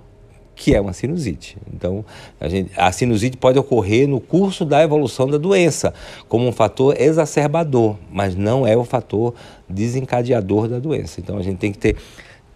que 0.56 0.74
é 0.74 0.80
uma 0.80 0.94
sinusite. 0.94 1.58
Então, 1.74 2.06
a, 2.40 2.48
gente, 2.48 2.72
a, 2.78 2.92
sinusite 2.92 3.38
pode 3.38 3.60
ocorrer 3.60 4.08
no 4.08 4.20
curso 4.20 4.64
da 4.64 4.82
evolução 4.82 5.28
da 5.28 5.38
doença, 5.38 5.94
como 6.30 6.48
um 6.48 6.52
fator 6.52 7.00
exacerbador, 7.00 7.98
mas 8.12 8.36
não 8.36 8.66
é 8.66 8.76
o 8.76 8.86
fator 8.86 9.34
desencadeador 9.70 10.68
da 10.68 10.80
doença. 10.80 11.20
Então, 11.20 11.38
a 11.38 11.44
gente 11.44 11.58
tem 11.58 11.72
que 11.72 11.78
ter 11.78 11.98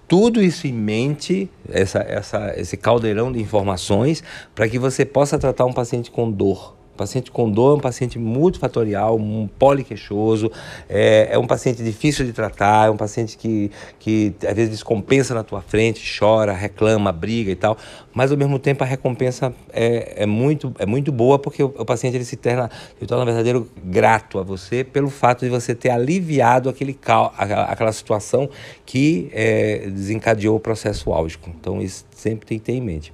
tudo 0.08 0.42
isso 0.42 0.66
em 0.66 0.74
mente, 0.74 1.50
essa, 1.70 2.00
essa, 2.00 2.54
esse 2.58 2.76
caldeirão 2.76 3.32
de 3.32 3.40
informações, 3.40 4.24
para 4.56 4.68
que 4.68 4.80
você 4.80 5.06
possa 5.06 5.38
tratar 5.38 5.66
um 5.66 5.74
paciente 5.74 6.10
com 6.10 6.32
dor 6.32 6.79
paciente 7.00 7.32
com 7.32 7.50
dor 7.50 7.76
é 7.76 7.78
um 7.78 7.80
paciente 7.80 8.20
multifatorial, 8.20 9.16
um 9.16 9.48
poliqueixoso, 9.48 10.52
é, 10.90 11.30
é 11.32 11.40
um 11.40 11.48
paciente 11.48 11.82
difícil 11.82 12.26
de 12.26 12.34
tratar, 12.34 12.88
é 12.88 12.92
um 12.92 12.98
paciente 12.98 13.38
que, 13.38 13.72
que 13.98 14.36
às 14.46 14.54
vezes 14.54 14.72
descompensa 14.72 15.34
na 15.34 15.44
tua 15.44 15.62
frente, 15.62 16.02
chora, 16.20 16.52
reclama, 16.52 17.12
briga 17.12 17.52
e 17.52 17.56
tal, 17.56 17.78
mas 18.14 18.32
ao 18.32 18.38
mesmo 18.38 18.60
tempo 18.60 18.84
a 18.84 18.88
recompensa 18.88 19.54
é, 19.72 20.24
é, 20.24 20.26
muito, 20.26 20.74
é 20.78 20.86
muito 20.86 21.12
boa 21.12 21.40
porque 21.40 21.64
o, 21.64 21.68
o 21.78 21.86
paciente 21.86 22.16
ele 22.16 22.26
se 22.26 22.36
torna, 22.36 22.70
ele 22.98 23.08
torna 23.08 23.24
verdadeiro 23.24 23.70
grato 23.84 24.38
a 24.38 24.44
você 24.44 24.84
pelo 24.84 25.10
fato 25.10 25.46
de 25.46 25.50
você 25.50 25.74
ter 25.74 25.90
aliviado 25.90 26.70
aquele 26.70 26.94
cal, 26.94 27.34
aquela, 27.38 27.64
aquela 27.64 27.92
situação 27.94 28.50
que 28.86 29.30
é, 29.32 29.88
desencadeou 29.90 30.58
o 30.58 30.60
processo 30.60 31.14
álgico. 31.14 31.50
Então 31.50 31.82
isso 31.82 32.09
sempre 32.20 32.46
tem 32.46 32.60
que 32.60 32.66
ter 32.66 32.74
em 32.74 32.82
mente. 32.82 33.14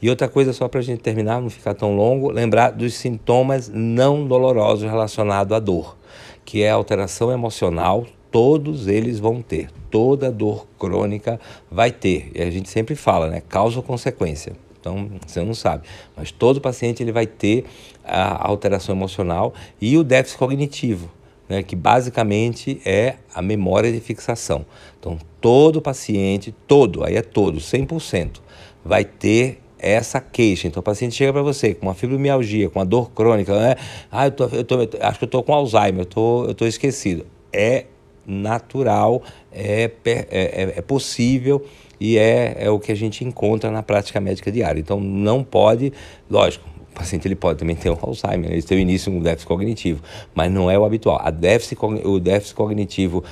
E 0.00 0.08
outra 0.10 0.28
coisa, 0.28 0.52
só 0.52 0.68
para 0.68 0.80
a 0.80 0.82
gente 0.82 1.00
terminar, 1.00 1.40
não 1.40 1.50
ficar 1.50 1.74
tão 1.74 1.94
longo, 1.94 2.30
lembrar 2.30 2.70
dos 2.70 2.94
sintomas 2.94 3.68
não 3.68 4.26
dolorosos 4.26 4.88
relacionados 4.88 5.56
à 5.56 5.60
dor, 5.60 5.96
que 6.44 6.62
é 6.62 6.70
a 6.70 6.74
alteração 6.74 7.30
emocional, 7.30 8.06
todos 8.30 8.86
eles 8.86 9.18
vão 9.18 9.40
ter. 9.40 9.70
Toda 9.90 10.30
dor 10.30 10.66
crônica 10.78 11.40
vai 11.70 11.90
ter. 11.90 12.30
E 12.34 12.42
a 12.42 12.50
gente 12.50 12.68
sempre 12.68 12.94
fala, 12.94 13.28
né? 13.28 13.42
Causa 13.48 13.78
ou 13.78 13.82
consequência. 13.82 14.52
Então, 14.86 15.10
você 15.26 15.42
não 15.42 15.54
sabe. 15.54 15.84
Mas 16.16 16.30
todo 16.30 16.60
paciente 16.60 17.02
ele 17.02 17.10
vai 17.10 17.26
ter 17.26 17.64
a 18.04 18.46
alteração 18.46 18.94
emocional 18.94 19.52
e 19.80 19.96
o 19.96 20.04
déficit 20.04 20.38
cognitivo, 20.38 21.10
né? 21.48 21.62
que 21.64 21.74
basicamente 21.74 22.80
é 22.84 23.16
a 23.34 23.42
memória 23.42 23.90
de 23.90 24.00
fixação. 24.00 24.64
Então, 25.00 25.18
todo 25.40 25.82
paciente, 25.82 26.54
todo, 26.68 27.04
aí 27.04 27.16
é 27.16 27.22
todo, 27.22 27.58
100%, 27.58 28.40
vai 28.86 29.04
ter 29.04 29.60
essa 29.78 30.20
queixa. 30.20 30.66
Então, 30.66 30.80
o 30.80 30.82
paciente 30.82 31.14
chega 31.14 31.32
para 31.32 31.42
você 31.42 31.74
com 31.74 31.86
uma 31.86 31.94
fibromialgia, 31.94 32.70
com 32.70 32.78
uma 32.78 32.86
dor 32.86 33.10
crônica, 33.10 33.58
né? 33.58 33.76
Ah, 34.10 34.26
eu, 34.26 34.30
tô, 34.30 34.44
eu, 34.46 34.64
tô, 34.64 34.82
eu 34.82 34.88
acho 35.00 35.18
que 35.18 35.24
eu 35.24 35.26
estou 35.26 35.42
com 35.42 35.52
Alzheimer, 35.52 36.02
eu 36.02 36.06
tô, 36.06 36.40
estou 36.42 36.54
tô 36.54 36.66
esquecido. 36.66 37.26
É 37.52 37.86
natural, 38.26 39.22
é, 39.52 39.90
é, 40.04 40.26
é, 40.30 40.74
é 40.76 40.82
possível 40.82 41.64
e 42.00 42.18
é, 42.18 42.56
é 42.58 42.70
o 42.70 42.78
que 42.78 42.90
a 42.90 42.94
gente 42.94 43.24
encontra 43.24 43.70
na 43.70 43.82
prática 43.82 44.20
médica 44.20 44.50
diária. 44.50 44.80
Então, 44.80 44.98
não 45.00 45.44
pode, 45.44 45.92
lógico, 46.28 46.66
o 46.90 46.98
paciente 46.98 47.28
ele 47.28 47.36
pode 47.36 47.58
também 47.58 47.76
ter 47.76 47.90
um 47.90 47.98
Alzheimer, 48.00 48.50
ele 48.50 48.62
tem 48.62 48.78
o 48.78 48.80
início 48.80 49.12
um 49.12 49.20
déficit 49.20 49.46
cognitivo, 49.46 50.02
mas 50.34 50.50
não 50.50 50.70
é 50.70 50.78
o 50.78 50.84
habitual. 50.84 51.20
A 51.22 51.30
déficit, 51.30 51.78
o 51.82 52.18
déficit 52.18 52.54
cognitivo 52.54 53.22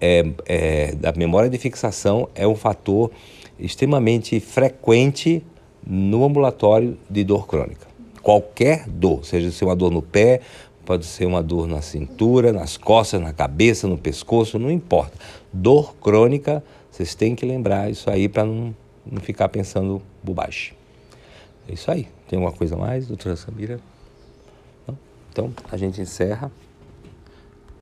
é, 0.00 0.26
é, 0.46 0.92
da 0.92 1.12
memória 1.12 1.50
de 1.50 1.58
fixação 1.58 2.28
é 2.34 2.46
um 2.48 2.56
fator 2.56 3.10
extremamente 3.60 4.40
frequente 4.40 5.42
no 5.86 6.24
ambulatório 6.24 6.98
de 7.08 7.24
dor 7.24 7.46
crônica. 7.46 7.86
Qualquer 8.22 8.88
dor, 8.88 9.24
seja 9.24 9.50
se 9.50 9.64
uma 9.64 9.74
dor 9.74 9.90
no 9.90 10.02
pé, 10.02 10.40
pode 10.84 11.06
ser 11.06 11.24
uma 11.24 11.42
dor 11.42 11.66
na 11.66 11.80
cintura, 11.80 12.52
nas 12.52 12.76
costas, 12.76 13.20
na 13.20 13.32
cabeça, 13.32 13.86
no 13.86 13.96
pescoço, 13.96 14.58
não 14.58 14.70
importa. 14.70 15.12
Dor 15.52 15.94
crônica, 15.96 16.62
vocês 16.90 17.14
têm 17.14 17.34
que 17.34 17.46
lembrar 17.46 17.90
isso 17.90 18.10
aí 18.10 18.28
para 18.28 18.44
não, 18.44 18.74
não 19.06 19.20
ficar 19.20 19.48
pensando 19.48 20.02
bobagem. 20.22 20.72
É 21.68 21.74
isso 21.74 21.90
aí. 21.90 22.08
Tem 22.28 22.36
alguma 22.38 22.56
coisa 22.56 22.76
mais, 22.76 23.06
doutora 23.06 23.36
Samira? 23.36 23.80
Não? 24.86 24.98
Então, 25.30 25.52
a 25.70 25.76
gente 25.76 26.00
encerra. 26.00 26.50